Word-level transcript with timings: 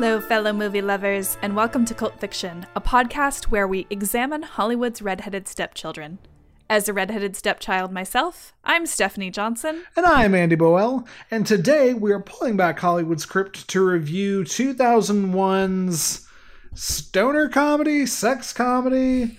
Hello, 0.00 0.18
fellow 0.18 0.54
movie 0.54 0.80
lovers, 0.80 1.36
and 1.42 1.54
welcome 1.54 1.84
to 1.84 1.92
Cult 1.92 2.18
Fiction, 2.18 2.64
a 2.74 2.80
podcast 2.80 3.48
where 3.48 3.68
we 3.68 3.86
examine 3.90 4.40
Hollywood's 4.40 5.02
redheaded 5.02 5.46
stepchildren. 5.46 6.18
As 6.70 6.88
a 6.88 6.94
redheaded 6.94 7.36
stepchild 7.36 7.92
myself, 7.92 8.54
I'm 8.64 8.86
Stephanie 8.86 9.30
Johnson. 9.30 9.84
And 9.98 10.06
I'm 10.06 10.34
Andy 10.34 10.56
Boel, 10.56 11.06
and 11.30 11.46
today 11.46 11.92
we 11.92 12.12
are 12.12 12.20
pulling 12.20 12.56
back 12.56 12.78
Hollywood's 12.78 13.24
script 13.24 13.68
to 13.68 13.84
review 13.84 14.42
2001's 14.42 16.26
stoner 16.74 17.50
comedy, 17.50 18.06
sex 18.06 18.54
comedy, 18.54 19.36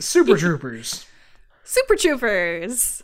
Super 0.00 0.38
Troopers. 0.38 1.04
Super 1.64 1.96
Troopers! 1.96 3.02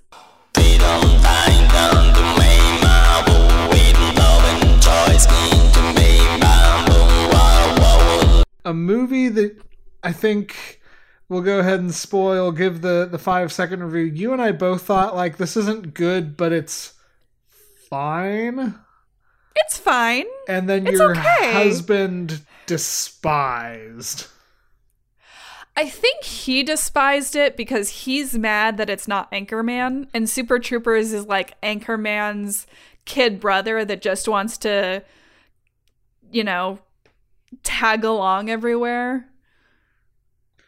A 8.69 8.75
movie 8.75 9.29
that 9.31 9.57
I 10.03 10.13
think 10.13 10.81
we'll 11.29 11.41
go 11.41 11.61
ahead 11.61 11.81
and 11.81 11.95
spoil, 11.95 12.53
give 12.53 12.83
the, 12.83 13.09
the 13.11 13.19
five 13.19 13.51
second 13.51 13.83
review. 13.83 14.13
You 14.15 14.33
and 14.35 14.43
I 14.43 14.53
both 14.53 14.83
thought, 14.83 15.17
like, 15.17 15.39
this 15.39 15.57
isn't 15.57 15.95
good, 15.95 16.37
but 16.37 16.53
it's 16.53 16.93
fine. 17.89 18.79
It's 19.57 19.79
fine. 19.79 20.27
And 20.49 20.69
then 20.69 20.87
It's 20.87 20.99
your 20.99 21.13
okay. 21.13 21.53
husband 21.53 22.43
despised. 22.67 24.27
I 25.77 25.89
think 25.89 26.25
he 26.25 26.63
despised 26.63 27.37
it 27.37 27.57
because 27.57 27.89
he's 27.89 28.37
mad 28.37 28.77
that 28.77 28.91
it's 28.91 29.09
not 29.09 29.31
Anchorman, 29.33 30.09
and 30.13 30.29
Super 30.29 30.59
Troopers 30.59 31.13
is 31.13 31.27
like 31.27 31.59
Anchorman's 31.63 32.67
kid 33.05 33.41
brother 33.41 33.85
that 33.85 34.03
just 34.03 34.29
wants 34.29 34.59
to, 34.59 35.03
you 36.31 36.45
know, 36.45 36.81
tag 37.63 38.05
along 38.05 38.51
everywhere. 38.51 39.29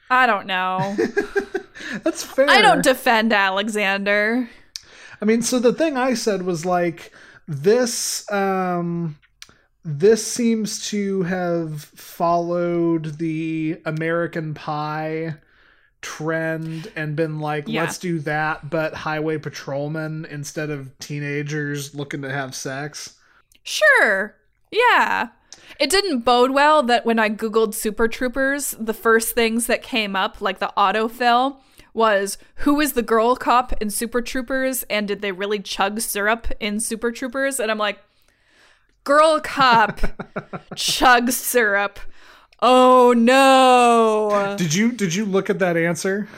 I 0.08 0.26
don't 0.26 0.46
know. 0.46 0.96
That's 2.02 2.22
fair. 2.24 2.48
I 2.50 2.60
don't 2.60 2.82
defend 2.82 3.32
Alexander. 3.32 4.48
I 5.20 5.24
mean, 5.24 5.42
so 5.42 5.58
the 5.58 5.72
thing 5.72 5.96
I 5.96 6.14
said 6.14 6.42
was 6.42 6.64
like 6.66 7.12
this 7.46 8.30
um 8.30 9.18
this 9.84 10.26
seems 10.26 10.88
to 10.90 11.22
have 11.22 11.82
followed 11.82 13.18
the 13.18 13.80
American 13.86 14.52
Pie 14.54 15.34
trend 16.02 16.90
and 16.96 17.16
been 17.16 17.40
like 17.40 17.64
Yeah. 17.66 17.82
let's 17.82 17.98
do 17.98 18.18
that 18.20 18.70
but 18.70 18.94
highway 18.94 19.36
patrolmen 19.38 20.26
instead 20.30 20.70
of 20.70 20.98
teenagers 20.98 21.94
looking 21.94 22.22
to 22.22 22.30
have 22.30 22.54
sex. 22.54 23.16
Sure. 23.62 24.36
Yeah. 24.70 25.28
It 25.78 25.90
didn't 25.90 26.20
bode 26.20 26.50
well 26.50 26.82
that 26.84 27.06
when 27.06 27.18
I 27.18 27.30
Googled 27.30 27.74
Super 27.74 28.08
Troopers, 28.08 28.72
the 28.78 28.94
first 28.94 29.34
things 29.34 29.66
that 29.66 29.82
came 29.82 30.14
up, 30.16 30.40
like 30.40 30.58
the 30.58 30.72
autofill, 30.76 31.58
was 31.94 32.38
who 32.56 32.80
is 32.80 32.92
the 32.92 33.02
girl 33.02 33.36
cop 33.36 33.72
in 33.80 33.90
Super 33.90 34.22
Troopers 34.22 34.84
and 34.84 35.08
did 35.08 35.22
they 35.22 35.32
really 35.32 35.58
chug 35.58 36.00
syrup 36.00 36.48
in 36.60 36.80
Super 36.80 37.10
Troopers? 37.10 37.58
And 37.58 37.70
I'm 37.70 37.78
like, 37.78 37.98
girl 39.04 39.40
cop 39.40 40.00
chug 40.76 41.30
syrup. 41.30 41.98
Oh 42.62 43.14
no. 43.16 44.54
Did 44.56 44.74
you 44.74 44.92
did 44.92 45.14
you 45.14 45.24
look 45.24 45.50
at 45.50 45.58
that 45.60 45.76
answer? 45.76 46.28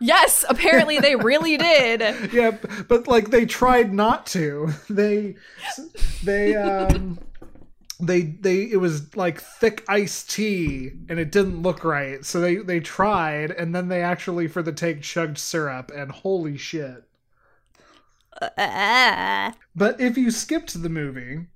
Yes, 0.00 0.44
apparently 0.48 0.98
they 0.98 1.16
really 1.16 1.56
did. 1.58 2.32
yeah, 2.32 2.56
but 2.88 3.06
like 3.06 3.30
they 3.30 3.46
tried 3.46 3.92
not 3.92 4.26
to. 4.28 4.70
They 4.90 5.36
they 6.24 6.54
um 6.56 7.18
they 7.98 8.22
they 8.22 8.62
it 8.70 8.76
was 8.80 9.16
like 9.16 9.40
thick 9.40 9.84
iced 9.88 10.30
tea 10.30 10.92
and 11.08 11.18
it 11.18 11.32
didn't 11.32 11.62
look 11.62 11.84
right. 11.84 12.24
So 12.24 12.40
they 12.40 12.56
they 12.56 12.80
tried 12.80 13.50
and 13.50 13.74
then 13.74 13.88
they 13.88 14.02
actually 14.02 14.48
for 14.48 14.62
the 14.62 14.72
take 14.72 15.02
chugged 15.02 15.38
syrup 15.38 15.90
and 15.94 16.10
holy 16.10 16.56
shit. 16.56 17.04
Ah. 18.58 19.54
But 19.74 20.00
if 20.00 20.16
you 20.16 20.30
skipped 20.30 20.82
the 20.82 20.88
movie, 20.88 21.46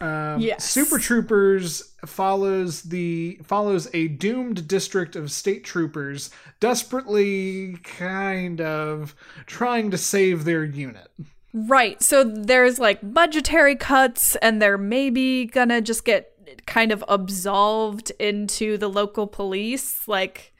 um, 0.00 0.40
Yes. 0.40 0.64
Super 0.64 0.98
Troopers 0.98 1.92
follows 2.04 2.82
the 2.82 3.38
follows 3.44 3.88
a 3.94 4.08
doomed 4.08 4.66
district 4.66 5.14
of 5.14 5.30
state 5.30 5.64
troopers 5.64 6.30
desperately 6.58 7.76
kind 7.84 8.60
of 8.60 9.14
trying 9.46 9.90
to 9.92 9.98
save 9.98 10.44
their 10.44 10.64
unit. 10.64 11.08
Right. 11.56 12.02
So 12.02 12.24
there's 12.24 12.80
like 12.80 12.98
budgetary 13.00 13.76
cuts, 13.76 14.34
and 14.36 14.60
they're 14.60 14.76
maybe 14.76 15.46
gonna 15.46 15.80
just 15.80 16.04
get 16.04 16.32
kind 16.66 16.90
of 16.90 17.04
absolved 17.08 18.10
into 18.18 18.76
the 18.76 18.88
local 18.88 19.28
police. 19.28 20.08
Like, 20.08 20.52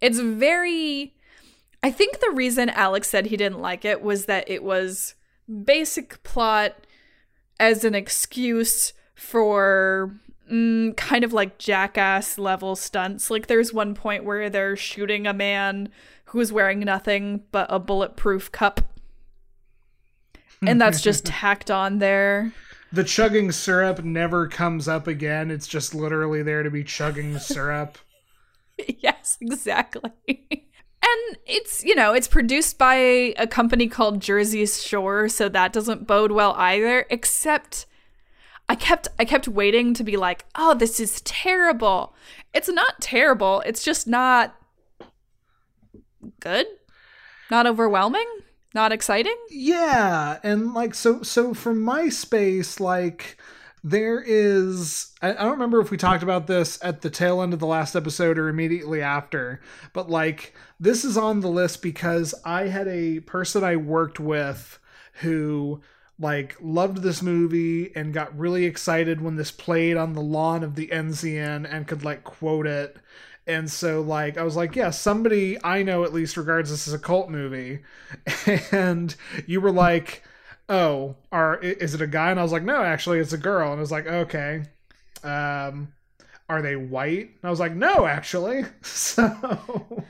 it's 0.00 0.18
very. 0.18 1.14
I 1.82 1.90
think 1.90 2.20
the 2.20 2.30
reason 2.30 2.70
Alex 2.70 3.10
said 3.10 3.26
he 3.26 3.36
didn't 3.36 3.60
like 3.60 3.84
it 3.84 4.00
was 4.02 4.24
that 4.26 4.48
it 4.48 4.64
was 4.64 5.14
basic 5.64 6.22
plot 6.22 6.86
as 7.60 7.84
an 7.84 7.94
excuse 7.94 8.94
for 9.14 10.14
mm, 10.50 10.96
kind 10.96 11.22
of 11.22 11.34
like 11.34 11.58
jackass 11.58 12.38
level 12.38 12.76
stunts. 12.76 13.30
Like, 13.30 13.46
there's 13.46 13.74
one 13.74 13.94
point 13.94 14.24
where 14.24 14.48
they're 14.48 14.76
shooting 14.76 15.26
a 15.26 15.34
man 15.34 15.90
who's 16.26 16.50
wearing 16.50 16.80
nothing 16.80 17.42
but 17.52 17.66
a 17.68 17.78
bulletproof 17.78 18.50
cup 18.52 18.91
and 20.66 20.80
that's 20.80 21.00
just 21.02 21.24
tacked 21.26 21.70
on 21.70 21.98
there. 21.98 22.52
The 22.92 23.04
chugging 23.04 23.52
syrup 23.52 24.04
never 24.04 24.48
comes 24.48 24.86
up 24.86 25.06
again. 25.06 25.50
It's 25.50 25.66
just 25.66 25.94
literally 25.94 26.42
there 26.42 26.62
to 26.62 26.70
be 26.70 26.84
chugging 26.84 27.38
syrup. 27.38 27.98
yes, 28.98 29.38
exactly. 29.40 30.12
And 31.04 31.36
it's, 31.46 31.82
you 31.84 31.94
know, 31.94 32.12
it's 32.12 32.28
produced 32.28 32.78
by 32.78 32.94
a 32.94 33.46
company 33.46 33.88
called 33.88 34.20
Jersey 34.20 34.64
Shore, 34.66 35.28
so 35.28 35.48
that 35.48 35.72
doesn't 35.72 36.06
bode 36.06 36.32
well 36.32 36.54
either, 36.56 37.06
except 37.10 37.86
I 38.68 38.74
kept 38.74 39.08
I 39.18 39.24
kept 39.24 39.48
waiting 39.48 39.92
to 39.94 40.04
be 40.04 40.16
like, 40.16 40.44
"Oh, 40.54 40.74
this 40.74 41.00
is 41.00 41.20
terrible." 41.22 42.14
It's 42.54 42.68
not 42.68 43.00
terrible. 43.00 43.62
It's 43.66 43.82
just 43.82 44.06
not 44.06 44.54
good. 46.40 46.66
Not 47.50 47.66
overwhelming, 47.66 48.26
not 48.74 48.92
exciting. 48.92 49.36
Yeah, 49.50 50.38
and 50.42 50.74
like 50.74 50.94
so 50.94 51.22
so 51.22 51.54
from 51.54 51.84
MySpace, 51.84 52.80
like 52.80 53.38
there 53.84 54.22
is 54.24 55.12
I, 55.20 55.30
I 55.30 55.34
don't 55.34 55.52
remember 55.52 55.80
if 55.80 55.90
we 55.90 55.96
talked 55.96 56.22
about 56.22 56.46
this 56.46 56.78
at 56.82 57.02
the 57.02 57.10
tail 57.10 57.42
end 57.42 57.52
of 57.52 57.58
the 57.58 57.66
last 57.66 57.96
episode 57.96 58.38
or 58.38 58.48
immediately 58.48 59.02
after, 59.02 59.60
but 59.92 60.08
like 60.08 60.54
this 60.78 61.04
is 61.04 61.16
on 61.16 61.40
the 61.40 61.48
list 61.48 61.82
because 61.82 62.34
I 62.44 62.68
had 62.68 62.88
a 62.88 63.20
person 63.20 63.64
I 63.64 63.76
worked 63.76 64.20
with 64.20 64.78
who 65.20 65.80
like 66.18 66.56
loved 66.60 66.98
this 66.98 67.22
movie 67.22 67.94
and 67.96 68.14
got 68.14 68.38
really 68.38 68.64
excited 68.64 69.20
when 69.20 69.36
this 69.36 69.50
played 69.50 69.96
on 69.96 70.12
the 70.12 70.20
lawn 70.20 70.62
of 70.62 70.76
the 70.76 70.86
NCN 70.88 71.66
and 71.68 71.88
could 71.88 72.04
like 72.04 72.22
quote 72.22 72.66
it. 72.66 72.96
And 73.46 73.70
so 73.70 74.00
like 74.00 74.38
I 74.38 74.42
was 74.42 74.56
like, 74.56 74.76
yeah, 74.76 74.90
somebody 74.90 75.58
I 75.64 75.82
know 75.82 76.04
at 76.04 76.12
least 76.12 76.36
regards 76.36 76.70
this 76.70 76.86
as 76.86 76.94
a 76.94 76.98
cult 76.98 77.30
movie. 77.30 77.80
And 78.72 79.14
you 79.46 79.60
were 79.60 79.72
like, 79.72 80.22
"Oh, 80.68 81.16
are 81.30 81.58
is 81.58 81.94
it 81.94 82.00
a 82.00 82.06
guy?" 82.06 82.30
And 82.30 82.38
I 82.40 82.42
was 82.42 82.52
like, 82.52 82.62
"No, 82.62 82.82
actually 82.82 83.18
it's 83.18 83.32
a 83.32 83.38
girl." 83.38 83.72
And 83.72 83.78
I 83.78 83.80
was 83.80 83.92
like, 83.92 84.06
"Okay." 84.06 84.64
Um 85.24 85.92
are 86.48 86.62
they 86.62 86.76
white? 86.76 87.30
And 87.30 87.44
I 87.44 87.50
was 87.50 87.60
like, 87.60 87.74
"No, 87.74 88.06
actually." 88.06 88.64
So 88.82 90.04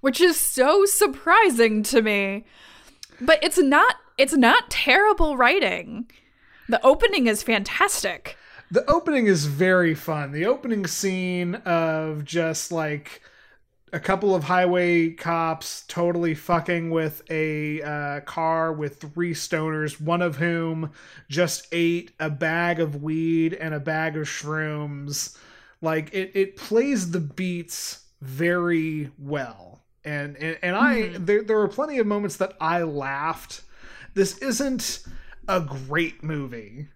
which 0.00 0.20
is 0.20 0.38
so 0.38 0.84
surprising 0.84 1.82
to 1.84 2.02
me. 2.02 2.44
But 3.20 3.42
it's 3.42 3.58
not 3.58 3.96
it's 4.16 4.34
not 4.34 4.70
terrible 4.70 5.36
writing. 5.36 6.10
The 6.68 6.84
opening 6.84 7.26
is 7.26 7.42
fantastic. 7.42 8.36
The 8.70 8.88
opening 8.90 9.26
is 9.26 9.46
very 9.46 9.94
fun. 9.94 10.32
The 10.32 10.46
opening 10.46 10.86
scene 10.86 11.56
of 11.56 12.24
just 12.24 12.70
like 12.70 13.22
a 13.92 14.00
couple 14.00 14.34
of 14.34 14.44
highway 14.44 15.10
cops 15.10 15.84
totally 15.88 16.34
fucking 16.34 16.90
with 16.90 17.22
a 17.30 17.82
uh, 17.82 18.20
car 18.20 18.72
with 18.72 19.00
three 19.00 19.32
stoners, 19.32 20.00
one 20.00 20.22
of 20.22 20.36
whom 20.36 20.92
just 21.28 21.66
ate 21.72 22.12
a 22.20 22.28
bag 22.28 22.80
of 22.80 23.02
weed 23.02 23.54
and 23.54 23.74
a 23.74 23.80
bag 23.80 24.16
of 24.16 24.24
shrooms. 24.26 25.36
Like 25.80 26.12
it, 26.12 26.32
it 26.34 26.56
plays 26.56 27.10
the 27.10 27.20
beats 27.20 28.04
very 28.20 29.10
well, 29.18 29.80
and 30.04 30.36
and, 30.36 30.58
and 30.60 30.76
I 30.76 31.08
there 31.18 31.42
there 31.42 31.56
were 31.56 31.68
plenty 31.68 31.98
of 31.98 32.06
moments 32.06 32.36
that 32.36 32.54
I 32.60 32.82
laughed. 32.82 33.62
This 34.14 34.38
isn't 34.38 35.04
a 35.46 35.60
great 35.60 36.22
movie. 36.22 36.88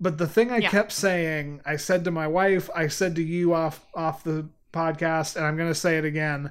But 0.00 0.18
the 0.18 0.26
thing 0.26 0.50
I 0.50 0.58
Yeah. 0.58 0.70
kept 0.70 0.92
saying, 0.92 1.60
I 1.64 1.76
said 1.76 2.04
to 2.04 2.10
my 2.10 2.26
wife, 2.26 2.68
I 2.74 2.88
said 2.88 3.14
to 3.16 3.22
you 3.22 3.54
off 3.54 3.86
off 3.94 4.24
the 4.24 4.48
podcast, 4.72 5.36
and 5.36 5.44
I'm 5.44 5.56
going 5.56 5.68
to 5.70 5.74
say 5.74 5.98
it 5.98 6.04
again. 6.04 6.50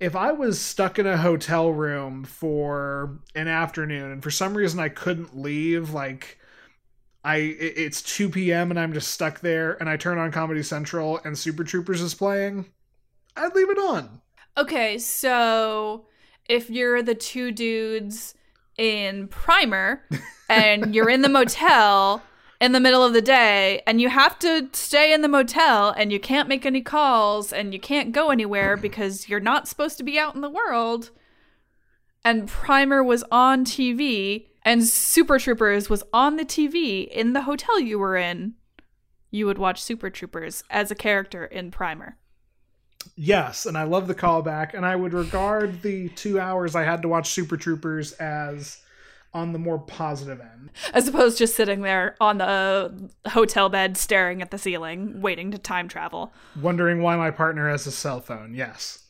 If 0.00 0.14
I 0.14 0.30
was 0.30 0.60
stuck 0.60 0.98
in 1.00 1.06
a 1.08 1.16
hotel 1.16 1.72
room 1.72 2.22
for 2.24 3.18
an 3.34 3.48
afternoon 3.48 4.12
and 4.12 4.22
for 4.22 4.30
some 4.30 4.56
reason 4.56 4.78
I 4.78 4.88
couldn't 4.90 5.36
leave, 5.36 5.90
like 5.90 6.38
I 7.24 7.36
it's 7.38 8.00
2 8.02 8.30
p.m. 8.30 8.70
and 8.70 8.78
I'm 8.78 8.92
just 8.92 9.10
stuck 9.10 9.40
there 9.40 9.72
and 9.80 9.88
I 9.88 9.96
turn 9.96 10.18
on 10.18 10.30
Comedy 10.30 10.62
Central 10.62 11.18
and 11.24 11.36
Super 11.36 11.64
Troopers 11.64 12.00
is 12.00 12.14
playing, 12.14 12.66
I'd 13.36 13.56
leave 13.56 13.70
it 13.70 13.78
on. 13.78 14.20
Okay, 14.56 14.98
so 14.98 16.06
if 16.48 16.70
you're 16.70 17.02
the 17.02 17.16
two 17.16 17.50
dudes 17.50 18.34
in 18.76 19.26
Primer 19.26 20.04
and 20.48 20.94
you're 20.94 21.10
in 21.10 21.22
the 21.22 21.28
motel 21.28 22.22
in 22.60 22.72
the 22.72 22.80
middle 22.80 23.04
of 23.04 23.12
the 23.12 23.22
day 23.22 23.82
and 23.86 24.00
you 24.00 24.08
have 24.08 24.38
to 24.40 24.68
stay 24.72 25.12
in 25.12 25.22
the 25.22 25.28
motel 25.28 25.90
and 25.90 26.12
you 26.12 26.18
can't 26.18 26.48
make 26.48 26.66
any 26.66 26.80
calls 26.80 27.52
and 27.52 27.72
you 27.72 27.78
can't 27.78 28.12
go 28.12 28.30
anywhere 28.30 28.76
because 28.76 29.28
you're 29.28 29.38
not 29.38 29.68
supposed 29.68 29.96
to 29.96 30.04
be 30.04 30.18
out 30.18 30.34
in 30.34 30.40
the 30.40 30.50
world 30.50 31.10
and 32.24 32.48
Primer 32.48 33.02
was 33.02 33.24
on 33.30 33.64
TV 33.64 34.48
and 34.62 34.84
Super 34.84 35.38
Troopers 35.38 35.88
was 35.88 36.02
on 36.12 36.36
the 36.36 36.44
TV 36.44 37.08
in 37.08 37.32
the 37.32 37.42
hotel 37.42 37.80
you 37.80 37.98
were 37.98 38.16
in, 38.16 38.54
you 39.30 39.46
would 39.46 39.58
watch 39.58 39.82
Super 39.82 40.10
Troopers 40.10 40.62
as 40.68 40.90
a 40.90 40.94
character 40.94 41.44
in 41.44 41.70
Primer. 41.70 42.16
Yes, 43.16 43.64
and 43.66 43.78
I 43.78 43.84
love 43.84 44.06
the 44.06 44.14
callback, 44.14 44.74
and 44.74 44.84
I 44.84 44.94
would 44.94 45.12
regard 45.14 45.80
the 45.82 46.08
two 46.10 46.38
hours 46.38 46.76
I 46.76 46.84
had 46.84 47.02
to 47.02 47.08
watch 47.08 47.30
Super 47.30 47.56
Troopers 47.56 48.12
as 48.12 48.82
on 49.38 49.52
the 49.52 49.58
more 49.58 49.78
positive 49.78 50.40
end. 50.40 50.70
as 50.92 51.08
opposed 51.08 51.38
to 51.38 51.44
just 51.44 51.56
sitting 51.56 51.80
there 51.82 52.16
on 52.20 52.38
the 52.38 53.10
hotel 53.28 53.68
bed 53.68 53.96
staring 53.96 54.42
at 54.42 54.50
the 54.50 54.58
ceiling 54.58 55.20
waiting 55.22 55.50
to 55.50 55.58
time 55.58 55.88
travel. 55.88 56.32
Wondering 56.60 57.00
why 57.02 57.16
my 57.16 57.30
partner 57.30 57.70
has 57.70 57.86
a 57.86 57.90
cell 57.92 58.20
phone. 58.20 58.54
Yes. 58.54 59.04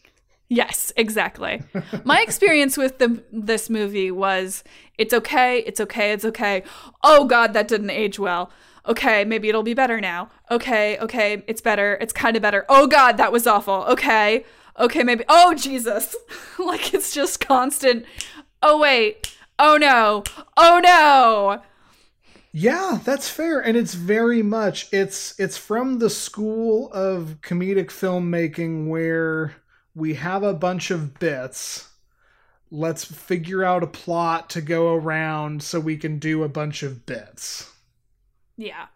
yes 0.49 0.93
exactly. 0.97 1.63
My 2.05 2.21
experience 2.27 2.77
with 2.77 2.99
the 2.99 3.23
this 3.33 3.69
movie 3.69 4.11
was 4.11 4.63
it's 4.99 5.13
okay 5.15 5.59
it's 5.61 5.81
okay 5.81 6.13
it's 6.13 6.25
okay. 6.25 6.63
Oh 7.03 7.25
god 7.27 7.53
that 7.55 7.69
didn't 7.69 7.91
age 7.91 8.19
well. 8.19 8.51
Okay 8.87 9.25
maybe 9.25 9.49
it'll 9.49 9.63
be 9.63 9.75
better 9.75 10.01
now. 10.01 10.31
Okay 10.51 10.99
okay 10.99 11.43
it's 11.47 11.61
better 11.61 11.99
it's 12.01 12.13
kind 12.13 12.37
of 12.37 12.43
better. 12.43 12.65
Oh 12.69 12.87
god 12.87 13.17
that 13.17 13.33
was 13.33 13.47
awful. 13.47 13.85
Okay 13.89 14.45
okay 14.79 15.03
maybe 15.03 15.25
oh 15.29 15.55
jesus. 15.55 16.15
Like 16.59 16.93
it's 16.93 17.13
just 17.15 17.41
constant. 17.41 18.05
Oh 18.63 18.79
wait 18.79 19.35
oh 19.59 19.77
no 19.77 20.23
oh 20.57 20.81
no 20.83 21.63
Yeah, 22.53 22.99
that's 23.05 23.29
fair, 23.29 23.61
and 23.61 23.77
it's 23.77 23.95
very 23.95 24.43
much 24.43 24.89
it's 24.93 25.39
it's 25.39 25.57
from 25.59 25.99
the 25.99 26.11
school 26.11 26.91
of 26.93 27.37
comedic 27.43 27.89
filmmaking 27.89 28.89
where 28.89 29.57
we 29.95 30.15
have 30.15 30.43
a 30.43 30.55
bunch 30.55 30.91
of 30.91 31.19
bits. 31.19 31.89
Let's 32.71 33.05
figure 33.05 33.65
out 33.65 33.83
a 33.83 33.87
plot 33.87 34.51
to 34.51 34.61
go 34.61 34.95
around 34.95 35.63
so 35.63 35.81
we 35.81 35.97
can 35.97 36.19
do 36.19 36.43
a 36.43 36.49
bunch 36.49 36.83
of 36.83 37.07
bits. 37.07 37.71
yeah 38.57 38.89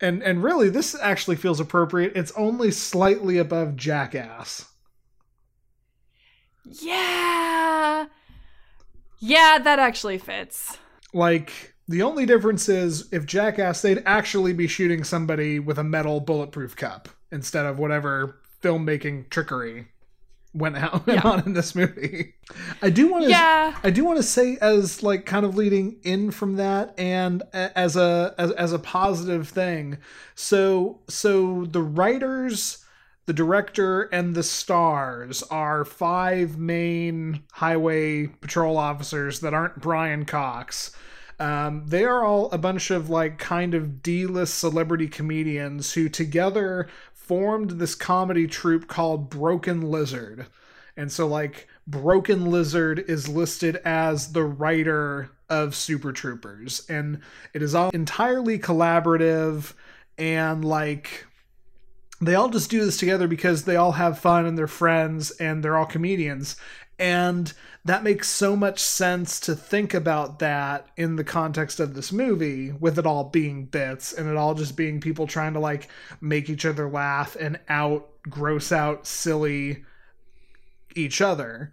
And 0.00 0.22
and 0.22 0.42
really 0.42 0.68
this 0.70 0.94
actually 1.00 1.36
feels 1.36 1.60
appropriate. 1.60 2.12
It's 2.16 2.32
only 2.32 2.70
slightly 2.70 3.38
above 3.38 3.76
Jackass. 3.76 4.66
Yeah. 6.64 8.06
Yeah, 9.20 9.58
that 9.62 9.78
actually 9.78 10.18
fits. 10.18 10.76
Like 11.12 11.74
the 11.88 12.02
only 12.02 12.26
difference 12.26 12.68
is 12.68 13.12
if 13.12 13.26
Jackass 13.26 13.82
they'd 13.82 14.02
actually 14.06 14.52
be 14.52 14.66
shooting 14.66 15.04
somebody 15.04 15.58
with 15.58 15.78
a 15.78 15.84
metal 15.84 16.20
bulletproof 16.20 16.76
cup 16.76 17.08
instead 17.30 17.66
of 17.66 17.78
whatever 17.78 18.36
filmmaking 18.62 19.28
trickery 19.30 19.86
went 20.52 20.76
out 20.76 21.02
Yeah. 21.06 21.20
on 21.22 21.40
in 21.46 21.52
this 21.52 21.74
movie. 21.74 22.34
I 22.82 22.90
do 22.90 23.08
want 23.10 23.24
to 23.24 23.30
Yeah. 23.30 23.76
I 23.84 23.90
do 23.90 24.04
want 24.04 24.16
to 24.18 24.22
say 24.22 24.56
as 24.60 25.02
like 25.02 25.26
kind 25.26 25.44
of 25.44 25.56
leading 25.56 25.96
in 26.02 26.30
from 26.30 26.56
that 26.56 26.94
and 26.98 27.42
as 27.52 27.96
a 27.96 28.34
as, 28.38 28.50
as 28.52 28.72
a 28.72 28.78
positive 28.78 29.48
thing. 29.48 29.98
So 30.34 31.00
so 31.08 31.66
the 31.66 31.82
writers, 31.82 32.84
the 33.26 33.32
director 33.32 34.02
and 34.12 34.34
the 34.34 34.42
stars 34.42 35.42
are 35.44 35.84
five 35.84 36.58
main 36.58 37.44
highway 37.52 38.26
patrol 38.26 38.76
officers 38.76 39.40
that 39.40 39.54
aren't 39.54 39.80
Brian 39.80 40.24
Cox. 40.24 40.92
Um, 41.38 41.84
they 41.86 42.04
are 42.04 42.24
all 42.24 42.50
a 42.50 42.58
bunch 42.58 42.90
of 42.90 43.08
like 43.08 43.38
kind 43.38 43.74
of 43.74 44.02
D-list 44.02 44.58
celebrity 44.58 45.08
comedians 45.08 45.92
who 45.92 46.08
together 46.08 46.88
formed 47.14 47.72
this 47.72 47.94
comedy 47.94 48.46
troupe 48.46 48.88
called 48.88 49.30
Broken 49.30 49.82
Lizard. 49.82 50.46
And 50.96 51.10
so 51.10 51.26
like 51.26 51.68
Broken 51.86 52.50
Lizard 52.50 52.98
is 52.98 53.28
listed 53.28 53.76
as 53.84 54.32
the 54.32 54.44
writer 54.44 55.30
of 55.48 55.74
Super 55.74 56.12
Troopers 56.12 56.84
and 56.88 57.20
it 57.54 57.62
is 57.62 57.74
all 57.74 57.90
entirely 57.90 58.58
collaborative 58.58 59.72
and 60.18 60.64
like 60.64 61.26
they 62.20 62.34
all 62.34 62.48
just 62.48 62.70
do 62.70 62.84
this 62.84 62.98
together 62.98 63.26
because 63.26 63.64
they 63.64 63.76
all 63.76 63.92
have 63.92 64.18
fun 64.18 64.46
and 64.46 64.56
they're 64.56 64.66
friends 64.66 65.30
and 65.32 65.62
they're 65.62 65.76
all 65.76 65.86
comedians. 65.86 66.56
And 66.98 67.52
that 67.86 68.04
makes 68.04 68.28
so 68.28 68.54
much 68.54 68.78
sense 68.78 69.40
to 69.40 69.54
think 69.54 69.94
about 69.94 70.38
that 70.40 70.86
in 70.98 71.16
the 71.16 71.24
context 71.24 71.80
of 71.80 71.94
this 71.94 72.12
movie 72.12 72.72
with 72.72 72.98
it 72.98 73.06
all 73.06 73.24
being 73.24 73.64
bits 73.64 74.12
and 74.12 74.28
it 74.28 74.36
all 74.36 74.54
just 74.54 74.76
being 74.76 75.00
people 75.00 75.26
trying 75.26 75.54
to 75.54 75.60
like 75.60 75.88
make 76.20 76.50
each 76.50 76.66
other 76.66 76.90
laugh 76.90 77.36
and 77.40 77.58
out 77.70 78.10
gross 78.28 78.70
out 78.70 79.06
silly 79.06 79.84
each 80.94 81.22
other. 81.22 81.72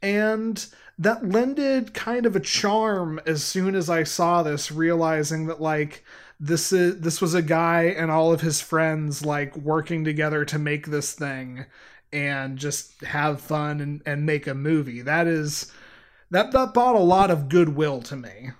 And 0.00 0.64
that 0.98 1.28
lended 1.28 1.92
kind 1.92 2.24
of 2.24 2.34
a 2.34 2.40
charm 2.40 3.20
as 3.26 3.44
soon 3.44 3.74
as 3.74 3.90
i 3.90 4.02
saw 4.02 4.42
this 4.42 4.72
realizing 4.72 5.46
that 5.46 5.60
like 5.60 6.02
this 6.38 6.72
is 6.72 7.00
this 7.00 7.20
was 7.20 7.34
a 7.34 7.42
guy 7.42 7.84
and 7.84 8.10
all 8.10 8.32
of 8.32 8.40
his 8.40 8.60
friends 8.60 9.24
like 9.24 9.56
working 9.56 10.04
together 10.04 10.44
to 10.44 10.58
make 10.58 10.86
this 10.86 11.14
thing 11.14 11.66
and 12.12 12.58
just 12.58 13.02
have 13.02 13.40
fun 13.40 13.80
and, 13.80 14.02
and 14.06 14.26
make 14.26 14.46
a 14.46 14.54
movie. 14.54 15.02
That 15.02 15.26
is 15.26 15.72
that 16.30 16.52
that 16.52 16.74
brought 16.74 16.96
a 16.96 17.00
lot 17.00 17.30
of 17.30 17.48
goodwill 17.48 18.02
to 18.02 18.16
me. 18.16 18.50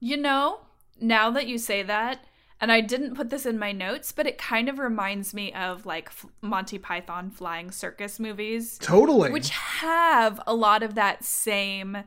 You 0.00 0.16
know, 0.16 0.60
now 1.00 1.30
that 1.30 1.46
you 1.46 1.58
say 1.58 1.82
that, 1.82 2.24
and 2.60 2.70
I 2.70 2.80
didn't 2.80 3.14
put 3.14 3.30
this 3.30 3.46
in 3.46 3.58
my 3.58 3.72
notes, 3.72 4.12
but 4.12 4.26
it 4.26 4.38
kind 4.38 4.68
of 4.68 4.78
reminds 4.78 5.34
me 5.34 5.52
of 5.52 5.86
like 5.86 6.08
F- 6.08 6.26
Monty 6.40 6.78
Python 6.78 7.30
flying 7.30 7.70
circus 7.70 8.20
movies, 8.20 8.78
totally. 8.78 9.30
Which 9.30 9.50
have 9.50 10.40
a 10.46 10.54
lot 10.54 10.82
of 10.82 10.94
that 10.94 11.24
same. 11.24 12.04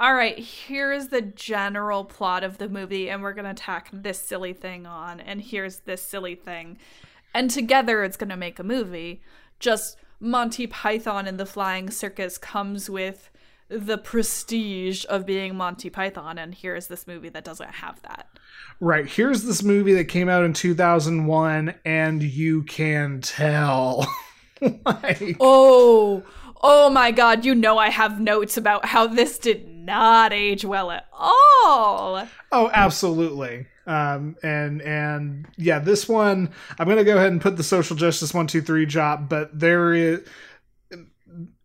All 0.00 0.14
right, 0.14 0.38
here's 0.38 1.08
the 1.08 1.22
general 1.22 2.04
plot 2.04 2.44
of 2.44 2.58
the 2.58 2.68
movie, 2.68 3.10
and 3.10 3.20
we're 3.20 3.32
going 3.32 3.52
to 3.52 3.62
tack 3.62 3.88
this 3.92 4.20
silly 4.20 4.52
thing 4.52 4.86
on, 4.86 5.18
and 5.18 5.40
here's 5.40 5.80
this 5.80 6.00
silly 6.02 6.36
thing. 6.36 6.78
And 7.34 7.50
together 7.50 8.04
it's 8.04 8.16
going 8.16 8.30
to 8.30 8.36
make 8.36 8.60
a 8.60 8.64
movie. 8.64 9.22
Just 9.58 9.96
Monty 10.20 10.68
Python 10.68 11.26
and 11.26 11.38
the 11.38 11.46
Flying 11.46 11.90
Circus 11.90 12.38
comes 12.38 12.88
with 12.88 13.30
the 13.68 13.98
prestige 13.98 15.04
of 15.08 15.26
being 15.26 15.56
Monty 15.56 15.90
Python, 15.90 16.38
and 16.38 16.54
here's 16.54 16.86
this 16.86 17.08
movie 17.08 17.28
that 17.30 17.44
doesn't 17.44 17.70
have 17.70 18.00
that. 18.02 18.28
right 18.80 19.06
here's 19.06 19.42
this 19.42 19.62
movie 19.64 19.94
that 19.94 20.04
came 20.04 20.28
out 20.28 20.44
in 20.44 20.52
2001 20.52 21.74
and 21.84 22.22
you 22.22 22.62
can 22.62 23.20
tell 23.20 24.06
like 24.86 25.36
Oh, 25.40 26.22
oh 26.62 26.88
my 26.88 27.10
god, 27.10 27.44
you 27.44 27.54
know 27.54 27.78
I 27.78 27.90
have 27.90 28.20
notes 28.20 28.56
about 28.56 28.86
how 28.86 29.06
this 29.06 29.38
did 29.38 29.68
not 29.84 30.32
age 30.32 30.64
well 30.64 30.90
at 30.90 31.06
all. 31.12 32.26
Oh, 32.52 32.70
absolutely. 32.72 33.66
Um, 33.86 34.36
and 34.42 34.82
and 34.82 35.46
yeah, 35.56 35.78
this 35.78 36.08
one 36.08 36.50
I'm 36.78 36.88
gonna 36.88 37.04
go 37.04 37.16
ahead 37.16 37.32
and 37.32 37.40
put 37.40 37.56
the 37.56 37.62
social 37.62 37.96
justice 37.96 38.34
one 38.34 38.46
two 38.46 38.60
three 38.60 38.86
job, 38.86 39.28
but 39.28 39.58
there 39.58 39.94
is 39.94 40.20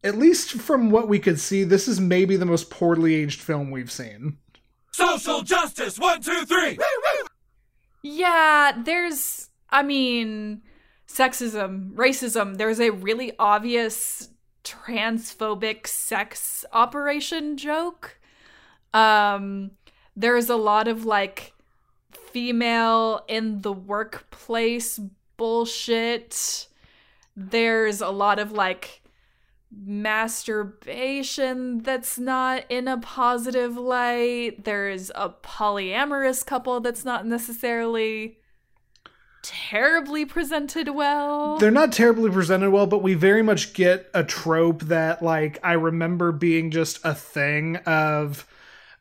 at 0.03 0.17
least 0.17 0.53
from 0.53 0.91
what 0.91 1.07
we 1.07 1.19
could 1.19 1.39
see, 1.39 1.63
this 1.63 1.87
is 1.87 1.99
maybe 1.99 2.35
the 2.35 2.45
most 2.45 2.69
poorly 2.69 3.15
aged 3.15 3.41
film 3.41 3.71
we've 3.71 3.91
seen. 3.91 4.37
Social 4.91 5.41
justice, 5.41 5.97
one, 5.97 6.21
two, 6.21 6.45
three. 6.45 6.77
Yeah, 8.03 8.73
there's, 8.83 9.49
I 9.69 9.81
mean, 9.81 10.61
sexism, 11.07 11.93
racism. 11.93 12.57
There's 12.57 12.79
a 12.79 12.91
really 12.91 13.33
obvious 13.39 14.29
transphobic 14.63 15.87
sex 15.87 16.63
operation 16.71 17.57
joke. 17.57 18.19
Um, 18.93 19.71
there's 20.15 20.49
a 20.49 20.55
lot 20.55 20.87
of 20.87 21.05
like 21.05 21.53
female 22.11 23.23
in 23.27 23.61
the 23.61 23.73
workplace 23.73 24.99
bullshit. 25.37 26.67
There's 27.35 28.01
a 28.01 28.09
lot 28.09 28.39
of 28.39 28.51
like 28.51 29.01
masturbation 29.75 31.79
that's 31.79 32.19
not 32.19 32.63
in 32.69 32.87
a 32.87 32.99
positive 32.99 33.75
light. 33.75 34.63
There's 34.63 35.09
a 35.15 35.29
polyamorous 35.29 36.45
couple 36.45 36.79
that's 36.79 37.03
not 37.03 37.25
necessarily 37.25 38.37
terribly 39.43 40.25
presented 40.25 40.89
well. 40.89 41.57
They're 41.57 41.69
not 41.69 41.91
terribly 41.91 42.31
presented 42.31 42.71
well, 42.71 42.87
but 42.87 43.03
we 43.03 43.13
very 43.13 43.43
much 43.43 43.73
get 43.73 44.09
a 44.13 44.23
trope 44.23 44.83
that 44.83 45.21
like 45.21 45.59
I 45.63 45.73
remember 45.73 46.31
being 46.31 46.71
just 46.71 46.99
a 47.03 47.13
thing 47.13 47.75
of 47.85 48.47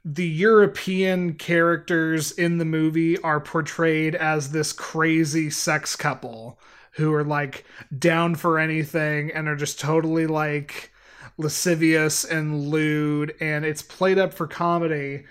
the 0.04 0.26
European 0.26 1.34
characters 1.34 2.32
in 2.32 2.58
the 2.58 2.64
movie 2.64 3.16
are 3.18 3.40
portrayed 3.40 4.16
as 4.16 4.50
this 4.50 4.72
crazy 4.72 5.48
sex 5.48 5.94
couple 5.94 6.58
who 6.92 7.14
are 7.14 7.24
like 7.24 7.64
down 7.96 8.34
for 8.34 8.58
anything 8.58 9.30
and 9.30 9.48
are 9.48 9.56
just 9.56 9.78
totally 9.78 10.26
like 10.26 10.90
lascivious 11.38 12.24
and 12.24 12.68
lewd 12.68 13.34
and 13.40 13.64
it's 13.64 13.80
played 13.80 14.18
up 14.18 14.34
for 14.34 14.46
comedy 14.46 15.24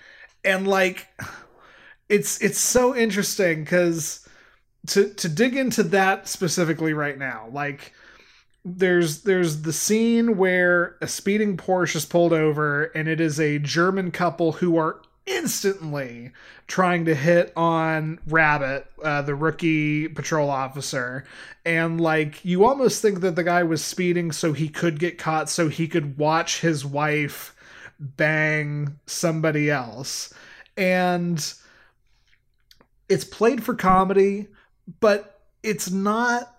and 0.44 0.66
like 0.66 1.06
it's 2.08 2.40
it's 2.40 2.58
so 2.58 2.96
interesting 2.96 3.64
cuz 3.64 4.21
to 4.86 5.12
to 5.14 5.28
dig 5.28 5.56
into 5.56 5.82
that 5.82 6.28
specifically 6.28 6.92
right 6.92 7.18
now 7.18 7.48
like 7.52 7.92
there's 8.64 9.22
there's 9.22 9.62
the 9.62 9.72
scene 9.72 10.36
where 10.36 10.96
a 11.00 11.08
speeding 11.08 11.56
Porsche 11.56 11.96
is 11.96 12.04
pulled 12.04 12.32
over 12.32 12.84
and 12.84 13.08
it 13.08 13.20
is 13.20 13.40
a 13.40 13.58
German 13.58 14.10
couple 14.10 14.52
who 14.52 14.76
are 14.76 15.02
instantly 15.26 16.30
trying 16.66 17.04
to 17.04 17.14
hit 17.14 17.52
on 17.56 18.18
Rabbit, 18.26 18.86
uh, 19.02 19.22
the 19.22 19.34
rookie 19.34 20.08
patrol 20.08 20.50
officer, 20.50 21.24
and 21.64 22.00
like 22.00 22.44
you 22.44 22.64
almost 22.64 23.02
think 23.02 23.20
that 23.20 23.36
the 23.36 23.44
guy 23.44 23.62
was 23.62 23.84
speeding 23.84 24.32
so 24.32 24.52
he 24.52 24.68
could 24.68 24.98
get 24.98 25.18
caught, 25.18 25.48
so 25.48 25.68
he 25.68 25.86
could 25.88 26.18
watch 26.18 26.60
his 26.60 26.84
wife 26.84 27.54
bang 27.98 28.98
somebody 29.06 29.70
else, 29.70 30.32
and 30.76 31.54
it's 33.08 33.24
played 33.24 33.62
for 33.62 33.74
comedy, 33.74 34.48
but 35.00 35.40
it's 35.62 35.90
not 35.90 36.52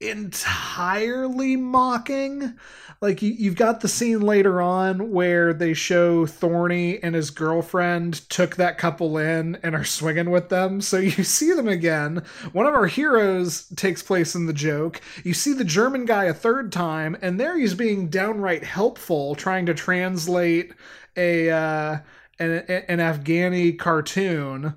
entirely 0.00 1.56
mocking. 1.56 2.54
Like 3.00 3.22
you, 3.22 3.30
you've 3.30 3.56
got 3.56 3.80
the 3.80 3.88
scene 3.88 4.20
later 4.20 4.60
on 4.60 5.12
where 5.12 5.52
they 5.52 5.74
show 5.74 6.26
Thorny 6.26 7.02
and 7.02 7.14
his 7.14 7.30
girlfriend 7.30 8.28
took 8.28 8.56
that 8.56 8.78
couple 8.78 9.18
in 9.18 9.56
and 9.62 9.74
are 9.74 9.84
swinging 9.84 10.30
with 10.30 10.48
them. 10.48 10.80
So 10.80 10.98
you 10.98 11.24
see 11.24 11.52
them 11.52 11.68
again. 11.68 12.22
One 12.52 12.66
of 12.66 12.74
our 12.74 12.86
heroes 12.86 13.66
takes 13.76 14.02
place 14.02 14.34
in 14.34 14.46
the 14.46 14.52
joke. 14.52 15.00
You 15.24 15.34
see 15.34 15.52
the 15.52 15.64
German 15.64 16.04
guy 16.06 16.24
a 16.24 16.34
third 16.34 16.72
time, 16.72 17.16
and 17.22 17.38
there 17.38 17.58
he's 17.58 17.74
being 17.74 18.08
downright 18.08 18.64
helpful, 18.64 19.34
trying 19.34 19.66
to 19.66 19.74
translate 19.74 20.72
a 21.16 21.50
uh, 21.50 21.98
an, 22.38 22.50
an 22.88 22.98
Afghani 22.98 23.78
cartoon. 23.78 24.74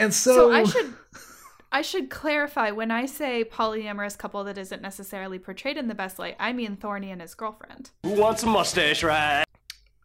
And 0.00 0.14
so, 0.14 0.34
So 0.34 0.52
I 0.52 0.64
should 0.64 0.94
I 1.72 1.82
should 1.82 2.10
clarify 2.10 2.70
when 2.70 2.90
I 2.90 3.06
say 3.06 3.44
polyamorous 3.44 4.18
couple 4.18 4.42
that 4.44 4.58
isn't 4.58 4.82
necessarily 4.82 5.38
portrayed 5.38 5.76
in 5.76 5.86
the 5.88 5.94
best 5.94 6.18
light, 6.18 6.36
I 6.40 6.52
mean 6.52 6.76
Thorny 6.76 7.10
and 7.10 7.20
his 7.20 7.34
girlfriend. 7.34 7.90
Who 8.02 8.12
wants 8.12 8.42
a 8.42 8.46
mustache 8.46 9.04
right? 9.04 9.44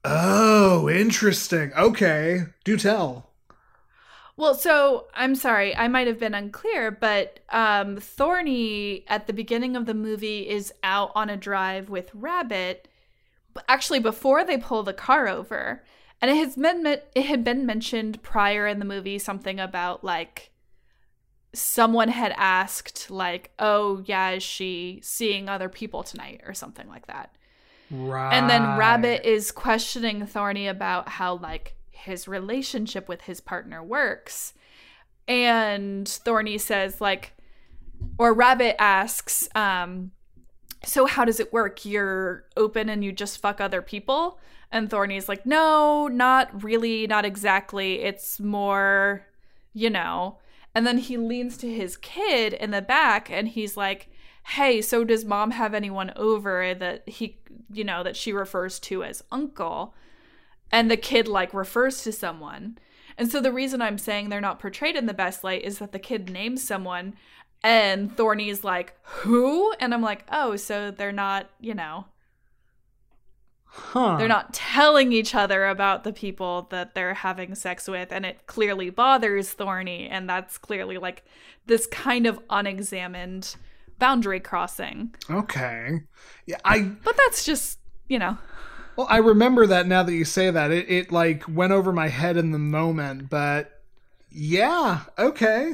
Oh, 0.03 0.87
interesting. 0.89 1.73
Okay, 1.73 2.43
do 2.63 2.77
tell. 2.77 3.31
Well, 4.37 4.53
so 4.53 5.07
I'm 5.15 5.33
sorry, 5.33 5.75
I 5.75 5.87
might 5.87 6.07
have 6.07 6.19
been 6.19 6.33
unclear, 6.33 6.91
but 6.91 7.39
um, 7.49 7.97
Thorny 7.97 9.05
at 9.07 9.27
the 9.27 9.33
beginning 9.33 9.77
of 9.77 9.85
the 9.85 9.93
movie 9.93 10.47
is 10.47 10.73
out 10.83 11.11
on 11.15 11.29
a 11.29 11.37
drive 11.37 11.89
with 11.89 12.11
Rabbit, 12.13 12.89
actually 13.69 13.99
before 13.99 14.43
they 14.43 14.57
pull 14.57 14.83
the 14.83 14.93
car 14.93 15.29
over, 15.29 15.83
and 16.25 16.35
it 16.35 16.43
has 16.43 16.55
been 16.55 16.87
it 16.87 17.25
had 17.25 17.43
been 17.43 17.67
mentioned 17.67 18.23
prior 18.23 18.65
in 18.65 18.79
the 18.79 18.85
movie 18.85 19.19
something 19.19 19.59
about 19.59 20.03
like 20.03 20.49
someone 21.53 22.07
had 22.07 22.33
asked 22.35 23.11
like, 23.11 23.51
"Oh 23.59 24.01
yeah, 24.05 24.31
is 24.31 24.41
she 24.41 25.01
seeing 25.03 25.47
other 25.47 25.69
people 25.69 26.01
tonight?" 26.01 26.41
or 26.47 26.55
something 26.55 26.89
like 26.89 27.05
that. 27.05 27.35
Right. 27.91 28.33
And 28.33 28.49
then 28.49 28.75
Rabbit 28.75 29.23
is 29.23 29.51
questioning 29.51 30.25
Thorny 30.25 30.67
about 30.67 31.09
how 31.09 31.35
like 31.35 31.75
his 31.91 32.27
relationship 32.27 33.07
with 33.07 33.21
his 33.21 33.39
partner 33.39 33.83
works. 33.83 34.55
And 35.27 36.09
Thorny 36.09 36.57
says 36.57 36.99
like 36.99 37.33
or 38.17 38.33
Rabbit 38.33 38.81
asks 38.81 39.47
um 39.53 40.09
so 40.83 41.05
how 41.05 41.23
does 41.23 41.39
it 41.39 41.53
work? 41.53 41.85
You're 41.85 42.45
open 42.57 42.89
and 42.89 43.03
you 43.03 43.11
just 43.11 43.37
fuck 43.37 43.61
other 43.61 43.83
people? 43.83 44.39
And 44.75 44.89
Thorny's 44.89 45.29
like, 45.29 45.45
"No, 45.45 46.07
not 46.07 46.63
really, 46.63 47.07
not 47.07 47.25
exactly. 47.25 48.01
It's 48.01 48.39
more, 48.39 49.25
you 49.73 49.89
know." 49.89 50.37
And 50.75 50.85
then 50.85 50.97
he 50.97 51.17
leans 51.17 51.57
to 51.57 51.73
his 51.73 51.95
kid 51.95 52.53
in 52.53 52.71
the 52.71 52.81
back 52.81 53.31
and 53.31 53.47
he's 53.47 53.77
like, 53.77 54.09
hey, 54.45 54.81
so 54.81 55.03
does 55.03 55.25
mom 55.25 55.51
have 55.51 55.73
anyone 55.73 56.11
over 56.15 56.73
that 56.75 57.07
he, 57.09 57.39
you 57.71 57.83
know, 57.83 58.03
that 58.03 58.15
she 58.15 58.31
refers 58.31 58.79
to 58.79 59.03
as 59.03 59.23
uncle? 59.31 59.95
And 60.71 60.91
the 60.91 60.97
kid 60.97 61.27
like 61.27 61.53
refers 61.53 62.03
to 62.03 62.11
someone. 62.11 62.77
And 63.17 63.31
so 63.31 63.41
the 63.41 63.51
reason 63.53 63.81
I'm 63.81 63.97
saying 63.97 64.29
they're 64.29 64.41
not 64.41 64.59
portrayed 64.59 64.95
in 64.95 65.05
the 65.05 65.13
best 65.13 65.43
light 65.43 65.63
is 65.63 65.79
that 65.79 65.93
the 65.93 65.99
kid 65.99 66.29
names 66.29 66.61
someone 66.61 67.15
and 67.63 68.15
Thorny's 68.15 68.63
like, 68.63 68.93
who? 69.01 69.73
And 69.79 69.93
I'm 69.93 70.01
like, 70.01 70.25
oh, 70.31 70.57
so 70.57 70.91
they're 70.91 71.11
not, 71.11 71.49
you 71.59 71.73
know, 71.73 72.05
huh. 73.75 74.15
they're 74.17 74.27
not 74.27 74.53
telling 74.53 75.11
each 75.11 75.35
other 75.35 75.67
about 75.67 76.03
the 76.03 76.13
people 76.13 76.67
that 76.71 76.95
they're 76.95 77.13
having 77.13 77.55
sex 77.55 77.87
with. 77.87 78.11
And 78.11 78.25
it 78.25 78.47
clearly 78.47 78.89
bothers 78.89 79.51
Thorny. 79.51 80.07
And 80.07 80.29
that's 80.29 80.57
clearly 80.57 80.97
like 80.97 81.23
this 81.65 81.85
kind 81.87 82.25
of 82.25 82.39
unexamined 82.49 83.55
boundary 83.99 84.39
crossing. 84.39 85.13
Okay. 85.29 86.03
Yeah, 86.45 86.57
I 86.63 86.81
But 86.81 87.17
that's 87.17 87.45
just, 87.45 87.79
you 88.07 88.19
know, 88.19 88.37
well, 88.95 89.07
I 89.09 89.17
remember 89.17 89.67
that 89.67 89.87
now 89.87 90.03
that 90.03 90.13
you 90.13 90.25
say 90.25 90.49
that. 90.49 90.71
It 90.71 90.89
it 90.89 91.11
like 91.11 91.43
went 91.47 91.73
over 91.73 91.91
my 91.91 92.07
head 92.07 92.37
in 92.37 92.51
the 92.51 92.59
moment, 92.59 93.29
but 93.29 93.81
yeah, 94.31 95.01
okay. 95.17 95.73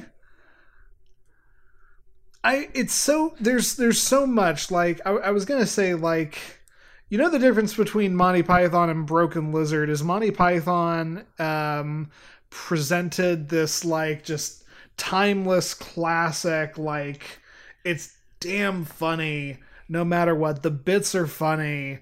I 2.44 2.70
it's 2.74 2.94
so 2.94 3.36
there's 3.40 3.76
there's 3.76 4.02
so 4.02 4.26
much 4.26 4.72
like 4.72 5.00
I, 5.06 5.12
I 5.12 5.32
was 5.32 5.46
gonna 5.46 5.68
say 5.68 5.94
like 5.94 6.61
you 7.12 7.18
know 7.18 7.30
the 7.30 7.38
difference 7.38 7.76
between 7.76 8.16
Monty 8.16 8.42
Python 8.42 8.90
and 8.90 9.06
Broken 9.06 9.52
Lizard 9.52 9.90
is 9.90 10.02
Monty 10.02 10.32
Python 10.32 11.26
um 11.38 12.10
presented 12.50 13.50
this 13.50 13.84
like 13.84 14.24
just 14.24 14.64
timeless 14.96 15.74
classic 15.74 16.78
like 16.78 17.42
it's 17.84 18.18
damn 18.40 18.86
funny 18.86 19.60
no 19.90 20.06
matter 20.06 20.34
what. 20.34 20.64
The 20.64 20.72
bits 20.72 21.14
are 21.14 21.28
funny. 21.28 22.00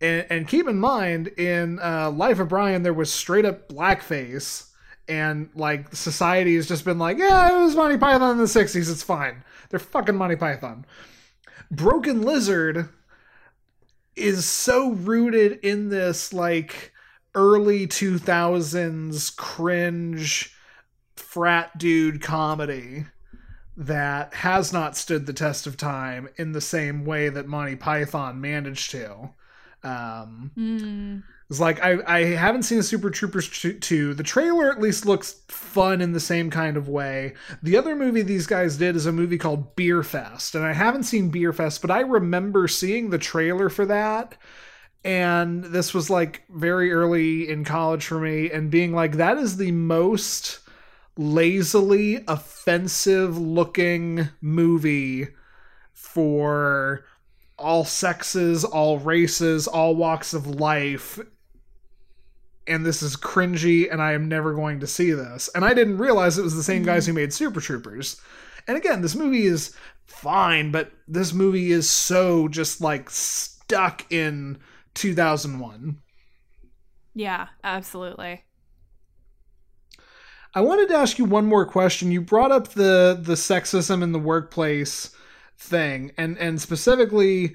And, 0.00 0.26
and 0.28 0.48
keep 0.48 0.66
in 0.66 0.78
mind 0.78 1.28
in 1.28 1.78
uh, 1.78 2.10
life 2.10 2.40
of 2.40 2.48
brian 2.48 2.82
there 2.82 2.92
was 2.92 3.12
straight 3.12 3.44
up 3.44 3.68
blackface. 3.68 4.70
And 5.06 5.50
like 5.54 5.94
society 5.94 6.56
has 6.56 6.66
just 6.66 6.84
been 6.84 6.98
like 6.98 7.16
yeah 7.18 7.56
it 7.56 7.62
was 7.62 7.76
monty 7.76 7.96
python 7.96 8.32
in 8.32 8.38
the 8.38 8.44
60s 8.44 8.90
it's 8.90 9.04
fine. 9.04 9.44
They're 9.70 9.78
fucking 9.78 10.16
monty 10.16 10.34
python. 10.34 10.84
Broken 11.70 12.22
lizard 12.22 12.88
is 14.18 14.44
so 14.44 14.92
rooted 14.92 15.60
in 15.62 15.88
this 15.88 16.32
like 16.32 16.92
early 17.34 17.86
2000s 17.86 19.36
cringe 19.36 20.54
frat 21.16 21.76
dude 21.78 22.20
comedy 22.22 23.06
that 23.76 24.34
has 24.34 24.72
not 24.72 24.96
stood 24.96 25.24
the 25.26 25.32
test 25.32 25.66
of 25.66 25.76
time 25.76 26.28
in 26.36 26.52
the 26.52 26.60
same 26.60 27.04
way 27.04 27.28
that 27.28 27.46
Monty 27.46 27.76
Python 27.76 28.40
managed 28.40 28.90
to. 28.90 29.30
Um, 29.84 30.50
mm, 30.58 31.22
it's 31.50 31.60
like 31.60 31.82
I, 31.82 31.98
I 32.06 32.24
haven't 32.24 32.64
seen 32.64 32.82
Super 32.82 33.08
Troopers 33.08 33.48
2. 33.48 34.12
The 34.12 34.22
trailer 34.22 34.70
at 34.70 34.80
least 34.80 35.06
looks 35.06 35.40
fun 35.48 36.02
in 36.02 36.12
the 36.12 36.20
same 36.20 36.50
kind 36.50 36.76
of 36.76 36.88
way. 36.88 37.34
The 37.62 37.76
other 37.78 37.96
movie 37.96 38.20
these 38.20 38.46
guys 38.46 38.76
did 38.76 38.96
is 38.96 39.06
a 39.06 39.12
movie 39.12 39.38
called 39.38 39.74
Beer 39.74 40.02
Fest, 40.02 40.54
and 40.54 40.64
I 40.64 40.74
haven't 40.74 41.04
seen 41.04 41.30
Beer 41.30 41.54
Fest, 41.54 41.80
but 41.80 41.90
I 41.90 42.00
remember 42.00 42.68
seeing 42.68 43.08
the 43.08 43.18
trailer 43.18 43.70
for 43.70 43.86
that. 43.86 44.36
And 45.04 45.64
this 45.64 45.94
was 45.94 46.10
like 46.10 46.42
very 46.50 46.92
early 46.92 47.48
in 47.48 47.64
college 47.64 48.04
for 48.04 48.20
me, 48.20 48.50
and 48.50 48.70
being 48.70 48.92
like, 48.92 49.12
that 49.12 49.38
is 49.38 49.56
the 49.56 49.72
most 49.72 50.60
lazily 51.16 52.24
offensive 52.28 53.38
looking 53.38 54.28
movie 54.42 55.28
for 55.94 57.04
all 57.58 57.84
sexes, 57.84 58.64
all 58.64 58.98
races, 58.98 59.66
all 59.66 59.96
walks 59.96 60.34
of 60.34 60.46
life. 60.46 61.18
And 62.68 62.84
this 62.84 63.02
is 63.02 63.16
cringy, 63.16 63.90
and 63.90 64.02
I 64.02 64.12
am 64.12 64.28
never 64.28 64.54
going 64.54 64.80
to 64.80 64.86
see 64.86 65.10
this. 65.12 65.48
And 65.54 65.64
I 65.64 65.74
didn't 65.74 65.98
realize 65.98 66.38
it 66.38 66.42
was 66.42 66.56
the 66.56 66.62
same 66.62 66.82
guys 66.82 67.06
who 67.06 67.12
made 67.12 67.32
Super 67.32 67.60
Troopers. 67.60 68.20
And 68.66 68.76
again, 68.76 69.00
this 69.00 69.14
movie 69.14 69.46
is 69.46 69.74
fine, 70.04 70.70
but 70.70 70.92
this 71.06 71.32
movie 71.32 71.72
is 71.72 71.88
so 71.88 72.48
just 72.48 72.80
like 72.80 73.08
stuck 73.10 74.04
in 74.12 74.58
2001. 74.94 75.98
yeah, 77.14 77.48
absolutely. 77.64 78.44
I 80.54 80.60
wanted 80.60 80.88
to 80.88 80.96
ask 80.96 81.18
you 81.18 81.24
one 81.24 81.46
more 81.46 81.66
question. 81.66 82.10
You 82.10 82.20
brought 82.20 82.52
up 82.52 82.68
the 82.68 83.18
the 83.20 83.34
sexism 83.34 84.02
in 84.02 84.12
the 84.12 84.18
workplace 84.18 85.14
thing, 85.56 86.12
and 86.16 86.38
and 86.38 86.60
specifically 86.60 87.54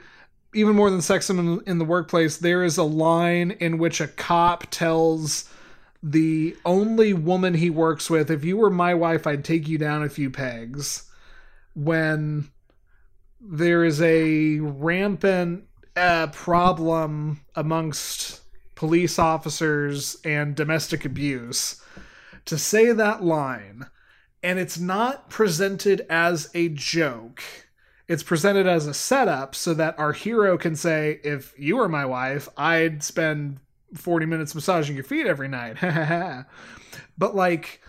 even 0.54 0.76
more 0.76 0.90
than 0.90 1.00
sexism 1.00 1.40
in, 1.40 1.64
in 1.68 1.78
the 1.78 1.86
workplace, 1.86 2.38
there 2.38 2.64
is 2.64 2.78
a 2.78 2.84
line 2.84 3.52
in 3.52 3.78
which 3.78 4.02
a 4.02 4.08
cop 4.08 4.66
tells 4.70 5.50
the 6.02 6.56
only 6.66 7.14
woman 7.14 7.54
he 7.54 7.70
works 7.70 8.10
with, 8.10 8.30
if 8.30 8.44
you 8.44 8.58
were 8.58 8.70
my 8.70 8.94
wife, 8.94 9.26
I'd 9.26 9.46
take 9.46 9.68
you 9.68 9.78
down 9.78 10.04
a 10.04 10.10
few 10.10 10.30
pegs. 10.30 11.10
When 11.76 12.52
there 13.40 13.84
is 13.84 14.02
a 14.02 14.60
rampant 14.60 15.66
uh, 15.96 16.28
problem 16.28 17.42
amongst 17.56 18.42
police 18.76 19.18
officers 19.18 20.18
and 20.26 20.56
domestic 20.56 21.06
abuse, 21.06 21.82
to 22.46 22.58
say 22.58 22.92
that 22.92 23.24
line, 23.24 23.86
and 24.44 24.60
it's 24.60 24.78
not 24.78 25.30
presented 25.30 26.06
as 26.10 26.50
a 26.54 26.68
joke 26.70 27.42
it's 28.08 28.24
presented 28.24 28.68
as 28.68 28.88
a 28.88 28.94
setup 28.94 29.56
so 29.56 29.74
that 29.74 29.98
our 29.98 30.14
hero 30.14 30.58
can 30.58 30.76
say, 30.76 31.20
if 31.24 31.54
you 31.58 31.78
were 31.78 31.90
my 31.90 32.06
wife, 32.06 32.50
I'd 32.58 33.04
spend 33.04 33.60
40 33.96 34.26
minutes 34.26 34.54
massaging 34.54 34.96
your 34.96 35.04
feet 35.04 35.26
every 35.26 35.48
night. 35.48 35.78
but, 37.18 37.36
like, 37.36 37.82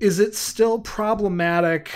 is 0.00 0.18
it 0.18 0.34
still 0.34 0.78
problematic 0.80 1.90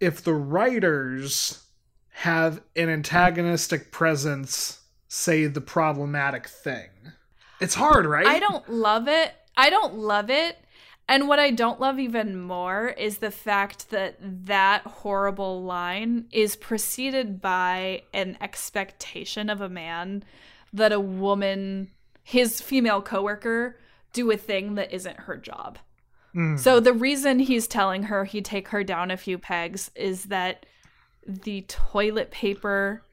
if 0.00 0.22
the 0.22 0.34
writers 0.34 1.62
have 2.10 2.62
an 2.74 2.88
antagonistic 2.88 3.92
presence 3.92 4.80
say 5.08 5.46
the 5.46 5.60
problematic 5.60 6.48
thing? 6.48 6.88
It's 7.60 7.74
hard, 7.74 8.06
right? 8.06 8.26
I 8.26 8.38
don't 8.38 8.68
love 8.70 9.08
it. 9.08 9.34
I 9.56 9.70
don't 9.70 9.94
love 9.94 10.30
it 10.30 10.58
and 11.08 11.28
what 11.28 11.38
I 11.38 11.52
don't 11.52 11.80
love 11.80 11.98
even 12.00 12.40
more 12.40 12.88
is 12.88 13.18
the 13.18 13.30
fact 13.30 13.90
that 13.90 14.16
that 14.20 14.82
horrible 14.82 15.62
line 15.62 16.26
is 16.32 16.56
preceded 16.56 17.40
by 17.40 18.02
an 18.12 18.36
expectation 18.40 19.48
of 19.48 19.60
a 19.60 19.68
man 19.68 20.24
that 20.72 20.92
a 20.92 20.98
woman, 20.98 21.92
his 22.24 22.60
female 22.60 23.00
coworker, 23.02 23.78
do 24.12 24.30
a 24.32 24.36
thing 24.36 24.74
that 24.74 24.92
isn't 24.92 25.20
her 25.20 25.36
job. 25.36 25.78
Mm. 26.34 26.58
So 26.58 26.80
the 26.80 26.92
reason 26.92 27.38
he's 27.38 27.68
telling 27.68 28.04
her 28.04 28.24
he'd 28.24 28.44
take 28.44 28.68
her 28.68 28.82
down 28.82 29.12
a 29.12 29.16
few 29.16 29.38
pegs 29.38 29.92
is 29.94 30.24
that 30.24 30.66
the 31.24 31.62
toilet 31.62 32.32
paper 32.32 33.04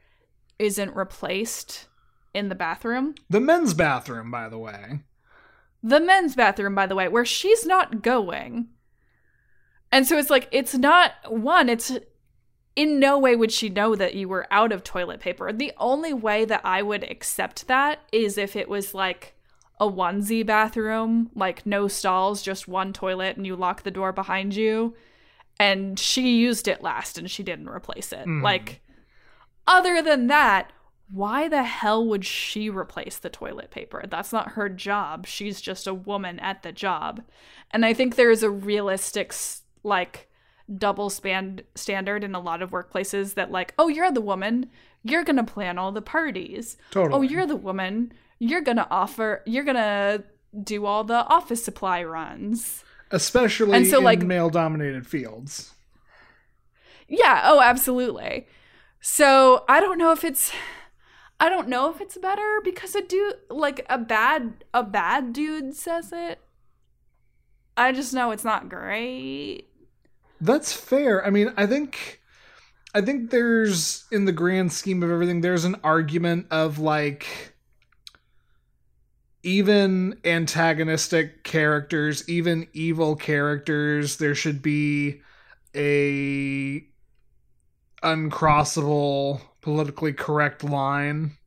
isn't 0.57 0.95
replaced 0.95 1.87
in 2.33 2.49
the 2.49 2.55
bathroom. 2.55 3.13
The 3.29 3.39
men's 3.39 3.75
bathroom, 3.75 4.31
by 4.31 4.49
the 4.49 4.57
way 4.57 4.99
the 5.83 5.99
men's 5.99 6.35
bathroom, 6.35 6.73
by 6.73 6.87
the 6.87 6.95
way, 6.95 7.07
where 7.09 7.25
she's 7.25 7.65
not 7.65 8.01
going. 8.01 8.69
And 9.91 10.07
so 10.07 10.17
it's 10.17 10.29
like, 10.29 10.47
it's 10.51 10.73
not 10.73 11.11
one, 11.27 11.69
it's 11.69 11.91
in 12.75 12.99
no 12.99 13.19
way 13.19 13.35
would 13.35 13.51
she 13.51 13.69
know 13.69 13.95
that 13.95 14.15
you 14.15 14.27
were 14.27 14.47
out 14.49 14.71
of 14.71 14.83
toilet 14.83 15.19
paper. 15.19 15.51
The 15.51 15.73
only 15.77 16.13
way 16.13 16.45
that 16.45 16.61
I 16.63 16.81
would 16.81 17.03
accept 17.03 17.67
that 17.67 17.99
is 18.11 18.37
if 18.37 18.55
it 18.55 18.67
was 18.67 18.93
like 18.95 19.35
a 19.79 19.87
onesie 19.87 20.45
bathroom, 20.45 21.29
like 21.35 21.65
no 21.65 21.87
stalls, 21.87 22.41
just 22.41 22.67
one 22.67 22.93
toilet, 22.93 23.37
and 23.37 23.45
you 23.45 23.55
lock 23.55 23.83
the 23.83 23.91
door 23.91 24.11
behind 24.11 24.55
you. 24.55 24.95
And 25.59 25.99
she 25.99 26.37
used 26.37 26.67
it 26.67 26.81
last 26.81 27.17
and 27.17 27.29
she 27.29 27.43
didn't 27.43 27.69
replace 27.69 28.11
it. 28.11 28.25
Mm. 28.25 28.41
Like, 28.41 28.81
other 29.67 30.01
than 30.01 30.27
that, 30.27 30.71
why 31.09 31.47
the 31.47 31.63
hell 31.63 32.05
would 32.07 32.25
she 32.25 32.69
replace 32.69 33.17
the 33.17 33.29
toilet 33.29 33.71
paper? 33.71 34.03
That's 34.09 34.33
not 34.33 34.53
her 34.53 34.69
job. 34.69 35.27
She's 35.27 35.61
just 35.61 35.85
a 35.87 35.93
woman 35.93 36.39
at 36.39 36.63
the 36.63 36.71
job. 36.71 37.21
And 37.71 37.85
I 37.85 37.93
think 37.93 38.15
there 38.15 38.31
is 38.31 38.43
a 38.43 38.49
realistic, 38.49 39.33
like, 39.83 40.29
double 40.77 41.09
span 41.09 41.61
standard 41.75 42.23
in 42.23 42.33
a 42.33 42.39
lot 42.39 42.61
of 42.61 42.71
workplaces 42.71 43.33
that, 43.35 43.51
like, 43.51 43.73
oh, 43.77 43.89
you're 43.89 44.11
the 44.11 44.21
woman, 44.21 44.69
you're 45.03 45.23
gonna 45.23 45.43
plan 45.43 45.77
all 45.77 45.91
the 45.91 46.01
parties. 46.01 46.77
Oh, 46.79 46.93
totally. 46.93 47.13
Oh, 47.13 47.21
you're 47.21 47.45
the 47.45 47.55
woman, 47.55 48.13
you're 48.39 48.61
gonna 48.61 48.87
offer, 48.89 49.43
you're 49.45 49.65
gonna 49.65 50.23
do 50.63 50.85
all 50.85 51.03
the 51.03 51.25
office 51.27 51.63
supply 51.63 52.03
runs. 52.03 52.83
Especially 53.11 53.73
and 53.73 53.85
so, 53.85 53.97
in 53.97 54.03
like, 54.03 54.21
male 54.21 54.49
dominated 54.49 55.05
fields. 55.05 55.73
Yeah, 57.07 57.41
oh, 57.43 57.61
absolutely. 57.61 58.47
So 59.01 59.65
I 59.67 59.81
don't 59.81 59.97
know 59.97 60.11
if 60.11 60.23
it's 60.23 60.51
I 61.39 61.49
don't 61.49 61.67
know 61.67 61.89
if 61.89 61.99
it's 61.99 62.17
better 62.17 62.59
because 62.63 62.95
a 62.95 63.01
dude 63.01 63.35
like 63.49 63.85
a 63.89 63.97
bad 63.97 64.63
a 64.73 64.83
bad 64.83 65.33
dude 65.33 65.75
says 65.75 66.11
it. 66.13 66.39
I 67.75 67.91
just 67.91 68.13
know 68.13 68.31
it's 68.31 68.43
not 68.43 68.69
great. 68.69 69.67
That's 70.39 70.73
fair. 70.73 71.25
I 71.25 71.29
mean, 71.29 71.53
I 71.57 71.65
think 71.65 72.21
I 72.93 73.01
think 73.01 73.31
there's 73.31 74.05
in 74.11 74.25
the 74.25 74.31
grand 74.31 74.71
scheme 74.71 75.03
of 75.03 75.09
everything 75.09 75.41
there's 75.41 75.65
an 75.65 75.77
argument 75.83 76.47
of 76.51 76.79
like 76.79 77.53
even 79.43 80.17
antagonistic 80.23 81.43
characters, 81.43 82.27
even 82.29 82.67
evil 82.71 83.15
characters, 83.15 84.15
there 84.17 84.35
should 84.35 84.61
be 84.61 85.21
a 85.75 86.85
uncrossable 88.01 89.41
politically 89.63 90.13
correct 90.13 90.63
line. 90.63 91.37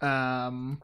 Um, 0.00 0.80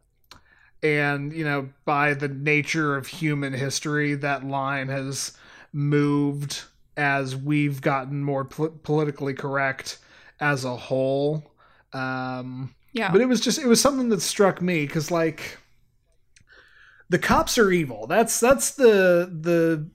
and, 0.83 1.33
you 1.33 1.44
know, 1.44 1.70
by 1.87 2.12
the 2.12 2.29
nature 2.29 2.96
of 2.96 3.07
human 3.07 3.55
history, 3.55 4.14
that 4.16 4.44
line 4.44 4.88
has 4.88 5.33
moved 5.72 6.64
as 6.96 7.35
we've 7.35 7.81
gotten 7.81 8.22
more 8.22 8.44
pol- 8.44 8.79
politically 8.83 9.33
correct 9.33 9.98
as 10.38 10.64
a 10.64 10.76
whole. 10.76 11.50
Um, 11.92 12.74
yeah. 12.92 13.11
But 13.11 13.22
it 13.22 13.26
was 13.26 13.40
just, 13.40 13.59
it 13.59 13.66
was 13.66 13.81
something 13.81 14.11
that 14.11 14.20
struck 14.20 14.61
me 14.61 14.87
because, 14.87 15.11
like, 15.11 15.59
the 17.09 17.18
cops 17.18 17.57
are 17.57 17.70
evil. 17.70 18.07
That's 18.09 18.40
that's 18.40 18.72
the 18.72 19.31
the 19.33 19.88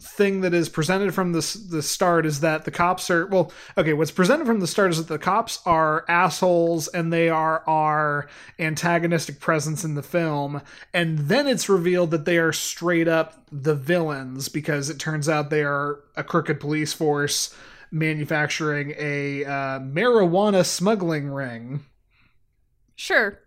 thing 0.00 0.40
that 0.42 0.54
is 0.54 0.68
presented 0.68 1.14
from 1.14 1.32
the 1.32 1.66
the 1.70 1.82
start 1.82 2.24
is 2.24 2.40
that 2.40 2.64
the 2.64 2.70
cops 2.70 3.10
are 3.10 3.26
well 3.26 3.52
okay 3.76 3.92
what's 3.92 4.10
presented 4.10 4.46
from 4.46 4.60
the 4.60 4.66
start 4.66 4.90
is 4.90 4.98
that 4.98 5.12
the 5.12 5.18
cops 5.18 5.60
are 5.66 6.04
assholes 6.08 6.88
and 6.88 7.12
they 7.12 7.28
are 7.28 7.62
our 7.66 8.28
antagonistic 8.58 9.40
presence 9.40 9.84
in 9.84 9.94
the 9.94 10.02
film. 10.02 10.62
And 10.92 11.18
then 11.18 11.46
it's 11.46 11.68
revealed 11.68 12.10
that 12.10 12.24
they 12.24 12.38
are 12.38 12.52
straight 12.52 13.08
up 13.08 13.34
the 13.50 13.74
villains 13.74 14.48
because 14.48 14.90
it 14.90 14.98
turns 14.98 15.28
out 15.28 15.50
they 15.50 15.62
are 15.62 16.00
a 16.16 16.24
crooked 16.24 16.60
police 16.60 16.92
force 16.92 17.54
manufacturing 17.90 18.94
a 18.98 19.44
uh, 19.44 19.80
marijuana 19.80 20.64
smuggling 20.64 21.30
ring. 21.30 21.84
Sure 22.96 23.38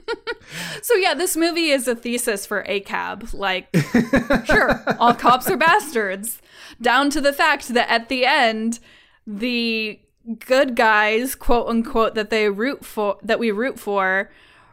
so 0.82 0.94
yeah, 0.94 1.14
this 1.14 1.36
movie 1.36 1.70
is 1.70 1.88
a 1.88 1.94
thesis 1.94 2.46
for 2.46 2.64
ACAB. 2.64 3.34
Like, 3.34 3.68
sure, 4.46 4.82
all 4.98 5.14
cops 5.14 5.48
are 5.50 5.56
bastards. 5.56 6.40
Down 6.80 7.10
to 7.10 7.20
the 7.20 7.32
fact 7.32 7.68
that 7.68 7.90
at 7.90 8.08
the 8.08 8.24
end, 8.24 8.78
the 9.26 10.00
good 10.46 10.76
guys, 10.76 11.34
quote 11.34 11.68
unquote, 11.68 12.14
that 12.14 12.30
they 12.30 12.48
root 12.48 12.84
for, 12.84 13.18
that 13.22 13.38
we 13.38 13.50
root 13.50 13.78
for, 13.78 14.30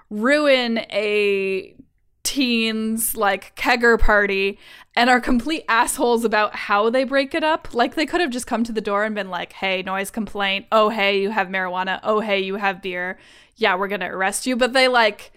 ruin 0.10 0.80
a 0.92 1.76
teens 2.24 3.16
like 3.16 3.56
kegger 3.56 4.00
party 4.00 4.60
and 4.96 5.10
are 5.10 5.20
complete 5.20 5.64
assholes 5.68 6.24
about 6.24 6.56
how 6.56 6.90
they 6.90 7.04
break 7.04 7.34
it 7.34 7.44
up. 7.44 7.74
Like 7.74 7.96
they 7.96 8.06
could 8.06 8.22
have 8.22 8.30
just 8.30 8.46
come 8.48 8.64
to 8.66 8.72
the 8.72 8.82
door 8.82 9.04
and 9.04 9.16
been 9.16 9.30
like, 9.30 9.54
"Hey, 9.54 9.82
noise 9.82 10.12
complaint. 10.12 10.66
Oh, 10.72 10.90
hey, 10.90 11.22
you 11.22 11.32
have 11.32 11.48
marijuana. 11.48 12.00
Oh, 12.04 12.20
hey, 12.20 12.40
you 12.40 12.56
have 12.56 12.82
beer 12.82 13.18
yeah, 13.60 13.76
we're 13.76 13.88
going 13.88 14.02
to 14.02 14.08
arrest 14.08 14.46
you. 14.46 14.56
But 14.56 14.74
they 14.74 14.88
like 14.88 15.32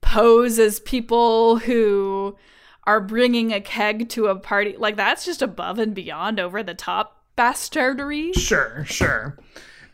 pose 0.00 0.58
as 0.58 0.80
people 0.80 1.58
who 1.58 2.36
are 2.84 3.00
bringing 3.00 3.52
a 3.52 3.60
keg 3.60 4.08
to 4.10 4.26
a 4.26 4.36
party. 4.36 4.76
Like 4.76 4.96
that's 4.96 5.24
just 5.24 5.42
above 5.42 5.78
and 5.78 5.94
beyond 5.94 6.40
over 6.40 6.62
the 6.62 6.74
top 6.74 7.22
bastardery. 7.36 8.34
Sure, 8.34 8.84
sure. 8.86 9.38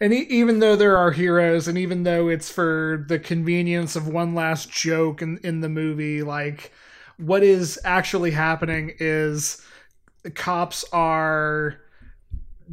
And 0.00 0.12
e- 0.12 0.26
even 0.28 0.60
though 0.60 0.76
there 0.76 0.96
are 0.96 1.10
heroes, 1.10 1.68
and 1.68 1.76
even 1.78 2.04
though 2.04 2.28
it's 2.28 2.50
for 2.50 3.04
the 3.08 3.18
convenience 3.18 3.96
of 3.96 4.08
one 4.08 4.34
last 4.34 4.70
joke 4.70 5.22
in, 5.22 5.38
in 5.38 5.60
the 5.60 5.68
movie, 5.68 6.22
like 6.22 6.72
what 7.16 7.42
is 7.42 7.78
actually 7.84 8.30
happening 8.32 8.92
is 8.98 9.60
cops 10.34 10.84
are 10.92 11.80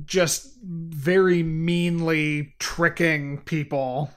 just 0.06 0.56
very 0.64 1.44
meanly 1.44 2.54
tricking 2.60 3.40
people 3.40 4.10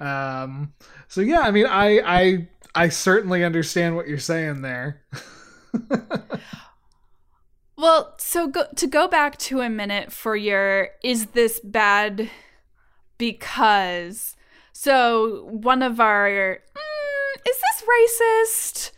um, 0.00 0.72
so 1.08 1.20
yeah, 1.20 1.40
I 1.40 1.50
mean, 1.50 1.66
I 1.66 2.00
I 2.00 2.48
I 2.74 2.88
certainly 2.88 3.44
understand 3.44 3.96
what 3.96 4.08
you're 4.08 4.18
saying 4.18 4.62
there. 4.62 5.02
well, 7.76 8.14
so 8.18 8.48
go, 8.48 8.64
to 8.76 8.86
go 8.86 9.06
back 9.06 9.36
to 9.38 9.60
a 9.60 9.68
minute 9.68 10.12
for 10.12 10.36
your 10.36 10.88
is 11.02 11.26
this 11.26 11.60
bad 11.60 12.30
because 13.18 14.36
so 14.72 15.44
one 15.44 15.82
of 15.82 16.00
our 16.00 16.58
mm, 16.58 17.48
is 17.48 17.56
this 17.56 17.88
racist 17.88 18.90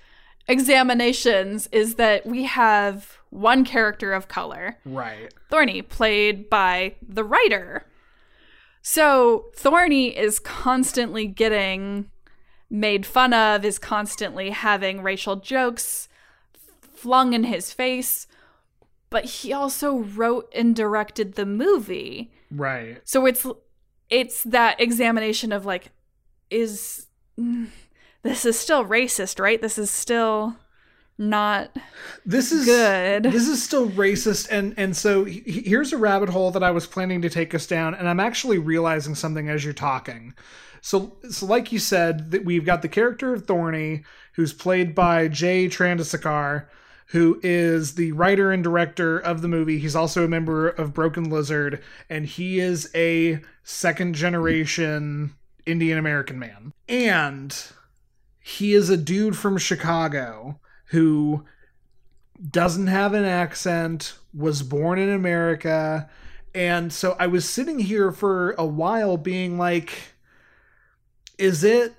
examinations 0.46 1.68
is 1.72 1.96
that 1.96 2.26
we 2.26 2.44
have 2.44 3.18
one 3.30 3.64
character 3.64 4.12
of 4.12 4.28
color. 4.28 4.78
Right. 4.84 5.32
Thorny 5.50 5.82
played 5.82 6.50
by 6.50 6.94
the 7.06 7.24
writer 7.24 7.86
So 8.82 9.46
Thorny 9.54 10.08
is 10.16 10.40
constantly 10.40 11.26
getting 11.26 12.10
made 12.68 13.06
fun 13.06 13.32
of, 13.32 13.64
is 13.64 13.78
constantly 13.78 14.50
having 14.50 15.02
racial 15.02 15.36
jokes 15.36 16.08
flung 16.92 17.32
in 17.32 17.44
his 17.44 17.72
face, 17.72 18.26
but 19.08 19.24
he 19.24 19.52
also 19.52 19.98
wrote 19.98 20.52
and 20.54 20.74
directed 20.74 21.34
the 21.34 21.46
movie. 21.46 22.32
Right. 22.50 23.00
So 23.04 23.26
it's 23.26 23.46
it's 24.10 24.42
that 24.44 24.80
examination 24.80 25.52
of 25.52 25.64
like 25.64 25.90
is 26.50 27.06
mm, 27.38 27.68
this 28.22 28.44
is 28.44 28.58
still 28.58 28.84
racist, 28.84 29.38
right? 29.38 29.60
This 29.60 29.78
is 29.78 29.90
still 29.90 30.56
not 31.18 31.77
This 32.25 32.53
is 32.53 32.64
Good. 32.64 33.25
This 33.25 33.48
is 33.48 33.62
still 33.62 33.88
racist, 33.90 34.48
and 34.51 34.75
and 34.77 34.96
so 34.96 35.25
he- 35.25 35.42
he- 35.46 35.62
here's 35.62 35.92
a 35.92 35.98
rabbit 35.98 36.31
hole 36.31 36.51
that 36.51 36.62
I 36.62 36.70
was 36.70 36.87
planning 36.87 37.22
to 37.22 37.31
take 37.31 37.55
us 37.55 37.66
down, 37.66 37.94
and 37.94 38.09
I'm 38.09 38.20
actually 38.20 38.59
realizing 38.59 39.14
something 39.14 39.48
as 39.48 39.64
you're 39.64 39.72
talking. 39.72 40.35
So, 40.81 41.16
so 41.31 41.46
like 41.46 41.70
you 41.70 41.79
said, 41.79 42.33
that 42.33 42.44
we've 42.44 42.64
got 42.64 42.83
the 42.83 42.88
character 42.88 43.33
of 43.33 43.46
Thorny, 43.46 44.03
who's 44.35 44.53
played 44.53 44.94
by 44.94 45.29
Jay 45.29 45.68
Chandrasekhar, 45.68 46.64
who 47.09 47.38
is 47.42 47.94
the 47.94 48.11
writer 48.12 48.51
and 48.51 48.64
director 48.64 49.18
of 49.18 49.42
the 49.42 49.48
movie. 49.48 49.79
He's 49.79 49.94
also 49.94 50.25
a 50.25 50.29
member 50.29 50.68
of 50.68 50.92
Broken 50.94 51.31
Lizard, 51.31 51.81
and 52.11 52.27
he 52.27 52.59
is 52.59 52.90
a 52.96 53.40
second 53.62 54.14
generation 54.14 55.35
Indian 55.66 55.98
American 55.98 56.38
man. 56.38 56.72
And 56.88 57.55
he 58.40 58.72
is 58.75 58.90
a 58.90 58.96
dude 58.96 59.37
from 59.37 59.59
Chicago 59.59 60.59
who 60.92 61.42
doesn't 62.50 62.87
have 62.87 63.14
an 63.14 63.24
accent, 63.24 64.18
was 64.35 64.62
born 64.62 64.98
in 64.98 65.09
America. 65.09 66.09
And 66.55 66.92
so 66.92 67.16
I 67.18 67.28
was 67.28 67.48
sitting 67.48 67.78
here 67.78 68.12
for 68.12 68.52
a 68.52 68.66
while 68.66 69.16
being 69.16 69.57
like, 69.57 69.92
is 71.38 71.64
it. 71.64 71.94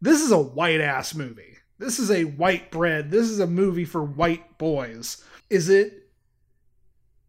This 0.00 0.20
is 0.20 0.30
a 0.30 0.38
white 0.38 0.80
ass 0.80 1.16
movie. 1.16 1.56
This 1.78 1.98
is 1.98 2.12
a 2.12 2.24
white 2.24 2.70
bread. 2.70 3.10
This 3.10 3.28
is 3.28 3.40
a 3.40 3.46
movie 3.46 3.84
for 3.84 4.04
white 4.04 4.56
boys. 4.56 5.24
Is 5.50 5.68
it 5.68 6.10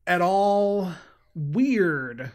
at 0.06 0.22
all 0.22 0.92
weird 1.34 2.32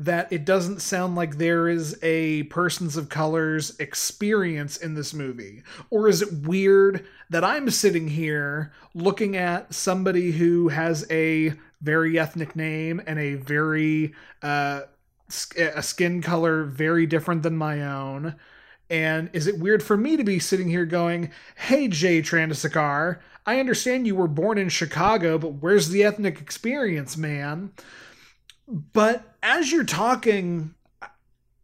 that 0.00 0.32
it 0.32 0.46
doesn't 0.46 0.80
sound 0.80 1.14
like 1.14 1.36
there 1.36 1.68
is 1.68 1.96
a 2.02 2.44
persons 2.44 2.96
of 2.96 3.10
colors 3.10 3.78
experience 3.78 4.78
in 4.78 4.94
this 4.94 5.12
movie? 5.12 5.62
Or 5.90 6.08
is 6.08 6.22
it 6.22 6.32
weird 6.32 7.06
that 7.28 7.44
I'm 7.44 7.68
sitting 7.68 8.08
here 8.08 8.72
looking 8.94 9.36
at 9.36 9.74
somebody 9.74 10.32
who 10.32 10.68
has 10.68 11.06
a 11.10 11.52
very 11.82 12.18
ethnic 12.18 12.56
name 12.56 13.02
and 13.06 13.18
a 13.18 13.34
very 13.34 14.14
uh 14.42 14.82
a 15.56 15.82
skin 15.82 16.22
color 16.22 16.64
very 16.64 17.06
different 17.06 17.42
than 17.42 17.56
my 17.56 17.82
own 17.82 18.34
and 18.88 19.30
is 19.32 19.46
it 19.46 19.60
weird 19.60 19.82
for 19.82 19.96
me 19.96 20.16
to 20.16 20.24
be 20.24 20.40
sitting 20.40 20.68
here 20.68 20.84
going 20.84 21.30
hey 21.54 21.86
jay 21.86 22.20
Chandrasekhar 22.20 23.20
i 23.46 23.60
understand 23.60 24.08
you 24.08 24.16
were 24.16 24.26
born 24.26 24.58
in 24.58 24.68
chicago 24.68 25.38
but 25.38 25.54
where's 25.54 25.90
the 25.90 26.02
ethnic 26.02 26.40
experience 26.40 27.16
man 27.16 27.70
but 28.70 29.36
as 29.42 29.72
you're 29.72 29.84
talking 29.84 30.74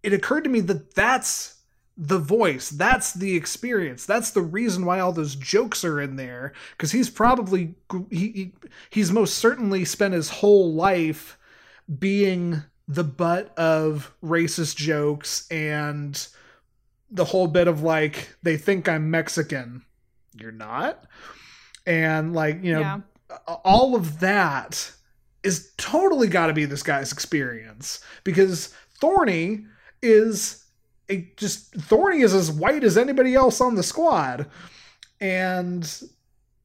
it 0.03 0.13
occurred 0.13 0.45
to 0.45 0.51
me 0.51 0.61
that 0.61 0.95
that's 0.95 1.55
the 1.97 2.19
voice 2.19 2.69
that's 2.71 3.13
the 3.15 3.35
experience 3.37 4.05
that's 4.05 4.31
the 4.33 4.43
reason 4.43 4.85
why 4.85 5.01
all 5.01 5.13
those 5.13 5.35
jokes 5.35 5.85
are 5.85 6.01
in 6.01 6.17
there 6.17 6.53
because 6.73 6.93
he's 6.93 7.09
probably 7.09 7.75
he, 8.11 8.29
he 8.33 8.53
he's 8.91 9.11
most 9.11 9.37
certainly 9.37 9.85
spent 9.85 10.13
his 10.13 10.29
whole 10.29 10.73
life 10.75 11.39
being 11.99 12.63
the 12.89 13.05
butt 13.05 13.57
of 13.57 14.15
racist 14.23 14.77
jokes 14.77 15.47
and 15.51 16.29
the 17.11 17.25
whole 17.25 17.47
bit 17.47 17.67
of 17.69 17.83
like 17.83 18.35
they 18.43 18.57
think 18.57 18.89
i'm 18.89 19.11
mexican 19.11 19.83
you're 20.39 20.53
not 20.53 21.05
and 21.87 22.35
like 22.35 22.63
you 22.63 22.73
know 22.75 22.81
Yeah. 22.81 23.01
all 23.65 23.95
of 23.95 24.21
that 24.21 24.93
is 25.47 25.71
totally 25.77 26.27
got 26.27 26.49
to 26.49 26.53
be 26.53 26.65
this 26.65 26.83
guy's 26.83 27.13
experience 27.13 28.01
because 28.25 28.75
Thorny 29.01 29.65
is 30.03 30.65
a 31.09 31.31
just 31.37 31.73
Thorny 31.75 32.23
is 32.23 32.35
as 32.35 32.51
white 32.51 32.83
as 32.83 32.99
anybody 32.99 33.35
else 33.35 33.61
on 33.61 33.77
the 33.77 33.83
squad, 33.85 34.47
and 35.21 36.03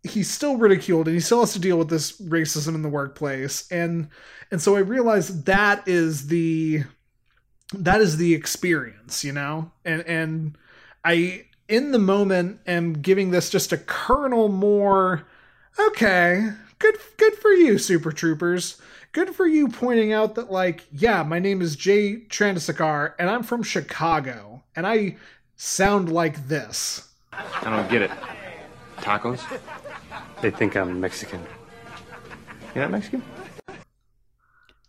he's 0.03 0.31
still 0.31 0.57
ridiculed 0.57 1.07
and 1.07 1.13
he 1.13 1.19
still 1.19 1.41
has 1.41 1.53
to 1.53 1.59
deal 1.59 1.77
with 1.77 1.89
this 1.89 2.19
racism 2.21 2.73
in 2.73 2.81
the 2.81 2.89
workplace 2.89 3.71
and 3.71 4.07
and 4.49 4.59
so 4.59 4.75
I 4.75 4.79
realized 4.79 5.45
that 5.45 5.87
is 5.87 6.25
the 6.25 6.83
that 7.73 8.01
is 8.01 8.17
the 8.17 8.33
experience, 8.33 9.23
you 9.23 9.31
know, 9.31 9.71
and 9.85 10.01
and 10.07 10.57
I 11.05 11.45
in 11.69 11.91
the 11.91 11.99
moment 11.99 12.61
am 12.65 12.93
giving 12.93 13.29
this 13.29 13.51
just 13.51 13.71
a 13.71 13.77
kernel 13.77 14.49
more 14.49 15.27
okay 15.79 16.49
good 16.81 16.97
good 17.17 17.33
for 17.35 17.51
you 17.51 17.77
super 17.77 18.11
troopers 18.11 18.81
good 19.11 19.35
for 19.35 19.45
you 19.47 19.67
pointing 19.67 20.11
out 20.11 20.35
that 20.35 20.51
like 20.51 20.85
yeah 20.91 21.21
my 21.23 21.39
name 21.39 21.61
is 21.61 21.75
jay 21.75 22.17
Chandrasekhar 22.29 23.13
and 23.19 23.29
i'm 23.29 23.43
from 23.43 23.61
chicago 23.63 24.63
and 24.75 24.87
i 24.87 25.15
sound 25.55 26.11
like 26.11 26.47
this 26.47 27.07
I 27.33 27.69
don't 27.69 27.89
get 27.89 28.01
it. 28.01 28.11
Tacos? 28.97 29.41
They 30.41 30.51
think 30.51 30.75
I'm 30.75 30.99
Mexican. 30.99 31.41
You're 32.75 32.83
not 32.85 32.91
Mexican? 32.91 33.23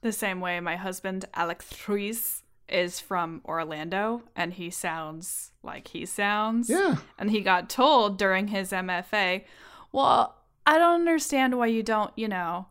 the 0.01 0.13
same 0.13 0.41
way 0.41 0.59
my 0.59 0.75
husband 0.75 1.27
Alex 1.35 1.71
Ruiz 1.87 2.43
is 2.69 2.99
from 2.99 3.41
Orlando 3.45 4.23
and 4.35 4.55
he 4.55 4.69
sounds 4.71 5.53
like 5.63 5.89
he 5.89 6.05
sounds. 6.07 6.69
yeah 6.69 6.97
And 7.19 7.31
he 7.31 7.41
got 7.41 7.71
told 7.71 8.19
during 8.19 8.49
his 8.49 8.73
MFA, 8.73 9.45
"Well, 9.93 10.35
I 10.67 10.79
don't 10.79 11.01
understand 11.01 11.59
why 11.59 11.67
you 11.67 11.83
don't, 11.83 12.13
you 12.17 12.29
know, 12.29 12.67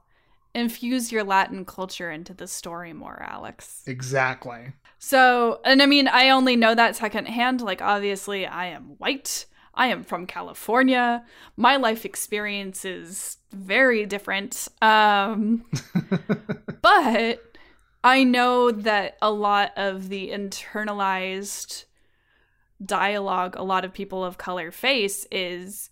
infuse 0.53 1.11
your 1.11 1.23
Latin 1.23 1.65
culture 1.65 2.11
into 2.11 2.33
the 2.33 2.47
story 2.47 2.93
more, 2.93 3.25
Alex." 3.27 3.83
exactly 3.85 4.73
So, 5.03 5.59
and 5.65 5.81
I 5.81 5.87
mean, 5.87 6.07
I 6.07 6.29
only 6.29 6.55
know 6.55 6.75
that 6.75 6.95
secondhand. 6.95 7.59
Like, 7.61 7.81
obviously, 7.81 8.45
I 8.45 8.67
am 8.67 8.95
white. 8.99 9.47
I 9.73 9.87
am 9.87 10.03
from 10.03 10.27
California. 10.27 11.25
My 11.57 11.77
life 11.77 12.05
experience 12.05 12.85
is 12.85 13.37
very 13.51 14.05
different. 14.05 14.67
Um, 14.79 15.65
but 16.83 17.57
I 18.03 18.23
know 18.23 18.69
that 18.69 19.17
a 19.23 19.31
lot 19.31 19.71
of 19.75 20.09
the 20.09 20.29
internalized 20.29 21.85
dialogue 22.83 23.55
a 23.55 23.63
lot 23.63 23.85
of 23.85 23.93
people 23.93 24.23
of 24.23 24.39
color 24.39 24.71
face 24.71 25.27
is 25.31 25.90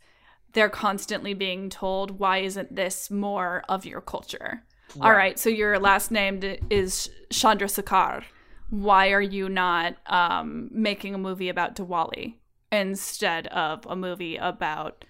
they're 0.53 0.69
constantly 0.69 1.33
being 1.33 1.69
told, 1.69 2.19
why 2.19 2.39
isn't 2.39 2.75
this 2.75 3.11
more 3.11 3.63
of 3.69 3.85
your 3.85 4.01
culture? 4.01 4.63
All 4.99 5.11
right, 5.11 5.37
so 5.37 5.49
your 5.49 5.77
last 5.77 6.09
name 6.09 6.41
is 6.69 7.09
Chandrasekhar. 7.31 8.23
Why 8.69 9.11
are 9.11 9.21
you 9.21 9.47
not 9.49 9.95
um, 10.07 10.69
making 10.71 11.13
a 11.13 11.19
movie 11.19 11.49
about 11.49 11.75
Diwali 11.75 12.35
instead 12.71 13.47
of 13.47 13.85
a 13.87 13.95
movie 13.95 14.35
about 14.37 15.05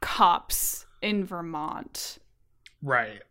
cops 0.00 0.86
in 1.02 1.24
Vermont? 1.24 2.18
right 2.82 3.22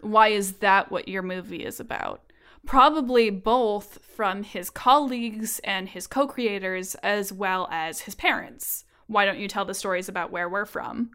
Why 0.00 0.28
is 0.28 0.54
that 0.54 0.90
what 0.90 1.08
your 1.08 1.22
movie 1.22 1.64
is 1.64 1.78
about? 1.80 2.22
Probably 2.64 3.28
both 3.28 3.98
from 4.04 4.42
his 4.42 4.70
colleagues 4.70 5.58
and 5.64 5.88
his 5.88 6.06
co 6.06 6.26
creators, 6.26 6.94
as 6.96 7.32
well 7.32 7.68
as 7.70 8.02
his 8.02 8.14
parents. 8.14 8.84
Why 9.06 9.24
don't 9.24 9.38
you 9.38 9.48
tell 9.48 9.64
the 9.64 9.74
stories 9.74 10.08
about 10.08 10.30
where 10.30 10.48
we're 10.48 10.66
from? 10.66 11.10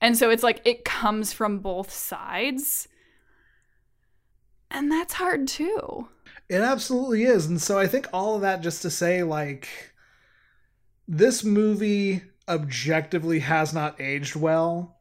And 0.00 0.16
so 0.16 0.30
it's 0.30 0.42
like 0.42 0.60
it 0.64 0.84
comes 0.84 1.32
from 1.32 1.58
both 1.58 1.90
sides. 1.90 2.88
And 4.70 4.90
that's 4.90 5.14
hard 5.14 5.48
too. 5.48 6.08
It 6.48 6.60
absolutely 6.60 7.24
is. 7.24 7.46
And 7.46 7.60
so 7.60 7.78
I 7.78 7.86
think 7.86 8.08
all 8.12 8.36
of 8.36 8.42
that 8.42 8.60
just 8.60 8.82
to 8.82 8.90
say, 8.90 9.22
like, 9.22 9.68
this 11.08 11.44
movie 11.44 12.22
objectively 12.48 13.40
has 13.40 13.72
not 13.72 14.00
aged 14.00 14.36
well, 14.36 14.98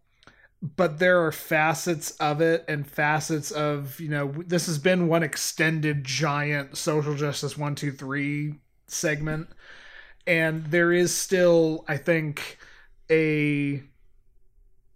but 0.62 0.98
there 0.98 1.24
are 1.26 1.32
facets 1.32 2.12
of 2.12 2.41
it 2.41 2.65
and 2.67 2.88
facets 2.88 3.52
of, 3.52 4.00
you 4.00 4.10
know, 4.10 4.34
this 4.48 4.65
has 4.65 4.78
been 4.78 5.08
one 5.08 5.24
extended 5.24 6.04
giant 6.04 6.78
social 6.78 7.15
justice 7.15 7.58
one, 7.58 7.76
two, 7.76 7.91
three 7.91 8.56
segment. 8.88 9.50
And 10.27 10.65
there 10.65 10.91
is 10.91 11.13
still, 11.15 11.85
I 11.88 11.97
think, 11.97 12.57
a 13.11 13.83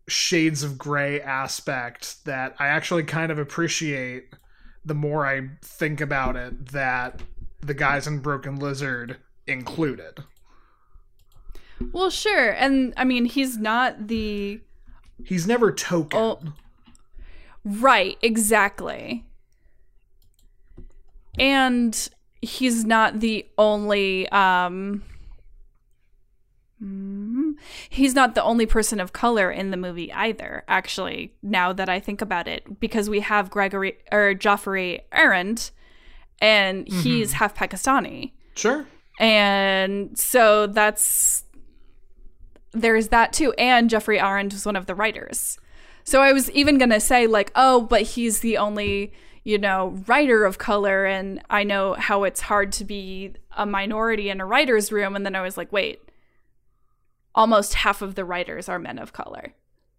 shades 0.08 0.64
of 0.64 0.78
gray 0.78 1.22
aspect 1.22 2.26
that 2.26 2.56
I 2.60 2.68
actually 2.68 3.04
kind 3.04 3.32
of 3.32 3.38
appreciate 3.38 4.34
the 4.84 4.96
more 4.96 5.26
I 5.26 5.50
think 5.62 6.02
about 6.02 6.36
it 6.36 6.68
that 6.70 7.22
the 7.62 7.74
guys 7.76 8.08
in 8.08 8.20
Broken 8.20 8.58
Lizard 8.58 9.18
included. 9.46 10.24
Well, 11.92 12.10
sure. 12.10 12.50
And 12.52 12.94
I 12.98 13.04
mean, 13.04 13.26
he's 13.26 13.58
not 13.58 14.08
the. 14.08 14.62
He's 15.24 15.46
never 15.46 15.72
token. 15.72 16.20
Oh. 16.20 16.40
Right, 17.64 18.18
exactly. 18.22 19.26
and 21.38 22.10
he's 22.42 22.86
not 22.86 23.20
the 23.20 23.46
only 23.58 24.28
um 24.30 25.04
mm, 26.82 27.54
he's 27.90 28.16
not 28.16 28.36
the 28.36 28.44
only 28.44 28.66
person 28.66 29.00
of 29.00 29.14
color 29.14 29.52
in 29.52 29.72
the 29.72 29.78
movie 29.78 30.12
either 30.14 30.64
actually 30.68 31.34
now 31.42 31.74
that 31.74 31.90
i 31.90 32.00
think 32.00 32.22
about 32.22 32.48
it 32.48 32.80
because 32.80 33.10
we 33.10 33.20
have 33.20 33.50
gregory 33.50 33.98
or 34.12 34.34
Geoffrey 34.34 35.02
Arend, 35.12 35.72
and 36.42 36.88
he's 36.88 37.34
half 37.34 37.56
pakistani. 37.56 38.32
Sure. 38.56 38.86
and 39.20 40.18
so 40.18 40.68
that's 40.68 41.44
there's 42.72 43.08
that 43.10 43.34
too 43.34 43.52
and 43.54 43.90
Geoffrey 43.90 44.20
Arend 44.20 44.54
was 44.54 44.66
one 44.66 44.76
of 44.76 44.86
the 44.86 44.96
writers. 44.96 45.58
So 46.04 46.22
i 46.22 46.34
was 46.34 46.50
even 46.52 46.78
gonna 46.78 47.00
say 47.00 47.28
like 47.28 47.52
oh 47.56 47.82
but 47.82 48.02
he's 48.02 48.40
the 48.40 48.58
only 48.58 49.14
you 49.44 49.58
know 49.58 49.96
writer 50.08 50.44
of 50.46 50.58
color 50.58 51.06
and 51.06 51.42
i 51.50 51.64
know 51.64 51.94
how 51.94 52.24
it's 52.24 52.42
hard 52.42 52.72
to 52.74 52.84
be 52.86 53.34
a 53.58 53.66
minority 53.66 54.30
in 54.30 54.42
a 54.42 54.46
writer's 54.46 54.92
room 54.92 55.16
and 55.16 55.26
then 55.26 55.36
i 55.36 55.42
was 55.42 55.58
like 55.58 55.72
wait 55.72 56.02
almost 57.36 57.76
half 57.76 58.02
of 58.02 58.16
the 58.16 58.26
writers 58.26 58.68
are 58.68 58.80
men 58.80 58.98
of 59.00 59.14
color 59.14 59.54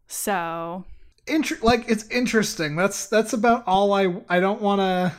so 0.07 0.85
Inter- 1.27 1.59
like 1.63 1.89
it's 1.89 2.09
interesting. 2.09 2.75
That's 2.77 3.07
that's 3.07 3.33
about 3.33 3.63
all 3.67 3.93
I 3.93 4.23
I 4.29 4.41
don't 4.41 4.61
want 4.61 4.81
to 4.81 5.13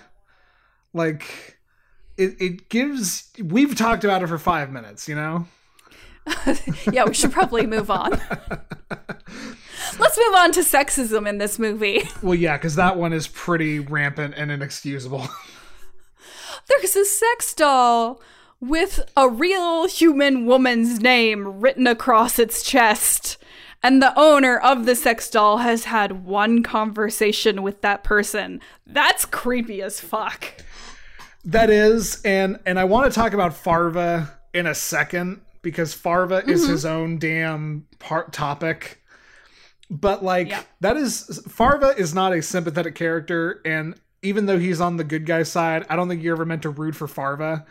like 0.94 1.58
it 2.18 2.42
it 2.42 2.70
gives 2.70 3.32
we've 3.42 3.76
talked 3.76 4.04
about 4.04 4.22
it 4.22 4.28
for 4.28 4.38
5 4.38 4.72
minutes, 4.72 5.08
you 5.08 5.16
know? 5.16 5.48
yeah 6.92 7.06
we 7.06 7.14
should 7.14 7.32
probably 7.32 7.66
move 7.66 7.90
on 7.90 8.12
let's 10.00 10.18
move 10.18 10.36
on 10.36 10.52
to 10.52 10.60
sexism 10.60 11.28
in 11.28 11.40
this 11.40 11.58
movie 11.58 12.04
Well, 12.22 12.36
yeah, 12.36 12.58
cuz 12.58 12.76
that 12.76 12.98
one 12.98 13.14
is 13.14 13.28
pretty 13.28 13.80
rampant 13.80 14.34
and 14.36 14.52
inexcusable. 14.52 15.28
There's 16.68 16.96
a 16.96 17.06
sex 17.06 17.54
doll 17.54 18.22
with 18.62 19.02
a 19.18 19.28
real 19.28 19.88
human 19.88 20.46
woman's 20.46 21.02
name 21.02 21.60
written 21.60 21.88
across 21.88 22.40
its 22.40 22.64
chest. 22.64 23.38
And 23.84 24.00
the 24.00 24.18
owner 24.18 24.60
of 24.60 24.86
the 24.86 24.96
sex 24.96 25.28
doll 25.28 25.58
has 25.58 25.86
had 25.86 26.24
one 26.24 26.62
conversation 26.62 27.64
with 27.64 27.82
that 27.82 28.04
person. 28.04 28.62
That's 28.86 29.26
creepy 29.26 29.82
as 29.82 30.00
fuck. 30.00 30.54
That 31.44 31.72
is, 31.72 32.22
and 32.24 32.60
and 32.68 32.80
I 32.80 32.84
want 32.84 33.12
to 33.12 33.20
talk 33.20 33.34
about 33.34 33.56
Farva 33.56 34.38
in 34.54 34.68
a 34.68 34.76
second 34.76 35.42
because 35.64 35.96
Farva 35.96 36.48
is 36.48 36.62
mm-hmm. 36.62 36.72
his 36.72 36.86
own 36.86 37.18
damn 37.18 37.88
part 37.98 38.32
topic. 38.32 39.02
But 39.90 40.24
like 40.24 40.50
Yeah. 40.50 40.62
that 40.82 40.96
is 40.96 41.42
Farva 41.48 41.96
is 41.98 42.14
not 42.14 42.34
a 42.34 42.44
sympathetic 42.44 42.94
character, 42.94 43.62
and 43.66 43.96
even 44.22 44.46
though 44.46 44.60
he's 44.60 44.80
on 44.80 44.98
the 44.98 45.04
good 45.04 45.26
guy 45.26 45.42
side, 45.42 45.88
I 45.90 45.96
don't 45.96 46.08
think 46.08 46.22
you're 46.22 46.36
ever 46.36 46.46
meant 46.46 46.62
to 46.62 46.70
root 46.70 46.96
for 46.96 47.08
Farva. 47.08 47.66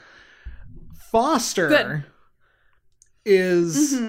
Foster 1.10 1.68
Good. 1.68 2.04
is 3.24 4.00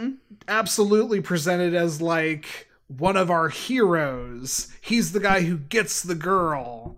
absolutely 0.47 1.21
presented 1.21 1.73
as 1.73 2.01
like 2.01 2.69
one 2.87 3.17
of 3.17 3.31
our 3.31 3.49
heroes. 3.49 4.67
He's 4.81 5.11
the 5.11 5.19
guy 5.19 5.41
who 5.41 5.57
gets 5.57 6.03
the 6.03 6.15
girl 6.15 6.97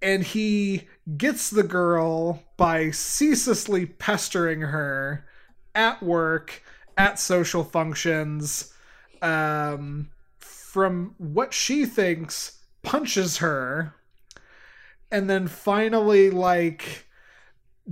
and 0.00 0.22
he 0.22 0.88
gets 1.16 1.50
the 1.50 1.62
girl 1.62 2.42
by 2.56 2.90
ceaselessly 2.90 3.86
pestering 3.86 4.60
her 4.60 5.26
at 5.74 6.02
work, 6.02 6.62
at 6.96 7.18
social 7.18 7.64
functions, 7.64 8.72
um, 9.22 10.10
from 10.38 11.14
what 11.18 11.54
she 11.54 11.86
thinks 11.86 12.60
punches 12.82 13.38
her, 13.38 13.94
and 15.10 15.28
then 15.28 15.48
finally, 15.48 16.30
like, 16.30 17.03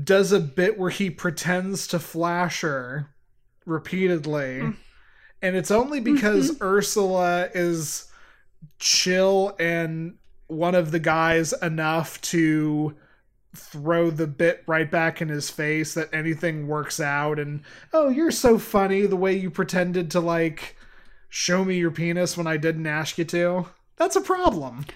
does 0.00 0.32
a 0.32 0.40
bit 0.40 0.78
where 0.78 0.90
he 0.90 1.10
pretends 1.10 1.86
to 1.88 1.98
flash 1.98 2.62
her 2.62 3.10
repeatedly. 3.66 4.60
Mm. 4.60 4.76
And 5.42 5.56
it's 5.56 5.70
only 5.70 6.00
because 6.00 6.52
mm-hmm. 6.52 6.62
Ursula 6.62 7.48
is 7.52 8.10
chill 8.78 9.56
and 9.58 10.16
one 10.46 10.74
of 10.74 10.90
the 10.90 10.98
guys 10.98 11.52
enough 11.62 12.20
to 12.20 12.94
throw 13.54 14.10
the 14.10 14.26
bit 14.26 14.62
right 14.66 14.90
back 14.90 15.20
in 15.20 15.28
his 15.28 15.50
face 15.50 15.94
that 15.94 16.12
anything 16.12 16.68
works 16.68 17.00
out. 17.00 17.38
And 17.38 17.62
oh 17.92 18.08
you're 18.08 18.30
so 18.30 18.58
funny 18.58 19.06
the 19.06 19.16
way 19.16 19.36
you 19.36 19.50
pretended 19.50 20.10
to 20.12 20.20
like 20.20 20.76
show 21.28 21.64
me 21.64 21.76
your 21.76 21.90
penis 21.90 22.36
when 22.36 22.46
I 22.46 22.56
didn't 22.56 22.86
ask 22.86 23.18
you 23.18 23.24
to. 23.26 23.66
That's 23.96 24.16
a 24.16 24.20
problem 24.20 24.86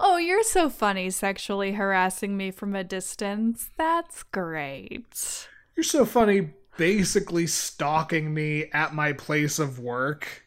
Oh, 0.00 0.16
you're 0.16 0.42
so 0.42 0.68
funny 0.70 1.10
sexually 1.10 1.72
harassing 1.72 2.36
me 2.36 2.50
from 2.50 2.74
a 2.74 2.84
distance. 2.84 3.70
That's 3.76 4.22
great. 4.22 5.48
you're 5.76 5.84
so 5.84 6.04
funny 6.04 6.50
basically 6.76 7.46
stalking 7.46 8.34
me 8.34 8.64
at 8.72 8.94
my 8.94 9.12
place 9.12 9.58
of 9.58 9.78
work 9.78 10.44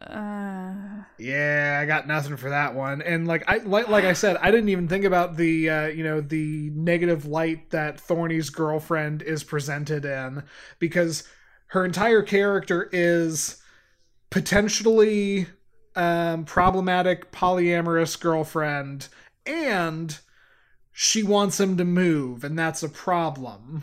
Uh, 0.00 1.04
Yeah, 1.18 1.78
I 1.82 1.84
got 1.86 2.06
nothing 2.08 2.36
for 2.38 2.48
that 2.50 2.74
one. 2.74 3.02
And 3.02 3.26
like 3.26 3.44
I 3.46 3.58
like 3.58 3.88
like 3.88 4.04
I 4.04 4.14
said, 4.14 4.38
I 4.38 4.50
didn't 4.50 4.70
even 4.70 4.88
think 4.88 5.04
about 5.04 5.36
the 5.36 5.68
uh, 5.68 5.86
you 5.88 6.02
know 6.02 6.20
the 6.22 6.70
negative 6.74 7.26
light 7.26 7.70
that 7.70 8.00
Thorny's 8.00 8.48
girlfriend 8.48 9.20
is 9.22 9.44
presented 9.44 10.06
in 10.06 10.44
because 10.78 11.24
her 11.68 11.84
entire 11.84 12.22
character 12.22 12.88
is 12.92 13.60
potentially 14.30 15.46
um, 15.96 16.44
problematic 16.44 17.32
polyamorous 17.32 18.18
girlfriend 18.18 19.08
and 19.46 20.18
she 20.92 21.22
wants 21.22 21.58
him 21.58 21.76
to 21.76 21.84
move 21.84 22.44
and 22.44 22.58
that's 22.58 22.82
a 22.82 22.88
problem. 22.88 23.82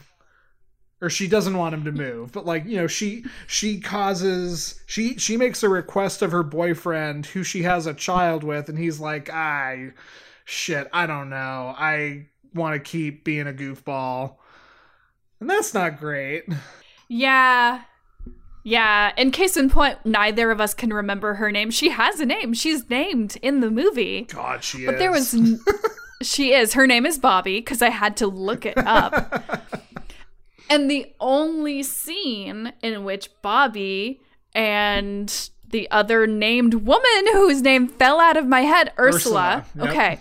Or 1.00 1.12
she 1.12 1.28
doesn't 1.28 1.58
want 1.58 1.76
him 1.76 1.84
to 1.86 1.92
move 1.92 2.32
but 2.32 2.46
like 2.46 2.66
you 2.66 2.78
know 2.78 2.88
she 2.88 3.24
she 3.46 3.80
causes 3.80 4.82
she 4.88 5.16
she 5.18 5.38
makes 5.38 5.62
a 5.62 5.70
request 5.70 6.24
of 6.24 6.32
her 6.32 6.42
boyfriend 6.42 7.28
who 7.28 7.44
she 7.44 7.62
has 7.64 7.86
a 7.86 7.94
child 7.94 8.44
with 8.44 8.68
and 8.68 8.80
he's 8.80 9.00
like 9.00 9.30
i 9.30 9.92
shit 10.46 10.88
i 10.94 11.06
don't 11.06 11.30
know. 11.30 11.76
I 11.78 12.30
want 12.58 12.74
to 12.74 12.80
keep 12.80 13.24
being 13.24 13.48
a 13.48 13.54
goofball. 13.54 14.36
And 15.40 15.50
that's 15.50 15.74
not 15.74 16.00
great. 16.00 16.46
Yeah. 17.10 17.84
Yeah. 18.68 19.14
In 19.16 19.32
case 19.32 19.56
in 19.56 19.70
point, 19.70 19.98
neither 20.04 20.52
of 20.52 20.60
us 20.60 20.74
can 20.74 20.92
remember 20.92 21.36
her 21.36 21.54
name. 21.54 21.72
She 21.72 21.90
has 21.90 22.20
a 22.20 22.26
name. 22.26 22.54
She's 22.54 22.90
named 22.90 23.38
in 23.42 23.62
the 23.62 23.72
movie. 23.72 24.24
god 24.24 24.62
she 24.62 24.86
But 24.86 24.96
is 24.96 24.96
But 24.96 25.00
there 25.00 25.12
was. 25.12 25.34
N- 25.34 25.60
she 26.22 26.52
is. 26.52 26.74
Her 26.74 26.86
name 26.86 27.06
is 27.06 27.18
Bobby 27.18 27.60
because 27.62 27.82
I 27.82 27.90
had 27.90 28.18
to 28.18 28.28
look 28.28 28.66
it 28.66 28.78
up. 28.78 29.42
and 30.70 30.92
the 30.92 31.14
only 31.22 31.82
scene 31.82 32.74
in 32.82 33.06
which 33.06 33.30
Bobby 33.42 34.20
and 34.54 35.50
the 35.66 35.90
other 35.90 36.28
named 36.28 36.74
woman 36.74 37.28
whose 37.32 37.62
name 37.62 37.88
fell 37.88 38.20
out 38.20 38.36
of 38.36 38.48
my 38.48 38.62
head, 38.62 38.92
Ursula. 39.00 39.64
Ursula, 39.78 39.86
yep. 39.86 39.90
Okay. 39.90 40.20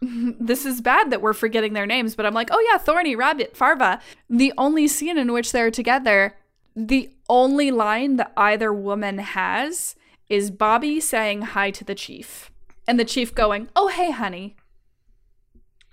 This 0.00 0.64
is 0.64 0.80
bad 0.80 1.10
that 1.10 1.20
we're 1.20 1.34
forgetting 1.34 1.74
their 1.74 1.86
names, 1.86 2.14
but 2.16 2.24
I'm 2.24 2.34
like, 2.34 2.48
oh 2.52 2.68
yeah, 2.70 2.78
Thorny, 2.78 3.14
Rabbit, 3.16 3.54
Farva. 3.54 4.00
The 4.30 4.54
only 4.56 4.88
scene 4.88 5.18
in 5.18 5.30
which 5.32 5.52
they're 5.52 5.70
together, 5.70 6.36
the 6.76 7.10
only 7.28 7.70
line 7.70 8.16
that 8.16 8.32
either 8.36 8.72
woman 8.72 9.18
has 9.18 9.96
is 10.28 10.50
Bobby 10.50 11.00
saying 11.00 11.42
hi 11.42 11.70
to 11.70 11.84
the 11.84 11.94
chief. 11.94 12.52
And 12.86 13.00
the 13.00 13.04
chief 13.04 13.34
going, 13.34 13.68
oh, 13.74 13.88
hey, 13.88 14.12
honey. 14.12 14.54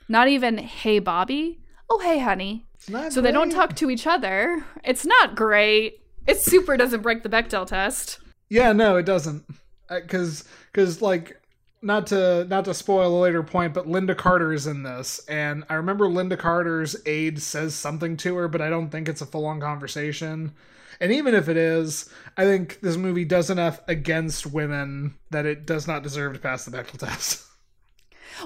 Not 0.08 0.28
even, 0.28 0.58
hey, 0.58 1.00
Bobby. 1.00 1.60
Oh, 1.89 2.00
hey, 2.00 2.19
honey. 2.19 2.65
So 3.10 3.22
they 3.22 3.32
don't 3.32 3.50
talk 3.50 3.76
to 3.78 3.89
each 3.89 4.06
other. 4.06 4.63
It's 4.84 5.06
not 5.06 5.36
great. 5.36 6.02
It 6.28 6.39
super 6.39 6.76
doesn't 6.76 7.02
break 7.02 7.24
the 7.24 7.30
Bechdel 7.30 7.65
test. 7.65 8.19
Yeah, 8.50 8.74
no, 8.74 8.98
it 8.98 9.06
doesn't. 9.06 9.46
Because 9.89 10.43
because 10.72 11.02
like 11.02 11.39
not 11.82 12.08
to 12.08 12.46
not 12.46 12.65
to 12.65 12.74
spoil 12.74 13.17
a 13.17 13.22
later 13.22 13.43
point, 13.43 13.74
but 13.74 13.88
Lynda 13.88 14.17
Carter 14.17 14.54
is 14.54 14.67
in 14.67 14.84
this, 14.84 15.19
and 15.28 15.63
I 15.69 15.76
remember 15.76 16.08
Lynda 16.08 16.38
Carter's 16.38 16.96
aide 17.06 17.41
says 17.41 17.76
something 17.76 18.17
to 18.17 18.36
her, 18.36 18.48
but 18.48 18.62
I 18.62 18.69
don't 18.69 18.89
think 18.89 19.08
it's 19.08 19.22
a 19.22 19.26
full 19.26 19.46
on 19.46 19.60
conversation. 19.60 20.54
And 20.99 21.12
even 21.12 21.34
if 21.34 21.49
it 21.49 21.58
is, 21.58 22.10
I 22.38 22.43
think 22.45 22.79
this 22.82 22.97
movie 22.97 23.25
does 23.25 23.49
enough 23.49 23.79
against 23.88 24.45
women 24.47 25.15
that 25.32 25.45
it 25.45 25.65
does 25.65 25.88
not 25.88 26.03
deserve 26.03 26.34
to 26.34 26.39
pass 26.39 26.65
the 26.65 26.75
Bechdel 26.77 26.99
test. 26.99 27.45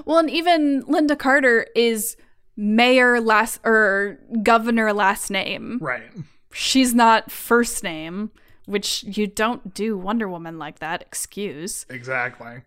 Well, 0.04 0.18
and 0.18 0.28
even 0.30 0.82
Lynda 0.84 1.18
Carter 1.18 1.66
is 1.74 2.16
mayor 2.58 3.20
last 3.22 3.58
or 3.64 4.18
governor 4.42 4.92
last 4.92 5.30
name. 5.30 5.78
right. 5.80 6.10
She's 6.52 6.94
not 6.94 7.30
first 7.32 7.82
name, 7.82 8.30
which 8.66 9.02
you 9.04 9.26
don't 9.26 9.72
do 9.72 9.96
Wonder 9.96 10.28
Woman 10.28 10.58
like 10.58 10.80
that. 10.80 11.00
Excuse. 11.02 11.86
Exactly. 11.88 12.62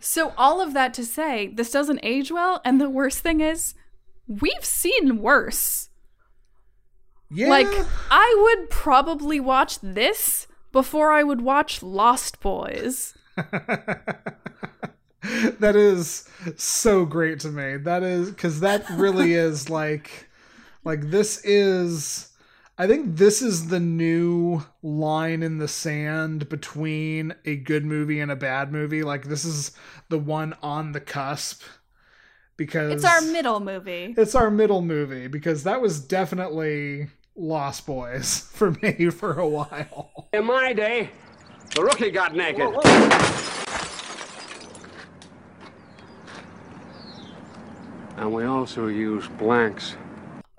So 0.00 0.32
all 0.38 0.60
of 0.62 0.72
that 0.72 0.94
to 0.94 1.04
say, 1.04 1.48
this 1.48 1.70
doesn't 1.70 2.00
age 2.02 2.32
well, 2.32 2.60
and 2.64 2.80
the 2.80 2.88
worst 2.88 3.18
thing 3.20 3.40
is, 3.40 3.74
we've 4.26 4.64
seen 4.64 5.20
worse. 5.20 5.89
Yeah. 7.30 7.48
Like, 7.48 7.68
I 8.10 8.36
would 8.56 8.70
probably 8.70 9.38
watch 9.40 9.78
this 9.80 10.46
before 10.72 11.12
I 11.12 11.22
would 11.22 11.40
watch 11.40 11.82
Lost 11.82 12.40
Boys. 12.40 13.14
that 15.58 15.76
is 15.76 16.28
so 16.56 17.04
great 17.04 17.40
to 17.40 17.48
me. 17.48 17.76
That 17.76 18.02
is 18.02 18.30
because 18.30 18.60
that 18.60 18.88
really 18.90 19.34
is 19.46 19.68
like, 19.70 20.28
like 20.84 21.10
this 21.10 21.44
is. 21.44 22.26
I 22.78 22.86
think 22.86 23.16
this 23.18 23.42
is 23.42 23.68
the 23.68 23.78
new 23.80 24.62
line 24.82 25.42
in 25.42 25.58
the 25.58 25.68
sand 25.68 26.48
between 26.48 27.34
a 27.44 27.56
good 27.56 27.84
movie 27.84 28.20
and 28.20 28.30
a 28.30 28.36
bad 28.36 28.72
movie. 28.72 29.02
Like 29.02 29.24
this 29.26 29.44
is 29.44 29.72
the 30.08 30.18
one 30.18 30.54
on 30.62 30.92
the 30.92 31.00
cusp 31.00 31.62
because 32.56 32.92
It's 32.92 33.04
our 33.04 33.20
middle 33.20 33.60
movie. 33.60 34.14
it's 34.16 34.34
our 34.34 34.50
middle 34.50 34.80
movie 34.80 35.26
because 35.26 35.64
that 35.64 35.82
was 35.82 36.00
definitely 36.00 37.08
Lost 37.40 37.86
Boys 37.86 38.40
for 38.52 38.72
me 38.82 39.10
for 39.10 39.38
a 39.38 39.48
while. 39.48 40.28
In 40.32 40.44
my 40.44 40.72
day, 40.72 41.10
the 41.74 41.82
rookie 41.82 42.10
got 42.10 42.34
naked. 42.34 42.68
And 48.16 48.34
we 48.34 48.44
also 48.44 48.88
use 48.88 49.26
blanks. 49.38 49.96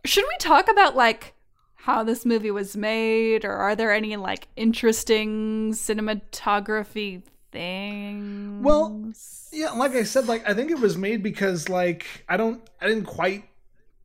Should 0.04 0.26
we 0.28 0.36
talk 0.39 0.67
about 0.67 0.96
like 0.96 1.36
how 1.76 2.04
this 2.04 2.26
movie 2.26 2.50
was 2.50 2.76
made 2.76 3.46
or 3.46 3.54
are 3.54 3.76
there 3.76 3.94
any 3.94 4.15
like 4.15 4.48
interesting 4.56 5.74
cinematography 5.74 7.22
things? 7.52 8.63
Well, 8.63 9.12
yeah, 9.52 9.72
like 9.72 9.91
I 9.91 10.04
said, 10.04 10.28
like 10.28 10.48
I 10.50 10.56
think 10.56 10.72
it 10.72 10.80
was 10.80 10.98
made 10.98 11.22
because 11.22 11.70
like 11.70 12.08
I 12.28 12.38
don't 12.38 12.67
I 12.82 12.88
didn't 12.88 13.06
quite 13.06 13.44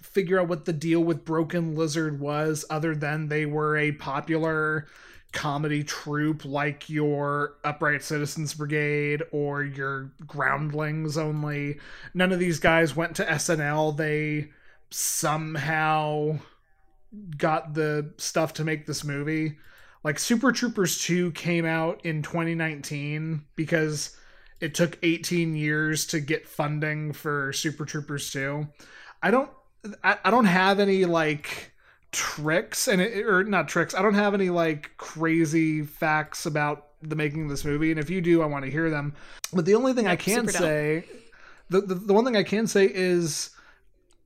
figure 0.06 0.40
out 0.40 0.48
what 0.48 0.64
the 0.64 0.72
deal 0.72 1.00
with 1.00 1.24
Broken 1.24 1.74
Lizard 1.74 2.20
was 2.20 2.64
other 2.70 2.94
than 2.94 3.28
they 3.28 3.46
were 3.46 3.76
a 3.76 3.92
popular 3.92 4.86
comedy 5.32 5.84
troupe 5.84 6.44
like 6.44 6.88
your 6.88 7.54
Upright 7.64 8.02
Citizens 8.02 8.54
Brigade 8.54 9.22
or 9.32 9.62
your 9.62 10.12
Groundlings 10.26 11.18
only. 11.18 11.78
None 12.14 12.32
of 12.32 12.38
these 12.38 12.58
guys 12.58 12.96
went 12.96 13.16
to 13.16 13.24
SNL. 13.24 13.96
They 13.96 14.50
somehow 14.90 16.38
got 17.36 17.74
the 17.74 18.12
stuff 18.16 18.54
to 18.54 18.64
make 18.64 18.86
this 18.86 19.04
movie. 19.04 19.58
Like 20.02 20.18
Super 20.18 20.52
Troopers 20.52 21.02
2 21.02 21.32
came 21.32 21.66
out 21.66 22.04
in 22.04 22.22
2019 22.22 23.44
because 23.56 24.16
it 24.60 24.74
took 24.74 24.98
18 25.02 25.54
years 25.54 26.06
to 26.06 26.20
get 26.20 26.48
funding 26.48 27.12
for 27.12 27.52
Super 27.52 27.84
Troopers 27.84 28.30
2. 28.30 28.66
I 29.22 29.30
don't 29.30 29.50
I, 30.02 30.18
I 30.24 30.30
don't 30.30 30.46
have 30.46 30.80
any 30.80 31.04
like 31.04 31.72
tricks 32.12 32.88
and 32.88 33.00
it, 33.00 33.26
or 33.26 33.44
not 33.44 33.68
tricks. 33.68 33.94
I 33.94 34.02
don't 34.02 34.14
have 34.14 34.34
any 34.34 34.50
like 34.50 34.90
crazy 34.96 35.82
facts 35.82 36.46
about 36.46 36.88
the 37.02 37.16
making 37.16 37.44
of 37.44 37.50
this 37.50 37.64
movie 37.64 37.90
and 37.90 38.00
if 38.00 38.08
you 38.08 38.20
do 38.20 38.42
I 38.42 38.46
want 38.46 38.64
to 38.64 38.70
hear 38.70 38.90
them. 38.90 39.14
But 39.52 39.64
the 39.64 39.74
only 39.74 39.92
thing 39.92 40.06
I 40.06 40.16
can 40.16 40.46
super 40.46 40.52
dope. 40.52 40.60
say 40.60 41.04
the, 41.68 41.80
the 41.80 41.94
the 41.94 42.14
one 42.14 42.24
thing 42.24 42.36
I 42.36 42.42
can 42.42 42.66
say 42.66 42.90
is 42.92 43.50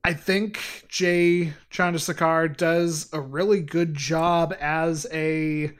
I 0.02 0.14
think 0.14 0.86
Jay 0.88 1.52
Chandrasekhar 1.70 2.56
does 2.56 3.08
a 3.12 3.20
really 3.20 3.60
good 3.60 3.94
job 3.94 4.54
as 4.60 5.06
a 5.12 5.72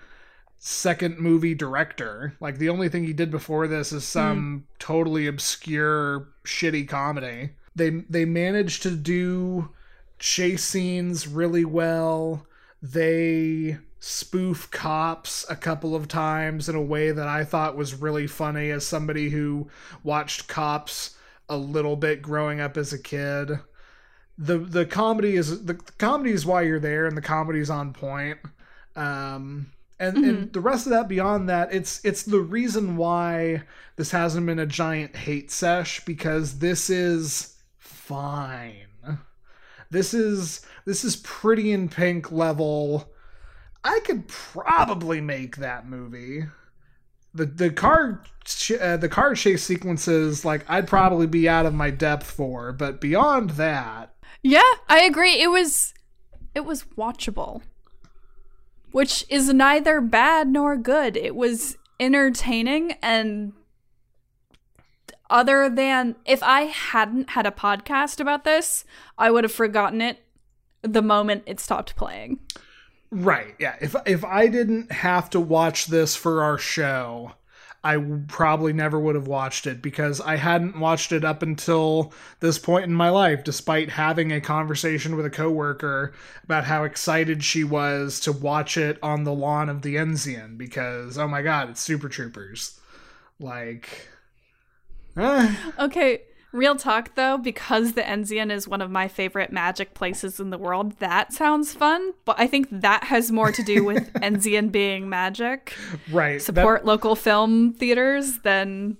second 0.58 1.18
movie 1.18 1.54
director. 1.54 2.36
Like 2.38 2.58
the 2.58 2.68
only 2.68 2.88
thing 2.88 3.04
he 3.04 3.14
did 3.14 3.30
before 3.30 3.66
this 3.66 3.92
is 3.92 4.02
mm-hmm. 4.02 4.10
some 4.12 4.66
totally 4.78 5.26
obscure 5.26 6.28
shitty 6.44 6.88
comedy. 6.88 7.50
They 7.80 7.88
they 8.10 8.26
managed 8.26 8.82
to 8.82 8.90
do 8.90 9.70
chase 10.18 10.62
scenes 10.62 11.26
really 11.26 11.64
well. 11.64 12.46
They 12.82 13.78
spoof 14.00 14.70
cops 14.70 15.46
a 15.48 15.56
couple 15.56 15.94
of 15.94 16.06
times 16.06 16.68
in 16.68 16.74
a 16.74 16.82
way 16.82 17.10
that 17.10 17.26
I 17.26 17.42
thought 17.42 17.78
was 17.78 17.94
really 17.94 18.26
funny 18.26 18.70
as 18.70 18.86
somebody 18.86 19.30
who 19.30 19.70
watched 20.02 20.46
cops 20.46 21.16
a 21.48 21.56
little 21.56 21.96
bit 21.96 22.20
growing 22.20 22.60
up 22.60 22.76
as 22.76 22.92
a 22.92 22.98
kid. 22.98 23.58
The 24.36 24.58
the 24.58 24.84
comedy 24.84 25.36
is 25.36 25.64
the, 25.64 25.72
the 25.72 25.92
comedy 25.96 26.32
is 26.32 26.44
why 26.44 26.62
you're 26.62 26.80
there 26.80 27.06
and 27.06 27.16
the 27.16 27.22
comedy's 27.22 27.70
on 27.70 27.94
point. 27.94 28.38
Um 28.94 29.72
and 29.98 30.18
and 30.18 30.52
the 30.52 30.60
rest 30.60 30.84
of 30.84 30.90
that 30.90 31.08
beyond 31.08 31.48
that 31.48 31.72
it's 31.72 32.04
it's 32.04 32.24
the 32.24 32.40
reason 32.40 32.98
why 32.98 33.62
this 33.96 34.10
hasn't 34.10 34.44
been 34.44 34.58
a 34.58 34.66
giant 34.66 35.16
hate 35.16 35.50
sesh 35.50 36.04
because 36.04 36.58
this 36.58 36.90
is 36.90 37.56
fine 38.10 39.18
this 39.90 40.12
is 40.12 40.66
this 40.84 41.04
is 41.04 41.16
pretty 41.16 41.72
in 41.72 41.88
pink 41.88 42.30
level 42.30 43.10
i 43.84 44.00
could 44.04 44.26
probably 44.28 45.20
make 45.20 45.56
that 45.56 45.88
movie 45.88 46.44
the 47.34 47.46
the 47.46 47.70
car 47.70 48.22
uh, 48.80 48.96
the 48.96 49.08
car 49.08 49.34
chase 49.34 49.62
sequences 49.62 50.44
like 50.44 50.64
I'd 50.68 50.88
probably 50.88 51.26
be 51.26 51.48
out 51.48 51.66
of 51.66 51.74
my 51.74 51.90
depth 51.90 52.28
for, 52.30 52.72
but 52.72 53.00
beyond 53.00 53.50
that, 53.50 54.14
Yeah, 54.42 54.72
I 54.88 55.00
agree. 55.02 55.40
It 55.40 55.50
was 55.50 55.94
it 56.54 56.64
was 56.64 56.84
watchable. 56.96 57.62
Which 58.92 59.24
is 59.28 59.52
neither 59.54 60.00
bad 60.00 60.48
nor 60.48 60.76
good. 60.76 61.16
It 61.16 61.36
was 61.36 61.76
entertaining 62.00 62.92
and 63.02 63.52
other 65.30 65.70
than 65.70 66.16
if 66.26 66.42
I 66.42 66.62
hadn't 66.62 67.30
had 67.30 67.46
a 67.46 67.50
podcast 67.50 68.20
about 68.20 68.44
this, 68.44 68.84
I 69.16 69.30
would 69.30 69.44
have 69.44 69.52
forgotten 69.52 70.00
it 70.00 70.18
the 70.82 71.02
moment 71.02 71.44
it 71.46 71.60
stopped 71.60 71.96
playing. 71.96 72.40
right? 73.10 73.54
Yeah, 73.58 73.76
if 73.80 73.94
if 74.06 74.24
I 74.24 74.48
didn't 74.48 74.92
have 74.92 75.30
to 75.30 75.40
watch 75.40 75.86
this 75.86 76.16
for 76.16 76.42
our 76.42 76.58
show, 76.58 77.32
I 77.82 77.96
probably 78.28 78.72
never 78.72 78.98
would 78.98 79.14
have 79.14 79.26
watched 79.26 79.66
it 79.66 79.80
because 79.80 80.20
I 80.20 80.36
hadn't 80.36 80.78
watched 80.78 81.12
it 81.12 81.24
up 81.24 81.42
until 81.42 82.12
this 82.40 82.58
point 82.58 82.84
in 82.84 82.94
my 82.94 83.08
life, 83.08 83.42
despite 83.44 83.90
having 83.90 84.32
a 84.32 84.40
conversation 84.40 85.16
with 85.16 85.24
a 85.24 85.30
coworker 85.30 86.12
about 86.44 86.64
how 86.64 86.84
excited 86.84 87.42
she 87.42 87.64
was 87.64 88.20
to 88.20 88.32
watch 88.32 88.76
it 88.76 88.98
on 89.02 89.24
the 89.24 89.32
lawn 89.32 89.68
of 89.68 89.82
the 89.82 89.96
Enzian 89.96 90.58
because 90.58 91.16
oh 91.18 91.28
my 91.28 91.42
god, 91.42 91.70
it's 91.70 91.80
Super 91.80 92.08
Troopers. 92.08 92.78
Like 93.38 94.08
Okay, 95.78 96.22
real 96.52 96.76
talk 96.76 97.14
though, 97.14 97.38
because 97.38 97.92
the 97.92 98.02
Enzian 98.02 98.50
is 98.50 98.66
one 98.68 98.80
of 98.82 98.90
my 98.90 99.08
favorite 99.08 99.52
magic 99.52 99.94
places 99.94 100.40
in 100.40 100.50
the 100.50 100.58
world, 100.58 100.98
that 100.98 101.32
sounds 101.32 101.72
fun, 101.74 102.12
but 102.24 102.36
I 102.38 102.46
think 102.46 102.68
that 102.70 103.04
has 103.04 103.30
more 103.30 103.52
to 103.52 103.62
do 103.62 103.84
with 103.84 104.12
Enzian 104.14 104.70
being 104.72 105.08
magic. 105.08 105.74
right. 106.10 106.34
that- 106.38 106.42
Support 106.42 106.84
local 106.84 107.16
film 107.16 107.72
theaters 107.74 108.38
than 108.38 108.96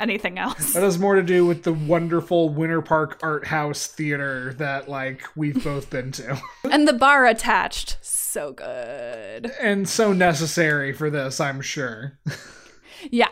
anything 0.00 0.36
else. 0.38 0.72
That 0.72 0.82
has 0.82 0.98
more 0.98 1.14
to 1.14 1.22
do 1.22 1.46
with 1.46 1.62
the 1.62 1.72
wonderful 1.72 2.48
Winter 2.48 2.82
Park 2.82 3.20
Art 3.22 3.46
House 3.46 3.86
Theater 3.86 4.52
that 4.58 4.88
like 4.88 5.22
we've 5.36 5.62
both 5.62 5.90
been 5.90 6.10
to. 6.12 6.40
and 6.70 6.88
the 6.88 6.92
bar 6.92 7.24
attached, 7.26 7.98
so 8.02 8.52
good. 8.52 9.52
and 9.60 9.88
so 9.88 10.12
necessary 10.12 10.92
for 10.92 11.08
this, 11.10 11.40
I'm 11.40 11.60
sure. 11.60 12.18
Yeah. 13.10 13.30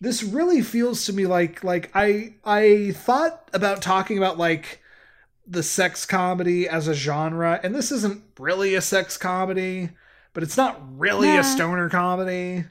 This 0.00 0.22
really 0.22 0.62
feels 0.62 1.04
to 1.06 1.12
me 1.12 1.26
like 1.26 1.62
like 1.62 1.90
I 1.94 2.34
I 2.44 2.92
thought 2.96 3.48
about 3.52 3.82
talking 3.82 4.16
about 4.18 4.38
like 4.38 4.80
the 5.46 5.62
sex 5.62 6.06
comedy 6.06 6.68
as 6.68 6.88
a 6.88 6.94
genre, 6.94 7.60
and 7.62 7.74
this 7.74 7.90
isn't 7.92 8.22
really 8.38 8.74
a 8.74 8.80
sex 8.80 9.16
comedy, 9.16 9.90
but 10.32 10.42
it's 10.42 10.56
not 10.56 10.80
really 10.98 11.28
Nah. 11.28 11.40
a 11.40 11.44
stoner 11.44 11.88
comedy. 11.88 12.64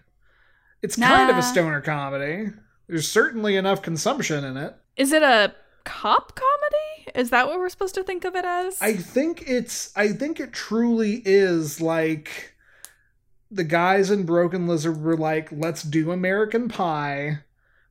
It's 0.82 0.96
kind 0.96 1.30
of 1.30 1.38
a 1.38 1.42
stoner 1.44 1.82
comedy. 1.82 2.52
There's 2.88 3.08
certainly 3.10 3.58
enough 3.58 3.82
consumption 3.82 4.44
in 4.46 4.56
it. 4.58 4.76
Is 4.96 5.12
it 5.12 5.22
a 5.24 5.54
cop 5.84 6.36
comedy? 6.36 7.12
Is 7.16 7.32
that 7.32 7.48
what 7.48 7.60
we're 7.60 7.70
supposed 7.70 7.96
to 7.96 8.04
think 8.04 8.24
of 8.26 8.36
it 8.36 8.46
as? 8.46 8.82
I 8.82 8.94
think 8.94 9.44
it's 9.46 9.92
I 9.96 10.10
think 10.14 10.40
it 10.40 10.54
truly 10.54 11.22
is 11.26 11.82
like 11.82 12.54
the 13.52 13.64
guys 13.64 14.12
in 14.12 14.26
Broken 14.26 14.68
Lizard 14.68 15.02
were 15.02 15.18
like, 15.18 15.50
let's 15.52 15.84
do 15.84 16.12
American 16.12 16.70
Pie, 16.70 17.40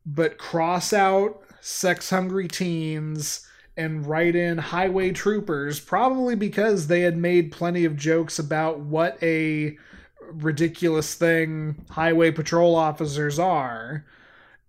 but 0.07 0.39
cross 0.39 0.93
out 0.93 1.43
sex 1.61 2.11
hungry 2.11 2.49
teens 2.49 3.47
and 3.77 4.07
write 4.07 4.35
in 4.35 4.59
highway 4.59 5.11
troopers, 5.11 5.81
probably 5.81 6.35
because 6.35 6.87
they 6.87 7.01
had 7.01 7.17
made 7.17 7.53
plenty 7.53 7.85
of 7.85 7.97
jokes 7.97 8.39
about 8.39 8.81
what 8.81 9.17
a 9.23 9.77
ridiculous 10.33 11.15
thing 11.15 11.85
highway 11.91 12.31
patrol 12.31 12.75
officers 12.75 13.39
are. 13.39 14.05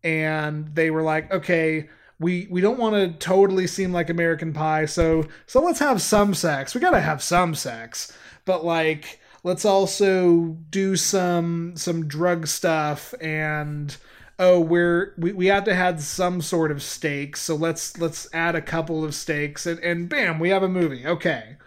And 0.04 0.74
they 0.76 0.92
were 0.92 1.02
like, 1.02 1.32
okay, 1.32 1.90
we 2.20 2.48
we 2.50 2.62
don't 2.62 2.80
want 2.80 2.96
to 2.96 3.18
totally 3.26 3.68
seem 3.68 3.92
like 3.92 4.10
American 4.10 4.54
Pie, 4.54 4.86
so 4.86 5.26
so 5.46 5.62
let's 5.62 5.80
have 5.80 6.02
some 6.02 6.34
sex. 6.34 6.76
We 6.76 6.82
gotta 6.82 7.02
have 7.02 7.24
some 7.24 7.56
sex, 7.56 8.14
but 8.46 8.64
like 8.64 9.20
let's 9.44 9.66
also 9.66 10.58
do 10.70 10.96
some 10.96 11.74
some 11.76 12.08
drug 12.08 12.48
stuff 12.48 13.14
and 13.22 13.98
oh 14.38 14.60
we're 14.60 15.14
we, 15.18 15.32
we 15.32 15.48
have 15.48 15.64
to 15.64 15.76
have 15.76 16.02
some 16.02 16.42
sort 16.42 16.72
of 16.72 16.82
stakes 16.82 17.42
so 17.42 17.56
let's 17.56 17.98
let's 17.98 18.28
add 18.34 18.56
a 18.56 18.62
couple 18.62 19.04
of 19.04 19.16
stakes 19.16 19.66
and 19.66 19.80
and 19.80 20.10
bam 20.10 20.40
we 20.40 20.50
have 20.50 20.64
a 20.64 20.70
movie. 20.70 21.06
Okay. 21.06 21.58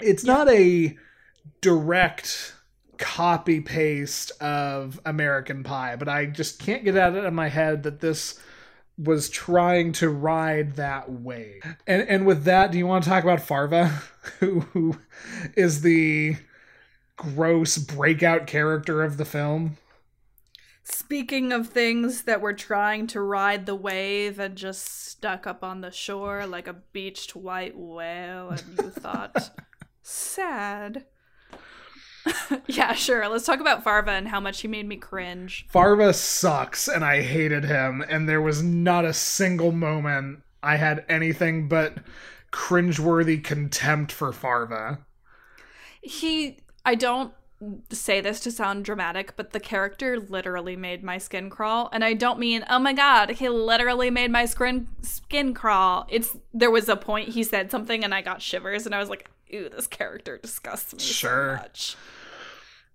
It's 0.00 0.24
not 0.24 0.48
a 0.48 0.96
direct 1.60 2.54
copy 2.96 3.62
paste 3.62 4.30
of 4.42 5.00
american 5.06 5.62
pie 5.64 5.96
but 5.96 6.06
i 6.06 6.26
just 6.26 6.58
can't 6.58 6.84
get 6.84 6.98
out 6.98 7.16
of 7.16 7.32
my 7.32 7.48
head 7.48 7.82
that 7.82 8.00
this 8.00 8.38
was 9.02 9.30
trying 9.30 9.92
to 9.92 10.10
ride 10.10 10.76
that 10.76 11.10
wave. 11.10 11.62
And 11.86 12.02
and 12.08 12.26
with 12.26 12.44
that, 12.44 12.70
do 12.70 12.78
you 12.78 12.86
want 12.86 13.04
to 13.04 13.10
talk 13.10 13.24
about 13.24 13.40
Farva, 13.40 14.02
who, 14.38 14.60
who 14.60 14.98
is 15.56 15.82
the 15.82 16.36
gross 17.16 17.78
breakout 17.78 18.46
character 18.46 19.02
of 19.02 19.16
the 19.16 19.24
film? 19.24 19.76
Speaking 20.82 21.52
of 21.52 21.68
things 21.68 22.22
that 22.22 22.40
were 22.40 22.52
trying 22.52 23.06
to 23.08 23.20
ride 23.20 23.66
the 23.66 23.74
wave 23.74 24.38
and 24.38 24.56
just 24.56 25.08
stuck 25.08 25.46
up 25.46 25.62
on 25.62 25.82
the 25.82 25.90
shore 25.90 26.46
like 26.46 26.66
a 26.66 26.72
beached 26.72 27.36
white 27.36 27.76
whale, 27.76 28.50
and 28.50 28.62
you 28.78 28.90
thought, 28.90 29.50
sad. 30.02 31.04
yeah, 32.66 32.92
sure. 32.92 33.28
Let's 33.28 33.46
talk 33.46 33.60
about 33.60 33.84
Farva 33.84 34.12
and 34.12 34.28
how 34.28 34.40
much 34.40 34.60
he 34.60 34.68
made 34.68 34.86
me 34.86 34.96
cringe. 34.96 35.66
Farva 35.68 36.12
sucks 36.12 36.88
and 36.88 37.04
I 37.04 37.22
hated 37.22 37.64
him 37.64 38.04
and 38.08 38.28
there 38.28 38.42
was 38.42 38.62
not 38.62 39.04
a 39.04 39.14
single 39.14 39.72
moment 39.72 40.40
I 40.62 40.76
had 40.76 41.04
anything 41.08 41.68
but 41.68 41.98
cringeworthy 42.52 43.42
contempt 43.42 44.12
for 44.12 44.32
Farva. 44.32 44.98
He, 46.02 46.58
I 46.84 46.94
don't 46.94 47.32
say 47.90 48.20
this 48.22 48.40
to 48.40 48.50
sound 48.50 48.84
dramatic, 48.86 49.34
but 49.36 49.50
the 49.50 49.60
character 49.60 50.18
literally 50.18 50.76
made 50.76 51.04
my 51.04 51.18
skin 51.18 51.50
crawl. 51.50 51.90
And 51.92 52.02
I 52.02 52.14
don't 52.14 52.38
mean, 52.38 52.64
oh 52.70 52.78
my 52.78 52.94
god, 52.94 53.30
he 53.30 53.48
literally 53.50 54.10
made 54.10 54.30
my 54.30 54.46
skin 54.46 54.86
skin 55.02 55.52
crawl. 55.52 56.06
It's 56.08 56.36
there 56.54 56.70
was 56.70 56.88
a 56.88 56.96
point 56.96 57.28
he 57.30 57.42
said 57.44 57.70
something 57.70 58.02
and 58.02 58.14
I 58.14 58.22
got 58.22 58.40
shivers 58.40 58.86
and 58.86 58.94
I 58.94 58.98
was 58.98 59.10
like, 59.10 59.28
"Ooh, 59.54 59.68
this 59.68 59.86
character 59.86 60.38
disgusts 60.38 60.94
me 60.94 61.00
Sure. 61.00 61.56
so 61.58 61.62
much. 61.62 61.96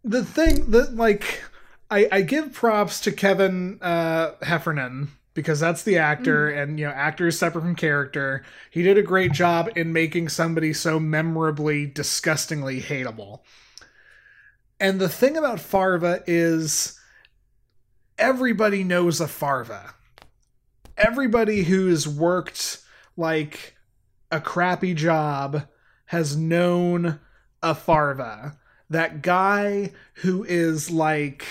The 0.03 0.25
thing 0.25 0.71
that 0.71 0.95
like 0.95 1.43
I, 1.91 2.07
I 2.11 2.21
give 2.21 2.51
props 2.51 2.99
to 3.01 3.11
Kevin 3.11 3.77
uh, 3.83 4.31
Heffernan 4.41 5.09
because 5.35 5.59
that's 5.59 5.83
the 5.83 5.97
actor, 5.99 6.49
mm-hmm. 6.49 6.59
and 6.59 6.79
you 6.79 6.85
know, 6.85 6.91
actor 6.91 7.27
is 7.27 7.37
separate 7.37 7.61
from 7.61 7.75
character. 7.75 8.43
He 8.71 8.81
did 8.81 8.97
a 8.97 9.03
great 9.03 9.33
job 9.33 9.69
in 9.75 9.93
making 9.93 10.29
somebody 10.29 10.73
so 10.73 10.99
memorably, 10.99 11.85
disgustingly 11.85 12.81
hateable. 12.81 13.41
And 14.79 14.99
the 14.99 15.09
thing 15.09 15.37
about 15.37 15.59
Farva 15.59 16.23
is 16.25 16.99
everybody 18.17 18.83
knows 18.83 19.21
a 19.21 19.27
Farva. 19.27 19.93
Everybody 20.97 21.63
who's 21.63 22.07
worked 22.07 22.79
like 23.17 23.75
a 24.31 24.39
crappy 24.39 24.93
job 24.93 25.67
has 26.07 26.37
known 26.37 27.19
a 27.61 27.75
Farva. 27.75 28.57
That 28.89 29.21
guy 29.21 29.91
who 30.15 30.45
is 30.45 30.89
like 30.89 31.45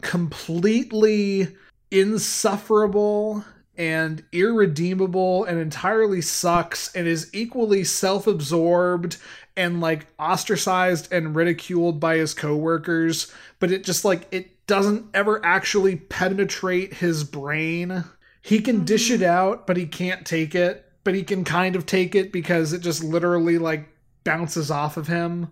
completely 0.00 1.48
insufferable 1.90 3.44
and 3.76 4.22
irredeemable 4.32 5.44
and 5.44 5.58
entirely 5.58 6.20
sucks 6.20 6.94
and 6.94 7.06
is 7.06 7.30
equally 7.32 7.82
self-absorbed 7.82 9.16
and 9.56 9.80
like 9.80 10.06
ostracized 10.18 11.12
and 11.12 11.34
ridiculed 11.34 11.98
by 11.98 12.16
his 12.16 12.34
coworkers 12.34 13.32
but 13.58 13.70
it 13.70 13.84
just 13.84 14.04
like 14.04 14.26
it 14.30 14.66
doesn't 14.66 15.06
ever 15.14 15.44
actually 15.44 15.96
penetrate 15.96 16.94
his 16.94 17.24
brain. 17.24 18.04
He 18.42 18.60
can 18.60 18.76
mm-hmm. 18.76 18.84
dish 18.84 19.10
it 19.10 19.22
out 19.22 19.66
but 19.66 19.76
he 19.76 19.86
can't 19.86 20.26
take 20.26 20.54
it 20.54 20.90
but 21.02 21.14
he 21.14 21.22
can 21.22 21.44
kind 21.44 21.74
of 21.74 21.86
take 21.86 22.14
it 22.14 22.32
because 22.32 22.72
it 22.72 22.80
just 22.80 23.02
literally 23.02 23.58
like 23.58 23.88
bounces 24.24 24.70
off 24.70 24.96
of 24.96 25.06
him 25.06 25.48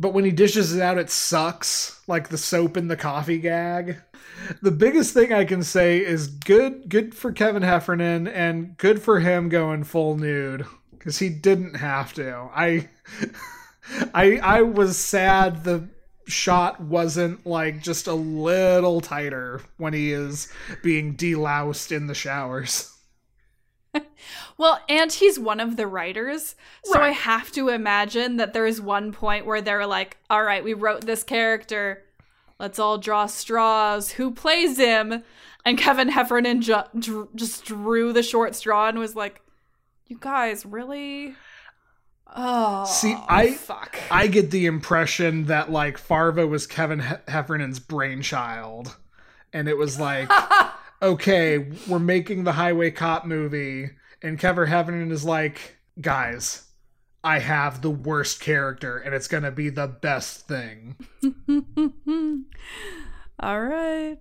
but 0.00 0.14
when 0.14 0.24
he 0.24 0.30
dishes 0.30 0.74
it 0.74 0.82
out, 0.82 0.98
it 0.98 1.10
sucks, 1.10 2.00
like 2.06 2.28
the 2.28 2.38
soap 2.38 2.76
in 2.76 2.88
the 2.88 2.96
coffee 2.96 3.38
gag. 3.38 3.98
The 4.62 4.70
biggest 4.70 5.12
thing 5.12 5.32
I 5.32 5.44
can 5.44 5.62
say 5.62 5.98
is 5.98 6.28
good, 6.28 6.88
good 6.88 7.14
for 7.14 7.32
Kevin 7.32 7.62
Heffernan, 7.62 8.28
and 8.28 8.76
good 8.76 9.02
for 9.02 9.20
him 9.20 9.48
going 9.48 9.84
full 9.84 10.16
nude 10.16 10.64
because 10.90 11.18
he 11.18 11.28
didn't 11.28 11.74
have 11.74 12.12
to. 12.14 12.48
I, 12.54 12.88
I, 14.14 14.36
I 14.36 14.62
was 14.62 14.96
sad 14.96 15.64
the 15.64 15.88
shot 16.26 16.80
wasn't 16.80 17.46
like 17.46 17.82
just 17.82 18.06
a 18.06 18.14
little 18.14 19.00
tighter 19.00 19.62
when 19.78 19.94
he 19.94 20.12
is 20.12 20.52
being 20.82 21.16
deloused 21.16 21.90
in 21.90 22.06
the 22.06 22.14
showers. 22.14 22.94
Well, 24.56 24.80
and 24.88 25.12
he's 25.12 25.38
one 25.38 25.60
of 25.60 25.76
the 25.76 25.86
writers, 25.86 26.56
so 26.84 27.00
I 27.00 27.10
have 27.10 27.52
to 27.52 27.68
imagine 27.68 28.36
that 28.38 28.52
there 28.52 28.66
is 28.66 28.80
one 28.80 29.12
point 29.12 29.46
where 29.46 29.60
they're 29.60 29.86
like, 29.86 30.16
"All 30.28 30.42
right, 30.42 30.64
we 30.64 30.74
wrote 30.74 31.02
this 31.06 31.22
character. 31.22 32.02
Let's 32.58 32.78
all 32.80 32.98
draw 32.98 33.26
straws. 33.26 34.10
Who 34.12 34.32
plays 34.32 34.76
him?" 34.78 35.22
And 35.64 35.78
Kevin 35.78 36.08
Heffernan 36.08 36.62
ju- 36.62 37.28
just 37.34 37.64
drew 37.64 38.12
the 38.12 38.22
short 38.22 38.54
straw 38.56 38.88
and 38.88 38.98
was 38.98 39.14
like, 39.14 39.40
"You 40.06 40.16
guys 40.20 40.66
really?" 40.66 41.36
Oh, 42.34 42.84
See, 42.84 43.16
I- 43.28 43.52
fuck. 43.52 43.98
I 44.10 44.26
get 44.26 44.50
the 44.50 44.66
impression 44.66 45.44
that 45.46 45.70
like 45.70 45.96
Farva 45.98 46.46
was 46.46 46.66
Kevin 46.66 47.00
he- 47.00 47.14
Heffernan's 47.32 47.78
brainchild, 47.78 48.96
and 49.52 49.68
it 49.68 49.76
was 49.78 49.98
like, 50.00 50.28
okay, 51.02 51.70
we're 51.86 51.98
making 51.98 52.44
the 52.44 52.52
Highway 52.52 52.90
Cop 52.90 53.26
movie, 53.26 53.90
and 54.22 54.38
Kevin 54.38 54.66
Heffernan 54.66 55.10
is 55.10 55.24
like, 55.24 55.76
guys, 56.00 56.64
I 57.22 57.40
have 57.40 57.82
the 57.82 57.90
worst 57.90 58.40
character, 58.40 58.98
and 58.98 59.14
it's 59.14 59.28
gonna 59.28 59.50
be 59.50 59.68
the 59.68 59.86
best 59.88 60.48
thing. 60.48 60.96
All 63.40 63.62
right. 63.62 64.18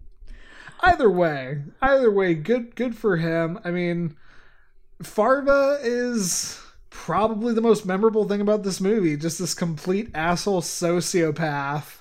Either 0.81 1.09
way, 1.09 1.63
either 1.81 2.11
way, 2.11 2.35
good 2.35 2.75
good 2.75 2.95
for 2.95 3.17
him. 3.17 3.59
I 3.63 3.71
mean, 3.71 4.15
Farva 5.01 5.79
is 5.81 6.61
probably 6.89 7.53
the 7.53 7.61
most 7.61 7.85
memorable 7.85 8.27
thing 8.27 8.41
about 8.41 8.63
this 8.63 8.81
movie. 8.81 9.17
Just 9.17 9.39
this 9.39 9.53
complete 9.53 10.09
asshole 10.13 10.61
sociopath 10.61 11.99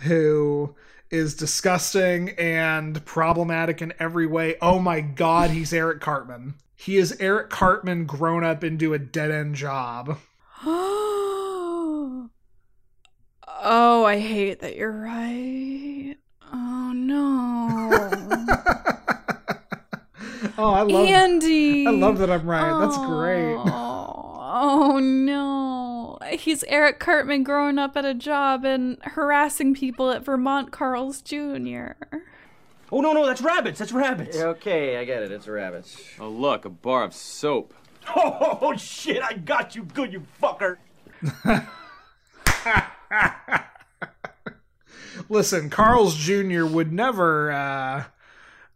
who 0.00 0.74
is 1.12 1.34
disgusting 1.34 2.30
and 2.30 3.04
problematic 3.04 3.82
in 3.82 3.92
every 4.00 4.26
way. 4.26 4.56
Oh 4.62 4.78
my 4.78 5.02
god, 5.02 5.50
he's 5.50 5.72
Eric 5.72 6.00
Cartman. 6.00 6.54
He 6.74 6.96
is 6.96 7.14
Eric 7.20 7.50
Cartman 7.50 8.06
grown 8.06 8.42
up 8.42 8.64
into 8.64 8.94
a 8.94 8.98
dead 8.98 9.30
end 9.30 9.54
job. 9.54 10.18
oh, 10.64 12.30
I 13.46 14.18
hate 14.18 14.60
that 14.60 14.74
you're 14.74 14.90
right. 14.90 16.16
Oh 16.50 16.92
no. 16.94 17.90
oh, 20.58 20.72
I 20.72 20.82
love 20.82 21.06
Andy. 21.06 21.86
I 21.86 21.90
love 21.90 22.18
that 22.18 22.30
I'm 22.30 22.48
right. 22.48 22.80
That's 22.80 22.96
great. 22.96 23.54
Oh, 23.54 24.38
oh 24.40 24.98
no. 24.98 25.61
He's 26.40 26.64
Eric 26.64 26.98
Cartman 26.98 27.42
growing 27.44 27.78
up 27.78 27.96
at 27.96 28.04
a 28.04 28.14
job 28.14 28.64
and 28.64 28.98
harassing 29.02 29.74
people 29.74 30.10
at 30.10 30.24
Vermont 30.24 30.72
Carl's 30.72 31.20
Jr. 31.20 31.92
Oh, 32.90 33.00
no, 33.00 33.12
no, 33.12 33.26
that's 33.26 33.40
rabbits. 33.40 33.78
That's 33.78 33.92
rabbits. 33.92 34.36
Okay, 34.36 34.96
I 34.98 35.04
get 35.04 35.22
it. 35.22 35.32
It's 35.32 35.48
rabbits. 35.48 36.00
Oh, 36.20 36.28
look, 36.28 36.64
a 36.64 36.70
bar 36.70 37.04
of 37.04 37.14
soap. 37.14 37.74
Oh, 38.16 38.74
shit, 38.76 39.22
I 39.22 39.34
got 39.34 39.76
you 39.76 39.84
good, 39.84 40.12
you 40.12 40.24
fucker. 40.42 40.78
Listen, 45.28 45.70
Carl's 45.70 46.16
Jr. 46.16 46.64
would 46.64 46.92
never 46.92 47.52
uh, 47.52 48.04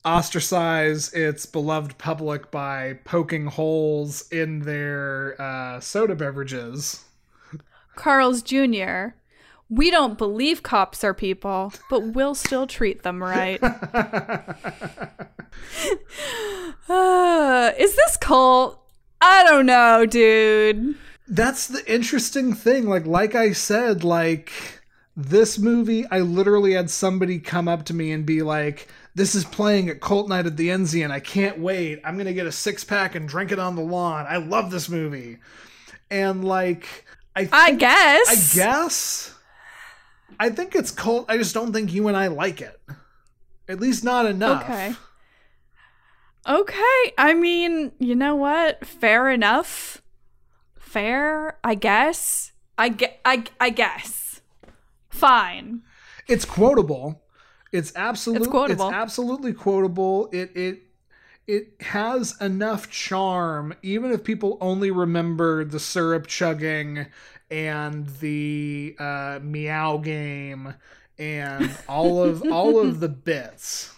ostracize 0.04 1.12
its 1.12 1.44
beloved 1.44 1.98
public 1.98 2.52
by 2.52 3.00
poking 3.04 3.46
holes 3.46 4.28
in 4.30 4.61
their 4.61 5.34
uh, 5.40 5.80
soda 5.80 6.14
beverages. 6.14 7.05
Carl's 7.97 8.42
Jr. 8.42 9.16
We 9.68 9.90
don't 9.90 10.16
believe 10.16 10.62
cops 10.62 11.03
are 11.03 11.14
people, 11.14 11.72
but 11.90 12.12
we'll 12.14 12.36
still 12.36 12.68
treat 12.68 13.03
them 13.03 13.20
right. 13.22 13.61
Uh, 16.88 17.72
is 17.78 17.97
this 17.97 18.16
cult? 18.18 18.80
I 19.20 19.42
don't 19.42 19.66
know, 19.66 20.07
dude. 20.07 20.94
That's 21.26 21.66
the 21.66 21.82
interesting 21.92 22.55
thing. 22.55 22.86
Like, 22.86 23.07
like 23.07 23.34
I 23.34 23.53
said, 23.53 24.05
like 24.05 24.53
this 25.16 25.59
movie, 25.59 26.07
I 26.11 26.20
literally 26.20 26.74
had 26.74 26.90
somebody 26.90 27.40
come 27.40 27.66
up 27.66 27.86
to 27.86 27.94
me 27.94 28.12
and 28.12 28.24
be 28.24 28.42
like, 28.42 28.86
"This 29.16 29.34
is 29.34 29.44
playing 29.44 29.88
at 29.88 30.01
Cult 30.01 30.28
Night 30.28 30.47
at 30.47 30.57
the 30.57 30.68
Enzian. 30.68 31.11
I 31.11 31.18
can't 31.18 31.59
wait. 31.59 32.01
I'm 32.05 32.16
gonna 32.16 32.34
get 32.34 32.47
a 32.47 32.53
six 32.53 32.84
pack 32.84 33.16
and 33.16 33.28
drink 33.28 33.51
it 33.51 33.59
on 33.59 33.74
the 33.74 33.82
lawn. 33.82 34.26
I 34.28 34.36
love 34.36 34.70
this 34.70 34.88
movie." 34.88 35.38
And 36.09 36.44
like, 36.44 37.05
I, 37.37 37.49
I 37.53 37.72
guess. 37.72 38.28
I 38.28 38.57
guess. 38.57 39.34
I 40.41 40.49
think 40.51 40.74
it's 40.74 40.91
cult. 40.91 41.26
I 41.28 41.37
just 41.37 41.55
don't 41.55 41.72
think 41.72 41.93
you 41.93 42.09
and 42.09 42.16
I 42.16 42.28
like 42.28 42.61
it. 42.62 42.80
At 43.68 43.78
least 43.78 44.05
not 44.05 44.26
enough. 44.26 44.62
Okay. 44.62 44.95
Okay. 46.49 47.12
I 47.18 47.34
mean, 47.34 47.93
you 47.99 48.14
know 48.14 48.37
what? 48.37 48.87
Fair 48.87 49.30
enough. 49.30 50.03
Fair, 50.78 51.59
I 51.62 51.74
guess. 51.74 52.53
I 52.78 52.89
get. 52.89 53.20
I. 53.24 53.45
I 53.61 53.70
guess. 53.70 54.41
Fine. 55.11 55.82
It's 56.28 56.45
quotable. 56.45 57.22
It's 57.72 57.93
absolutely 57.97 58.47
It's 58.47 58.51
quotable. 58.51 58.89
It's 58.89 58.95
absolutely 58.95 59.53
quotable. 59.53 60.28
It 60.32 60.53
it 60.55 60.82
it 61.47 61.74
has 61.80 62.40
enough 62.40 62.90
charm, 62.90 63.74
even 63.82 64.11
if 64.12 64.24
people 64.24 64.59
only 64.61 64.90
remember 64.90 65.64
the 65.64 65.78
syrup 65.80 66.26
chugging 66.26 67.07
and 67.51 68.09
the 68.20 68.97
uh, 68.99 69.38
meow 69.42 69.99
game 69.99 70.74
and 71.18 71.70
all 71.88 72.22
of 72.22 72.42
all 72.51 72.80
of 72.80 73.01
the 73.01 73.09
bits. 73.09 73.92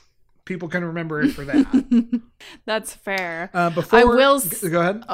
People 0.45 0.69
can 0.69 0.85
remember 0.85 1.23
it 1.23 1.31
for 1.33 1.45
that. 1.45 1.85
That's 2.65 2.95
fair. 2.95 3.51
Uh, 3.53 3.71
before 3.71 3.99
I 3.99 4.05
will 4.05 4.37
s- 4.37 4.63
go 4.63 4.81
ahead. 4.81 5.05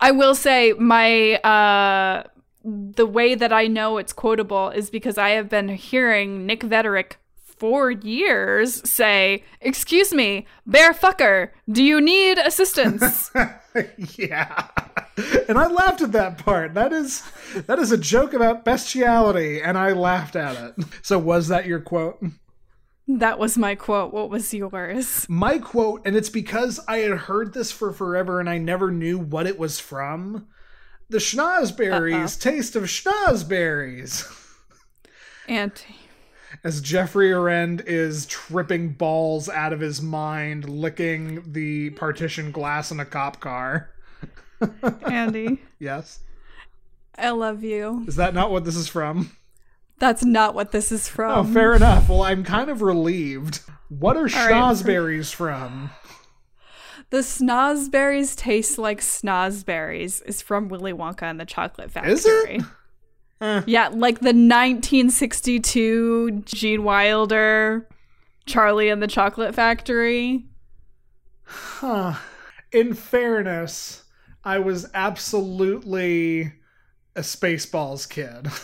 I 0.00 0.10
will 0.10 0.34
say 0.34 0.72
my 0.72 1.34
uh 1.36 2.24
the 2.64 3.06
way 3.06 3.34
that 3.34 3.52
I 3.52 3.66
know 3.68 3.96
it's 3.96 4.12
quotable 4.12 4.68
is 4.70 4.90
because 4.90 5.16
I 5.16 5.30
have 5.30 5.48
been 5.48 5.68
hearing 5.68 6.44
Nick 6.46 6.60
Vederick 6.60 7.12
for 7.60 7.90
years 7.90 8.88
say, 8.88 9.44
"Excuse 9.60 10.14
me, 10.14 10.46
bear 10.66 10.94
fucker, 10.94 11.50
do 11.70 11.84
you 11.84 12.00
need 12.00 12.38
assistance?" 12.38 13.30
yeah. 14.16 14.68
And 15.46 15.58
I 15.58 15.66
laughed 15.66 16.00
at 16.00 16.12
that 16.12 16.38
part. 16.38 16.72
That 16.72 16.92
is 16.92 17.22
that 17.66 17.78
is 17.78 17.92
a 17.92 17.98
joke 17.98 18.32
about 18.32 18.64
bestiality, 18.64 19.60
and 19.62 19.76
I 19.76 19.92
laughed 19.92 20.34
at 20.36 20.56
it. 20.56 20.86
So 21.02 21.18
was 21.18 21.48
that 21.48 21.66
your 21.66 21.80
quote? 21.80 22.18
that 23.18 23.38
was 23.38 23.58
my 23.58 23.74
quote. 23.74 24.12
What 24.12 24.30
was 24.30 24.54
yours? 24.54 25.26
My 25.28 25.58
quote, 25.58 26.02
and 26.06 26.16
it's 26.16 26.28
because 26.28 26.80
I 26.86 26.98
had 26.98 27.12
heard 27.12 27.52
this 27.52 27.72
for 27.72 27.92
forever 27.92 28.40
and 28.40 28.48
I 28.48 28.58
never 28.58 28.90
knew 28.90 29.18
what 29.18 29.46
it 29.46 29.58
was 29.58 29.80
from. 29.80 30.46
The 31.08 31.18
schnozberries 31.18 32.40
taste 32.40 32.76
of 32.76 32.84
schnozberries. 32.84 34.32
Auntie. 35.48 35.99
As 36.62 36.80
Geoffrey 36.80 37.32
Arend 37.32 37.82
is 37.86 38.26
tripping 38.26 38.90
balls 38.90 39.48
out 39.48 39.72
of 39.72 39.80
his 39.80 40.02
mind, 40.02 40.68
licking 40.68 41.42
the 41.52 41.90
partition 41.90 42.50
glass 42.50 42.90
in 42.90 43.00
a 43.00 43.04
cop 43.04 43.40
car. 43.40 43.90
Andy, 45.06 45.62
Yes. 45.78 46.20
I 47.16 47.30
love 47.30 47.62
you. 47.62 48.04
Is 48.06 48.16
that 48.16 48.34
not 48.34 48.50
what 48.50 48.64
this 48.64 48.76
is 48.76 48.88
from? 48.88 49.36
That's 49.98 50.24
not 50.24 50.54
what 50.54 50.72
this 50.72 50.90
is 50.90 51.08
from. 51.08 51.38
Oh, 51.38 51.52
fair 51.52 51.74
enough. 51.74 52.08
Well, 52.08 52.22
I'm 52.22 52.44
kind 52.44 52.70
of 52.70 52.80
relieved. 52.80 53.60
What 53.88 54.16
are 54.16 54.24
right. 54.24 54.76
from? 55.34 55.90
The 57.10 57.18
snozberries 57.18 58.36
taste 58.36 58.78
like 58.78 59.00
snozberries 59.00 60.22
is 60.24 60.40
from 60.40 60.68
Willy 60.68 60.92
Wonka 60.92 61.22
and 61.24 61.40
the 61.40 61.44
Chocolate 61.44 61.90
Factory. 61.90 62.12
Is 62.12 62.24
it? 62.24 62.62
Eh. 63.40 63.62
Yeah, 63.66 63.88
like 63.88 64.20
the 64.20 64.34
1962 64.34 66.42
Gene 66.44 66.84
Wilder 66.84 67.88
Charlie 68.46 68.88
and 68.88 69.02
the 69.02 69.06
Chocolate 69.06 69.54
Factory. 69.54 70.44
Huh. 71.44 72.14
In 72.72 72.94
fairness, 72.94 74.04
I 74.44 74.58
was 74.58 74.88
absolutely 74.94 76.52
a 77.16 77.20
Spaceballs 77.20 78.08
kid. 78.08 78.48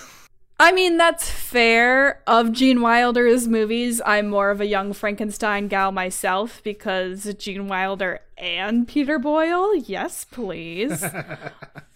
I 0.59 0.73
mean, 0.73 0.97
that's 0.97 1.31
fair. 1.31 2.23
Of 2.27 2.53
Gene 2.53 2.81
Wilder's 2.81 3.47
movies, 3.47 4.01
I'm 4.07 4.29
more 4.29 4.51
of 4.51 4.61
a 4.61 4.67
young 4.67 4.93
Frankenstein 4.93 5.69
gal 5.69 5.93
myself 5.93 6.63
because 6.65 7.35
Gene 7.35 7.69
Wilder 7.69 8.21
and 8.39 8.89
Peter 8.89 9.19
Boyle. 9.19 9.77
Yes, 9.77 10.25
please. 10.25 11.05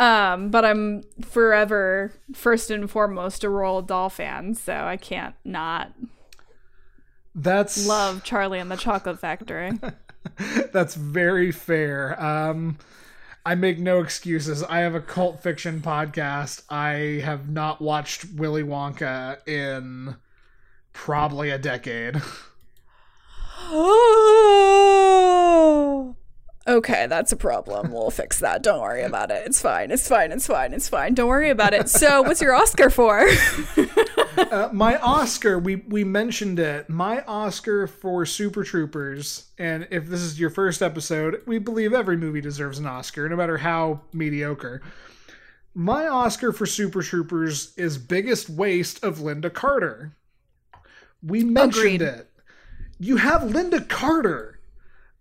um, 0.00 0.48
but 0.48 0.64
I'm 0.64 1.02
forever, 1.20 2.10
first 2.34 2.70
and 2.70 2.90
foremost, 2.90 3.44
a 3.44 3.48
Roald 3.48 3.86
Dahl 3.86 4.08
fan, 4.08 4.54
so 4.54 4.72
I 4.72 4.96
can't 4.96 5.34
not 5.44 5.92
That's 7.34 7.86
love 7.86 8.24
Charlie 8.24 8.60
and 8.60 8.70
the 8.70 8.76
Chocolate 8.76 9.20
Factory. 9.20 9.72
That's 10.72 10.94
very 10.94 11.52
fair. 11.52 12.18
Um, 12.22 12.78
I 13.44 13.56
make 13.56 13.78
no 13.78 14.00
excuses. 14.00 14.62
I 14.62 14.78
have 14.78 14.94
a 14.94 15.02
cult 15.02 15.42
fiction 15.42 15.82
podcast. 15.82 16.62
I 16.70 17.20
have 17.22 17.50
not 17.50 17.82
watched 17.82 18.24
Willy 18.34 18.62
Wonka 18.62 19.46
in 19.46 20.16
probably 20.94 21.50
a 21.50 21.58
decade. 21.58 22.22
okay, 26.76 27.06
that's 27.06 27.32
a 27.32 27.36
problem. 27.36 27.92
We'll 27.92 28.10
fix 28.10 28.40
that. 28.40 28.62
Don't 28.62 28.80
worry 28.80 29.02
about 29.02 29.30
it. 29.30 29.46
It's 29.46 29.60
fine. 29.60 29.90
It's 29.90 30.08
fine. 30.08 30.32
It's 30.32 30.46
fine. 30.46 30.72
It's 30.72 30.88
fine. 30.88 31.14
Don't 31.14 31.28
worry 31.28 31.50
about 31.50 31.74
it. 31.74 31.88
So, 31.88 32.22
what's 32.22 32.40
your 32.40 32.54
Oscar 32.54 32.90
for? 32.90 33.28
Uh, 34.36 34.70
my 34.72 34.96
Oscar, 34.98 35.58
we 35.58 35.76
we 35.76 36.02
mentioned 36.02 36.58
it. 36.58 36.88
My 36.88 37.22
Oscar 37.26 37.86
for 37.86 38.24
Super 38.24 38.64
Troopers, 38.64 39.50
and 39.58 39.86
if 39.90 40.06
this 40.06 40.20
is 40.20 40.40
your 40.40 40.50
first 40.50 40.80
episode, 40.82 41.42
we 41.46 41.58
believe 41.58 41.92
every 41.92 42.16
movie 42.16 42.40
deserves 42.40 42.78
an 42.78 42.86
Oscar, 42.86 43.28
no 43.28 43.36
matter 43.36 43.58
how 43.58 44.00
mediocre. 44.12 44.80
My 45.74 46.06
Oscar 46.08 46.52
for 46.52 46.64
Super 46.64 47.02
Troopers 47.02 47.74
is 47.76 47.98
Biggest 47.98 48.48
Waste 48.48 49.04
of 49.04 49.18
Lynda 49.18 49.52
Carter. 49.52 50.16
We 51.22 51.44
mentioned 51.44 51.96
Agreed. 51.96 52.02
it. 52.02 52.30
You 52.98 53.16
have 53.16 53.42
Lynda 53.42 53.86
Carter. 53.88 54.59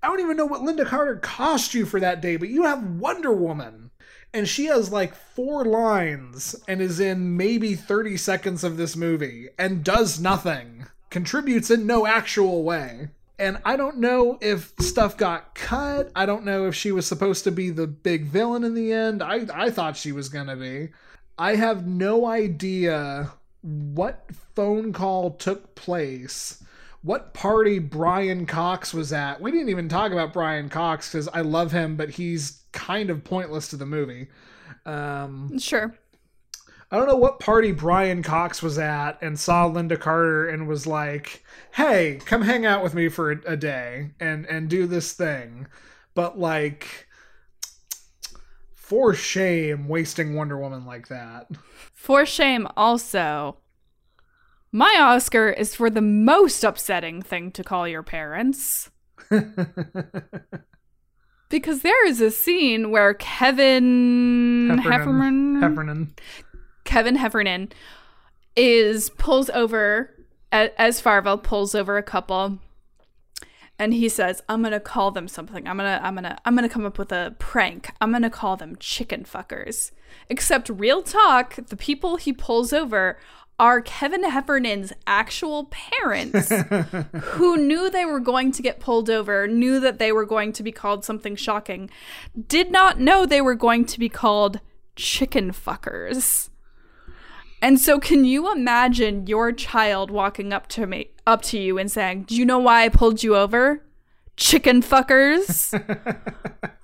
I 0.02 0.08
don't 0.08 0.22
even 0.22 0.38
know 0.38 0.46
what 0.46 0.62
Lynda 0.62 0.86
Carter 0.86 1.18
cost 1.18 1.74
you 1.74 1.86
for 1.86 2.00
that 2.00 2.22
day, 2.22 2.38
but 2.38 2.50
you 2.50 2.64
have 2.64 2.84
Wonder 2.84 3.34
Woman. 3.34 3.92
And 4.34 4.48
she 4.48 4.66
has 4.66 4.92
like 4.92 5.16
four 5.16 5.66
lines 5.66 6.56
and 6.68 6.82
is 6.82 7.00
in 7.00 7.36
maybe 7.36 7.76
30 7.76 8.16
seconds 8.18 8.64
of 8.64 8.78
this 8.78 8.96
movie 8.96 9.50
and 9.58 9.84
does 9.84 10.20
nothing, 10.20 10.86
contributes 11.10 11.72
in 11.72 11.88
no 11.88 12.06
actual 12.06 12.64
way. 12.64 13.10
And 13.40 13.58
I 13.66 13.78
don't 13.78 13.98
know 13.98 14.38
if 14.42 14.74
stuff 14.80 15.18
got 15.18 15.56
cut. 15.56 16.12
I 16.16 16.26
don't 16.26 16.44
know 16.44 16.68
if 16.68 16.76
she 16.76 16.92
was 16.92 17.08
supposed 17.08 17.46
to 17.46 17.52
be 17.52 17.70
the 17.70 17.88
big 17.88 18.26
villain 18.26 18.64
in 18.64 18.76
the 18.76 18.92
end. 18.92 19.24
I, 19.24 19.48
I 19.54 19.70
thought 19.70 19.98
she 19.98 20.12
was 20.12 20.30
going 20.30 20.48
to 20.48 20.58
be. 20.58 20.90
I 21.38 21.56
have 21.56 21.88
no 21.88 22.26
idea 22.26 23.32
what 23.62 24.26
phone 24.56 24.92
call 24.94 25.32
took 25.32 25.74
place, 25.76 26.62
what 27.02 27.34
party 27.34 27.80
Brian 27.80 28.46
Cox 28.46 28.94
was 28.94 29.14
at. 29.14 29.40
We 29.40 29.52
didn't 29.52 29.70
even 29.70 29.90
talk 29.90 30.12
about 30.12 30.34
Brian 30.34 30.70
Cox 30.70 31.12
because 31.12 31.28
I 31.30 31.42
love 31.42 31.72
him, 31.72 31.96
but 31.96 32.10
he's 32.10 32.64
kind 32.72 33.10
of 33.10 33.24
pointless 33.24 33.70
to 33.70 33.78
the 33.78 33.86
movie. 33.86 34.28
Um, 34.86 35.58
sure. 35.60 35.96
I 36.92 36.98
don't 36.98 37.08
know 37.08 37.16
what 37.16 37.40
party 37.40 37.72
Brian 37.72 38.24
Cox 38.24 38.64
was 38.64 38.80
at 38.80 39.22
and 39.22 39.40
saw 39.40 39.70
Lynda 39.70 40.00
Carter 40.00 40.50
and 40.50 40.68
was 40.68 40.88
like, 40.88 41.44
"Hey, 41.72 42.20
come 42.26 42.42
hang 42.42 42.66
out 42.66 42.84
with 42.84 42.96
me 42.96 43.10
for 43.10 43.32
a, 43.32 43.40
a 43.46 43.58
day 43.58 44.12
and 44.20 44.46
and 44.48 44.70
do 44.70 44.88
this 44.88 45.14
thing." 45.14 45.68
But 46.16 46.40
like 46.40 47.08
for 48.74 49.14
shame 49.14 49.88
wasting 49.88 50.34
Wonder 50.34 50.58
Woman 50.58 50.84
like 50.84 51.10
that. 51.10 51.48
For 51.94 52.26
shame, 52.26 52.68
also, 52.76 53.58
my 54.72 54.98
Oscar 55.00 55.50
is 55.50 55.76
for 55.76 55.90
the 55.90 56.02
most 56.02 56.64
upsetting 56.64 57.22
thing 57.22 57.52
to 57.52 57.64
call 57.64 57.88
your 57.88 58.04
parents. 58.04 58.92
because 61.50 61.82
there 61.82 62.08
is 62.08 62.22
a 62.22 62.32
scene 62.32 62.92
where 62.92 63.14
Kevin 63.14 64.80
Heffernan, 64.80 65.62
Heffernan. 65.62 66.14
Kevin 66.84 67.16
Heffernan 67.16 67.70
is 68.56 69.10
pulls 69.12 69.50
over 69.52 70.16
as 70.52 71.02
Farva 71.02 71.38
pulls 71.38 71.76
over 71.76 71.98
a 71.98 72.04
couple 72.04 72.60
and 73.80 73.94
he 73.94 74.10
says 74.10 74.44
i'm 74.50 74.62
gonna 74.62 74.80
call 74.80 75.10
them 75.10 75.28
something. 75.28 75.68
I'm 75.68 75.78
gonna 75.78 76.00
i'm 76.04 76.14
gonna 76.14 76.38
i'm 76.46 76.54
gonna 76.54 76.70
come 76.70 76.86
up 76.86 77.00
with 77.00 77.12
a 77.12 77.36
prank. 77.40 77.92
I'm 78.02 78.12
gonna 78.12 78.30
call 78.30 78.58
them 78.58 78.76
chicken 78.80 79.24
fuckers. 79.24 79.92
Except 80.28 80.70
real 80.70 81.02
talk 81.02 81.56
the 81.56 81.78
people 81.78 82.18
he 82.18 82.34
pulls 82.34 82.74
over 82.74 83.18
are 83.60 83.82
kevin 83.82 84.24
heffernan's 84.24 84.94
actual 85.06 85.66
parents 85.66 86.50
who 87.22 87.58
knew 87.58 87.90
they 87.90 88.06
were 88.06 88.20
going 88.20 88.52
to 88.52 88.62
get 88.62 88.80
pulled 88.80 89.10
over 89.10 89.48
knew 89.48 89.80
that 89.80 90.00
they 90.00 90.12
were 90.12 90.26
going 90.26 90.52
to 90.54 90.64
be 90.64 90.72
called 90.72 91.04
something 91.04 91.36
shocking 91.36 91.90
did 92.48 92.72
not 92.72 93.00
know 93.00 93.26
they 93.26 93.42
were 93.42 93.56
going 93.56 93.86
to 93.86 94.00
be 94.00 94.10
called 94.10 94.60
chicken 94.96 95.52
fuckers 95.52 96.50
and 97.62 97.80
so 97.80 98.00
can 98.00 98.24
you 98.24 98.52
imagine 98.52 99.28
your 99.28 99.52
child 99.52 100.12
walking 100.12 100.54
up 100.54 100.68
to 100.70 100.88
me 100.88 101.10
up 101.28 101.42
to 101.44 101.60
you 101.60 101.78
and 101.78 101.92
saying, 101.92 102.24
"Do 102.24 102.36
you 102.36 102.46
know 102.46 102.60
why 102.60 102.84
I 102.84 102.90
pulled 102.90 103.22
you 103.22 103.36
over? 103.36 103.84
Chicken 104.38 104.82
fuckers." 104.82 105.74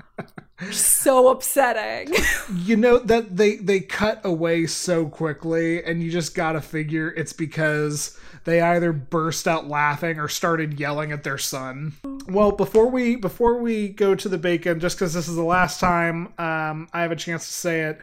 so 0.71 1.29
upsetting. 1.29 2.13
you 2.55 2.75
know 2.75 2.97
that 2.99 3.35
they 3.35 3.55
they 3.57 3.79
cut 3.79 4.21
away 4.23 4.65
so 4.65 5.07
quickly 5.07 5.83
and 5.83 6.01
you 6.01 6.11
just 6.11 6.35
gotta 6.35 6.61
figure 6.61 7.09
it's 7.09 7.33
because 7.33 8.17
they 8.45 8.61
either 8.61 8.93
burst 8.93 9.47
out 9.47 9.67
laughing 9.67 10.19
or 10.19 10.27
started 10.27 10.79
yelling 10.79 11.11
at 11.11 11.23
their 11.23 11.37
son 11.37 11.93
well 12.27 12.51
before 12.51 12.87
we 12.87 13.15
before 13.15 13.59
we 13.59 13.89
go 13.89 14.15
to 14.15 14.29
the 14.29 14.37
bacon 14.37 14.79
just 14.79 14.97
because 14.97 15.13
this 15.13 15.27
is 15.27 15.35
the 15.35 15.43
last 15.43 15.79
time 15.79 16.27
um, 16.37 16.87
i 16.93 17.01
have 17.01 17.11
a 17.11 17.15
chance 17.15 17.45
to 17.47 17.53
say 17.53 17.81
it 17.81 18.01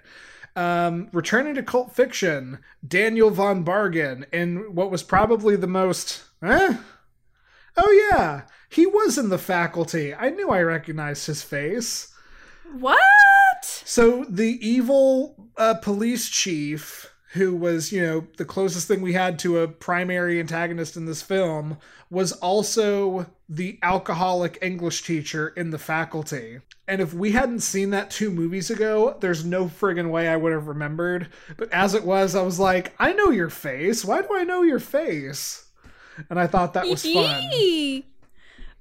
um, 0.54 1.08
returning 1.12 1.54
to 1.54 1.62
cult 1.62 1.94
fiction 1.94 2.58
daniel 2.86 3.30
von 3.30 3.64
bargen 3.64 4.26
in 4.32 4.74
what 4.74 4.90
was 4.90 5.02
probably 5.02 5.56
the 5.56 5.66
most 5.66 6.24
eh, 6.42 6.76
Oh 7.76 8.08
yeah, 8.10 8.42
he 8.68 8.86
was 8.86 9.18
in 9.18 9.28
the 9.28 9.38
faculty. 9.38 10.14
I 10.14 10.30
knew 10.30 10.50
I 10.50 10.62
recognized 10.62 11.26
his 11.26 11.42
face. 11.42 12.12
What? 12.72 13.64
So 13.64 14.24
the 14.28 14.58
evil 14.66 15.50
uh, 15.56 15.74
police 15.74 16.28
chief, 16.28 17.14
who 17.32 17.54
was, 17.54 17.92
you 17.92 18.02
know, 18.02 18.26
the 18.36 18.44
closest 18.44 18.88
thing 18.88 19.00
we 19.00 19.14
had 19.14 19.38
to 19.40 19.58
a 19.58 19.68
primary 19.68 20.38
antagonist 20.38 20.96
in 20.96 21.06
this 21.06 21.22
film, 21.22 21.78
was 22.10 22.32
also 22.32 23.26
the 23.48 23.78
alcoholic 23.82 24.58
English 24.60 25.02
teacher 25.02 25.48
in 25.48 25.70
the 25.70 25.78
faculty. 25.78 26.60
And 26.86 27.00
if 27.00 27.14
we 27.14 27.32
hadn't 27.32 27.60
seen 27.60 27.90
that 27.90 28.10
two 28.10 28.30
movies 28.30 28.70
ago, 28.70 29.16
there's 29.20 29.44
no 29.44 29.66
friggin' 29.66 30.10
way 30.10 30.28
I 30.28 30.36
would 30.36 30.52
have 30.52 30.66
remembered. 30.66 31.28
But 31.56 31.70
as 31.72 31.94
it 31.94 32.04
was, 32.04 32.34
I 32.34 32.42
was 32.42 32.58
like, 32.58 32.94
I 32.98 33.12
know 33.12 33.30
your 33.30 33.50
face. 33.50 34.04
Why 34.04 34.20
do 34.20 34.28
I 34.32 34.44
know 34.44 34.62
your 34.62 34.80
face? 34.80 35.61
And 36.28 36.38
I 36.38 36.46
thought 36.46 36.74
that 36.74 36.86
was 36.86 37.02
fun. 37.02 38.04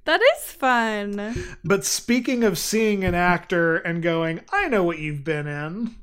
That 0.04 0.20
is 0.20 0.52
fun. 0.52 1.56
But 1.64 1.84
speaking 1.84 2.42
of 2.44 2.58
seeing 2.58 3.04
an 3.04 3.14
actor 3.14 3.76
and 3.76 4.02
going, 4.02 4.40
I 4.52 4.68
know 4.68 4.82
what 4.82 4.98
you've 4.98 5.22
been 5.24 5.46
in. 5.46 5.96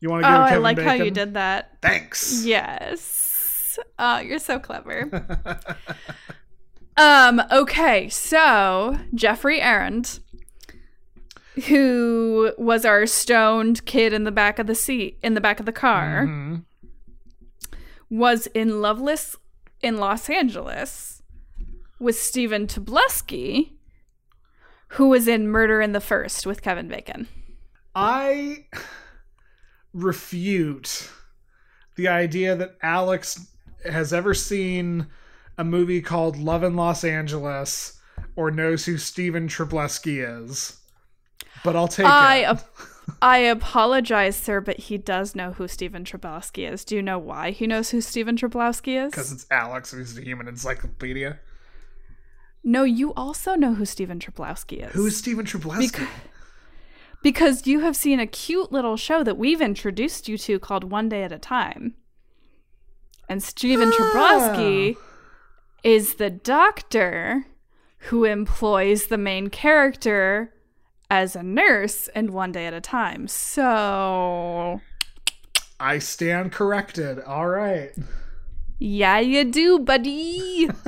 You 0.00 0.10
want 0.10 0.24
to 0.24 0.28
go? 0.28 0.34
Oh? 0.34 0.40
I 0.42 0.56
like 0.56 0.78
how 0.78 0.92
you 0.92 1.10
did 1.10 1.32
that. 1.34 1.78
Thanks. 1.80 2.44
Yes. 2.44 3.78
Oh, 3.98 4.18
you're 4.18 4.38
so 4.38 4.58
clever. 4.58 5.08
um, 6.98 7.40
okay, 7.50 8.10
so 8.10 8.98
Geoffrey 9.14 9.60
Arend, 9.60 10.20
who 11.68 12.52
was 12.58 12.84
our 12.84 13.06
stoned 13.06 13.84
kid 13.86 14.12
in 14.12 14.24
the 14.24 14.32
back 14.32 14.58
of 14.58 14.66
the 14.66 14.74
seat 14.74 15.18
in 15.22 15.34
the 15.34 15.40
back 15.40 15.60
of 15.60 15.66
the 15.66 15.72
car, 15.72 16.26
Mm-hmm. 16.26 16.56
was 18.10 18.46
in 18.48 18.80
Loveless 18.80 19.36
in 19.82 19.98
Los 19.98 20.28
Angeles 20.30 21.22
with 22.00 22.16
Stephen 22.18 22.66
Tobolowsky, 22.66 23.72
who 24.88 25.08
was 25.08 25.28
in 25.28 25.48
Murder 25.48 25.80
in 25.80 25.92
the 25.92 26.00
First 26.00 26.46
with 26.46 26.62
Kevin 26.62 26.88
Bacon. 26.88 27.28
I 27.94 28.66
refute 29.92 31.08
the 31.96 32.08
idea 32.08 32.56
that 32.56 32.76
Alex 32.82 33.46
has 33.84 34.12
ever 34.12 34.34
seen 34.34 35.06
a 35.56 35.64
movie 35.64 36.00
called 36.00 36.36
Love 36.36 36.64
in 36.64 36.74
Los 36.74 37.04
Angeles 37.04 38.00
or 38.34 38.50
knows 38.50 38.84
who 38.84 38.98
Stephen 38.98 39.46
Trubleski 39.46 40.42
is. 40.44 40.80
But 41.64 41.74
I'll 41.74 41.88
take 41.88 42.06
I 42.06 42.52
it. 42.52 42.64
I 43.20 43.38
apologize, 43.38 44.36
sir, 44.36 44.60
but 44.60 44.78
he 44.78 44.98
does 44.98 45.34
know 45.34 45.52
who 45.52 45.66
Stephen 45.66 46.04
Trubowski 46.04 46.70
is. 46.70 46.84
Do 46.84 46.94
you 46.94 47.02
know 47.02 47.18
why 47.18 47.50
he 47.50 47.66
knows 47.66 47.90
who 47.90 48.00
Stephen 48.00 48.36
Trubowski 48.36 49.04
is? 49.04 49.10
Because 49.10 49.32
it's 49.32 49.46
Alex, 49.50 49.90
who's 49.90 50.14
the 50.14 50.22
human 50.22 50.46
encyclopedia. 50.46 51.40
No, 52.62 52.84
you 52.84 53.12
also 53.14 53.56
know 53.56 53.74
who 53.74 53.84
Stephen 53.84 54.18
Trubowski 54.18 54.86
is. 54.86 54.92
Who 54.94 55.06
is 55.06 55.16
Stephen 55.16 55.44
Trubleski? 55.44 55.90
Beca- 55.90 56.08
because 57.22 57.66
you 57.66 57.80
have 57.80 57.96
seen 57.96 58.20
a 58.20 58.26
cute 58.26 58.70
little 58.72 58.96
show 58.96 59.22
that 59.22 59.36
we've 59.38 59.60
introduced 59.60 60.28
you 60.28 60.38
to 60.38 60.58
called 60.58 60.84
One 60.84 61.08
Day 61.08 61.22
at 61.24 61.32
a 61.32 61.38
Time. 61.38 61.94
And 63.28 63.42
Stephen 63.42 63.90
Ah. 63.92 63.96
Trubowski 63.96 64.96
is 65.82 66.14
the 66.14 66.30
doctor 66.30 67.46
who 68.08 68.24
employs 68.24 69.06
the 69.06 69.18
main 69.18 69.48
character 69.50 70.53
as 71.10 71.36
a 71.36 71.42
nurse 71.42 72.08
and 72.08 72.30
One 72.30 72.52
Day 72.52 72.66
at 72.66 72.74
a 72.74 72.80
Time. 72.80 73.28
So, 73.28 74.80
I 75.80 75.98
stand 75.98 76.52
corrected. 76.52 77.20
All 77.20 77.48
right. 77.48 77.92
yeah, 78.78 79.18
you 79.18 79.44
do, 79.44 79.78
buddy. 79.78 80.68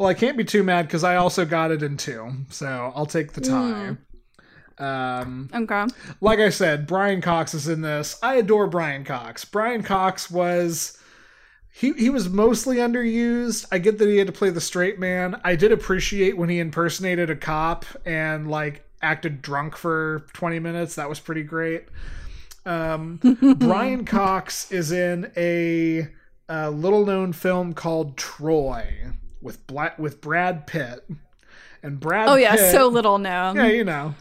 Well, 0.00 0.08
I 0.08 0.14
can't 0.14 0.38
be 0.38 0.44
too 0.44 0.62
mad 0.62 0.86
because 0.86 1.04
I 1.04 1.16
also 1.16 1.44
got 1.44 1.70
it 1.70 1.82
in 1.82 1.98
two, 1.98 2.32
so 2.48 2.90
I'll 2.96 3.04
take 3.04 3.34
the 3.34 3.42
tie. 3.42 3.98
Um, 4.78 5.50
okay. 5.52 5.84
like 6.22 6.38
I 6.38 6.48
said, 6.48 6.86
Brian 6.86 7.20
Cox 7.20 7.52
is 7.52 7.68
in 7.68 7.82
this. 7.82 8.18
I 8.22 8.36
adore 8.36 8.66
Brian 8.66 9.04
Cox. 9.04 9.44
Brian 9.44 9.82
Cox 9.82 10.30
was 10.30 10.96
he 11.72 11.92
he 11.94 12.10
was 12.10 12.28
mostly 12.28 12.76
underused. 12.76 13.66
I 13.70 13.78
get 13.78 13.98
that 13.98 14.08
he 14.08 14.18
had 14.18 14.26
to 14.26 14.32
play 14.32 14.50
the 14.50 14.60
straight 14.60 14.98
man. 14.98 15.40
I 15.44 15.56
did 15.56 15.72
appreciate 15.72 16.36
when 16.36 16.48
he 16.48 16.58
impersonated 16.58 17.30
a 17.30 17.36
cop 17.36 17.84
and 18.04 18.50
like 18.50 18.84
acted 19.02 19.40
drunk 19.40 19.76
for 19.76 20.26
20 20.34 20.58
minutes. 20.58 20.96
That 20.96 21.08
was 21.08 21.20
pretty 21.20 21.42
great. 21.42 21.84
Um, 22.66 23.18
Brian 23.58 24.04
Cox 24.04 24.70
is 24.70 24.92
in 24.92 25.32
a, 25.36 26.08
a 26.48 26.70
little 26.70 27.06
known 27.06 27.32
film 27.32 27.72
called 27.72 28.16
Troy 28.18 28.92
with 29.40 29.66
Black 29.66 29.98
with 29.98 30.20
Brad 30.20 30.66
Pitt. 30.66 31.08
And 31.82 31.98
Brad 31.98 32.28
Oh, 32.28 32.34
yeah, 32.34 32.56
Pitt- 32.56 32.72
so 32.72 32.88
little 32.88 33.16
known. 33.16 33.56
yeah, 33.56 33.68
you 33.68 33.84
know. 33.84 34.14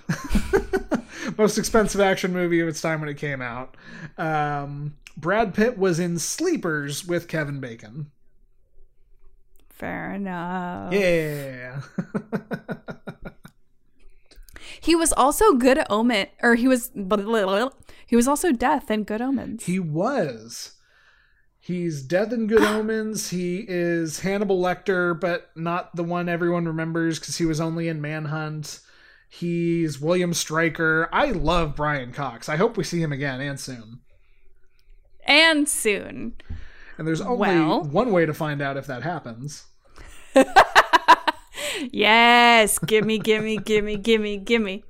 Most 1.38 1.58
expensive 1.58 2.00
action 2.00 2.32
movie 2.32 2.62
of 2.62 2.68
its 2.70 2.80
time 2.82 3.02
when 3.02 3.10
it 3.10 3.18
came 3.18 3.42
out. 3.42 3.76
Um, 4.18 4.96
Brad 5.20 5.54
Pitt 5.54 5.78
was 5.78 6.00
in 6.00 6.20
Sleepers 6.20 7.06
with 7.06 7.28
Kevin 7.28 7.60
Bacon. 7.60 8.12
Fair 9.70 10.14
enough. 10.14 10.94
Yeah. 10.94 11.82
He 14.82 14.96
was 14.96 15.12
also 15.14 15.54
Good 15.54 15.80
Omen, 15.90 16.28
or 16.42 16.56
he 16.56 16.68
was 16.68 16.92
he 16.94 18.16
was 18.16 18.28
also 18.28 18.52
Death 18.52 18.90
and 18.90 19.06
Good 19.06 19.22
Omens. 19.22 19.66
he 19.66 19.80
was. 19.80 20.76
He's 21.60 22.02
Death 22.02 22.32
and 22.32 22.48
Good 22.48 22.62
Omens. 22.64 23.30
He 23.30 23.66
is 23.68 24.22
Hannibal 24.22 24.60
Lecter, 24.60 25.20
but 25.20 25.50
not 25.56 25.96
the 25.96 26.04
one 26.04 26.30
everyone 26.30 26.66
remembers 26.66 27.20
because 27.20 27.38
he 27.38 27.46
was 27.46 27.60
only 27.60 27.88
in 27.88 28.02
Manhunt. 28.02 28.80
He's 29.30 30.02
William 30.02 30.34
Stryker. 30.34 31.08
I 31.12 31.32
love 31.32 31.76
Brian 31.76 32.12
Cox. 32.12 32.50
I 32.50 32.56
hope 32.56 32.78
we 32.78 32.84
see 32.84 33.02
him 33.02 33.12
again 33.12 33.42
and 33.42 33.60
soon. 33.60 34.00
And 35.30 35.70
soon. 35.70 36.34
And 36.98 37.08
there's 37.08 37.22
only 37.22 37.38
Well- 37.38 37.84
one 37.84 38.12
way 38.12 38.26
to 38.26 38.34
find 38.34 38.62
out 38.62 38.76
if 38.76 38.88
that 38.88 39.04
happens. 39.04 39.66
Yes, 41.92 42.78
gimme, 42.80 43.20
gimme, 43.20 43.58
gimme, 43.58 43.96
gimme, 43.98 44.38
gimme. 44.38 44.84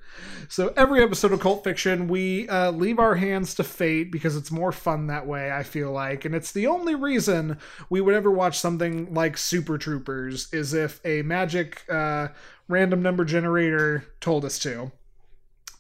So 0.48 0.74
every 0.76 1.04
episode 1.04 1.32
of 1.32 1.40
Cult 1.40 1.64
Fiction, 1.64 2.08
we 2.08 2.50
uh, 2.50 2.72
leave 2.72 2.98
our 2.98 3.16
hands 3.16 3.54
to 3.56 3.64
fate 3.64 4.12
because 4.12 4.36
it's 4.36 4.50
more 4.50 4.72
fun 4.72 5.08
that 5.08 5.28
way. 5.28 5.52
I 5.52 5.62
feel 5.62 5.92
like, 5.92 6.26
and 6.26 6.34
it's 6.34 6.52
the 6.52 6.66
only 6.68 6.96
reason 6.96 7.58
we 7.90 8.02
would 8.02 8.16
ever 8.16 8.32
watch 8.32 8.58
something 8.58 9.14
like 9.14 9.38
Super 9.38 9.78
Troopers 9.78 10.52
is 10.52 10.74
if 10.74 11.00
a 11.06 11.22
magic 11.22 11.84
uh, 11.90 12.30
random 12.68 13.02
number 13.04 13.24
generator 13.26 14.06
told 14.20 14.44
us 14.44 14.58
to. 14.60 14.92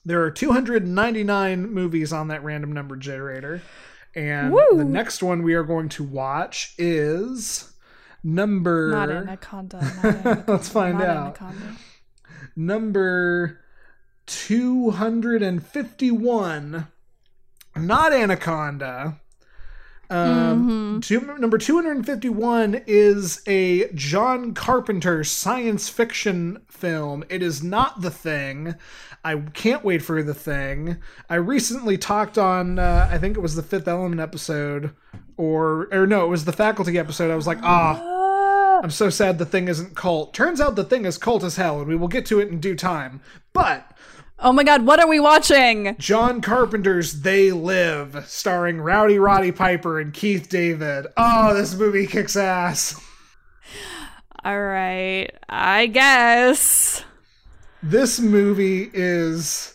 There 0.05 0.21
are 0.23 0.31
299 0.31 1.71
movies 1.73 2.13
on 2.13 2.27
that 2.27 2.43
random 2.43 2.71
number 2.71 2.95
generator, 2.95 3.61
and 4.15 4.51
Woo! 4.53 4.65
the 4.77 4.85
next 4.85 5.21
one 5.23 5.43
we 5.43 5.53
are 5.53 5.63
going 5.63 5.89
to 5.89 6.03
watch 6.03 6.73
is 6.77 7.73
number. 8.23 8.91
Not 8.91 9.09
Anaconda. 9.09 9.81
Not 9.81 10.05
Anaconda 10.25 10.43
Let's 10.51 10.69
find 10.69 10.99
not 10.99 11.07
out. 11.07 11.41
Anaconda. 11.41 11.75
number 12.55 13.59
251 14.25 16.87
not 17.75 18.13
anaconda 18.13 19.19
um 20.09 21.01
two, 21.01 21.21
number 21.37 21.57
251 21.57 22.81
is 22.87 23.41
a 23.47 23.91
john 23.93 24.53
carpenter 24.53 25.23
science 25.23 25.87
fiction 25.89 26.59
film. 26.67 27.23
It 27.29 27.43
is 27.43 27.61
not 27.61 28.01
the 28.01 28.09
thing. 28.11 28.75
I 29.23 29.35
can't 29.35 29.83
wait 29.83 30.01
for 30.01 30.23
the 30.23 30.33
thing. 30.33 30.97
I 31.29 31.35
recently 31.35 31.97
talked 31.97 32.37
on 32.37 32.79
uh, 32.79 33.07
i 33.11 33.17
think 33.17 33.37
it 33.37 33.41
was 33.41 33.55
the 33.55 33.63
fifth 33.63 33.87
element 33.87 34.19
episode 34.19 34.95
or 35.37 35.87
or 35.91 36.07
no 36.07 36.25
it 36.25 36.29
was 36.29 36.45
the 36.45 36.53
faculty 36.53 36.97
episode. 36.97 37.31
I 37.31 37.35
was 37.35 37.47
like 37.47 37.59
ah. 37.61 38.17
I'm 38.81 38.91
so 38.91 39.09
sad 39.09 39.37
the 39.37 39.45
thing 39.45 39.67
isn't 39.67 39.95
cult. 39.95 40.33
Turns 40.33 40.61
out 40.61 40.75
the 40.75 40.85
thing 40.85 41.05
is 41.05 41.17
cult 41.17 41.43
as 41.43 41.57
hell, 41.57 41.79
and 41.79 41.87
we 41.87 41.97
will 41.97 42.07
get 42.07 42.25
to 42.27 42.39
it 42.39 42.47
in 42.47 42.61
due 42.61 42.75
time. 42.75 43.19
But 43.51 43.88
Oh 44.41 44.53
my 44.53 44.63
god, 44.63 44.85
what 44.85 45.01
are 45.01 45.07
we 45.07 45.19
watching? 45.19 45.97
John 45.99 46.39
Carpenter's 46.39 47.23
They 47.23 47.51
Live, 47.51 48.23
starring 48.25 48.79
Rowdy 48.79 49.19
Roddy 49.19 49.51
Piper 49.51 49.99
and 49.99 50.13
Keith 50.13 50.47
David. 50.47 51.07
Oh, 51.17 51.53
this 51.53 51.75
movie 51.75 52.07
kicks 52.07 52.37
ass. 52.37 52.97
All 54.45 54.61
right, 54.61 55.29
I 55.49 55.87
guess. 55.87 57.03
This 57.83 58.21
movie 58.21 58.89
is 58.93 59.73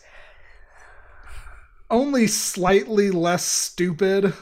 only 1.91 2.25
slightly 2.25 3.11
less 3.11 3.45
stupid. 3.45 4.33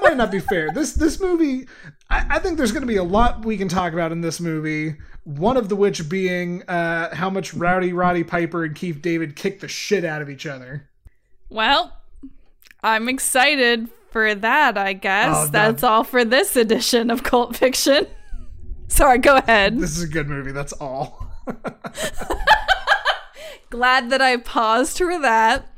That 0.00 0.08
might 0.08 0.16
not 0.16 0.30
be 0.30 0.40
fair. 0.40 0.70
This 0.72 0.92
this 0.92 1.20
movie, 1.20 1.68
I, 2.08 2.26
I 2.30 2.38
think 2.38 2.56
there's 2.56 2.72
going 2.72 2.82
to 2.82 2.86
be 2.86 2.96
a 2.96 3.04
lot 3.04 3.44
we 3.44 3.56
can 3.56 3.68
talk 3.68 3.92
about 3.92 4.12
in 4.12 4.20
this 4.20 4.40
movie. 4.40 4.96
One 5.24 5.56
of 5.56 5.68
the 5.68 5.76
which 5.76 6.08
being 6.08 6.62
uh, 6.68 7.14
how 7.14 7.28
much 7.28 7.52
Rowdy 7.52 7.92
Roddy 7.92 8.24
Piper 8.24 8.64
and 8.64 8.74
Keith 8.74 9.02
David 9.02 9.36
kick 9.36 9.60
the 9.60 9.68
shit 9.68 10.04
out 10.04 10.22
of 10.22 10.30
each 10.30 10.46
other. 10.46 10.88
Well, 11.50 11.96
I'm 12.82 13.08
excited 13.08 13.88
for 14.10 14.34
that, 14.34 14.78
I 14.78 14.94
guess. 14.94 15.36
Oh. 15.36 15.48
That's 15.48 15.82
all 15.82 16.04
for 16.04 16.24
this 16.24 16.56
edition 16.56 17.10
of 17.10 17.22
Cult 17.22 17.56
Fiction. 17.56 18.06
Sorry, 18.88 19.18
go 19.18 19.36
ahead. 19.36 19.78
This 19.78 19.96
is 19.96 20.02
a 20.02 20.08
good 20.08 20.28
movie. 20.28 20.52
That's 20.52 20.72
all. 20.72 21.28
Glad 23.70 24.10
that 24.10 24.22
I 24.22 24.38
paused 24.38 24.98
for 24.98 25.20
that. 25.20 25.68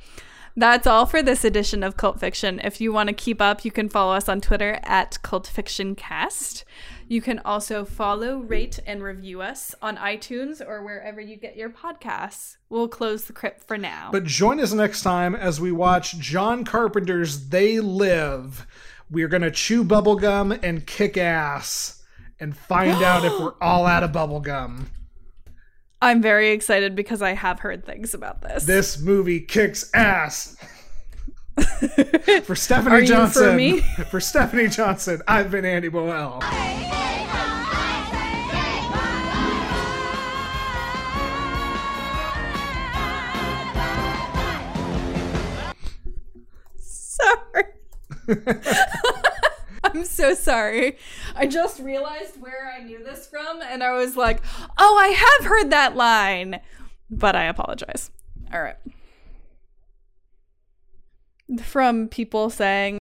That's 0.55 0.87
all 0.87 1.07
for 1.07 1.23
this 1.23 1.45
edition 1.45 1.83
of 1.83 1.97
Cult 1.97 2.21
Fiction. 2.21 2.61
If 2.63 2.79
you 2.79 2.93
want 2.93 3.09
to 3.09 3.15
keep 3.15 3.41
up, 3.41 3.65
you 3.65 3.71
can 3.71 3.89
follow 3.89 4.13
us 4.13 4.29
on 4.29 4.43
Twitter 4.43 4.81
at 4.83 5.23
Cult 5.23 5.47
Fiction 5.47 5.95
Cast. 5.95 6.67
You 7.09 7.23
can 7.23 7.39
also 7.39 7.87
follow, 7.87 8.39
rate, 8.39 8.79
and 8.87 9.03
review 9.03 9.41
us 9.41 9.75
on 9.81 9.97
iTunes 9.97 10.61
or 10.61 10.85
wherever 10.85 11.23
you 11.23 11.37
get 11.37 11.57
your 11.57 11.71
podcasts. 11.71 12.59
We'll 12.69 12.89
close 12.89 13.25
the 13.25 13.33
crypt 13.33 13.63
for 13.63 13.79
now. 13.79 14.11
But 14.13 14.25
join 14.25 14.61
us 14.61 14.75
next 14.75 15.03
time 15.03 15.35
as 15.35 15.59
we 15.59 15.73
watch 15.73 16.19
John 16.19 16.65
Carpenter's 16.65 17.49
They 17.49 17.81
Live. 17.81 18.67
We're 19.11 19.29
going 19.29 19.43
to 19.43 19.51
chew 19.51 19.85
bubblegum 19.85 20.59
and 20.63 20.87
kick 20.87 21.17
ass 21.17 22.03
and 22.39 22.55
find 22.55 23.03
out 23.03 23.25
if 23.25 23.39
we're 23.41 23.55
all 23.63 23.87
out 23.87 24.03
of 24.03 24.13
bubblegum. 24.13 24.87
I'm 26.03 26.21
very 26.21 26.51
excited 26.51 26.97
because 26.97 27.23
I 27.23 27.33
have 27.33 27.61
heard 27.61 27.87
things 27.87 28.13
about 28.13 28.43
this. 28.43 28.65
This 28.65 29.01
movie 29.01 29.39
kicks 29.39 29.89
ass. 29.95 30.57
for 32.43 32.57
Stephanie 32.57 32.97
you 32.97 33.03
for 33.03 33.07
Johnson. 33.07 33.57
me? 33.57 33.81
for 34.11 34.21
Stephanie 34.21 34.67
Johnson, 34.67 35.23
I've 35.29 35.53
been 35.53 35.65
Andy 35.65 35.89
Boel. 35.91 36.43
sorry. 46.79 47.65
I'm 49.85 50.05
so 50.05 50.35
sorry. 50.35 50.97
I 51.35 51.47
just 51.47 51.81
realized 51.81 52.41
where 52.41 52.73
I 52.73 52.83
knew 52.85 53.03
this 53.03 53.27
from, 53.27 53.61
and 53.63 53.83
I 53.83 53.93
was 53.93 54.17
like, 54.17 54.41
oh, 54.79 54.99
I 54.99 55.09
have 55.09 55.49
heard 55.49 55.71
that 55.71 55.97
line. 55.97 56.61
But 57.11 57.37
I 57.37 57.45
apologize. 57.45 58.11
All 58.53 58.63
right. 58.63 58.77
From 61.61 62.09
people 62.09 62.49
saying, 62.49 62.99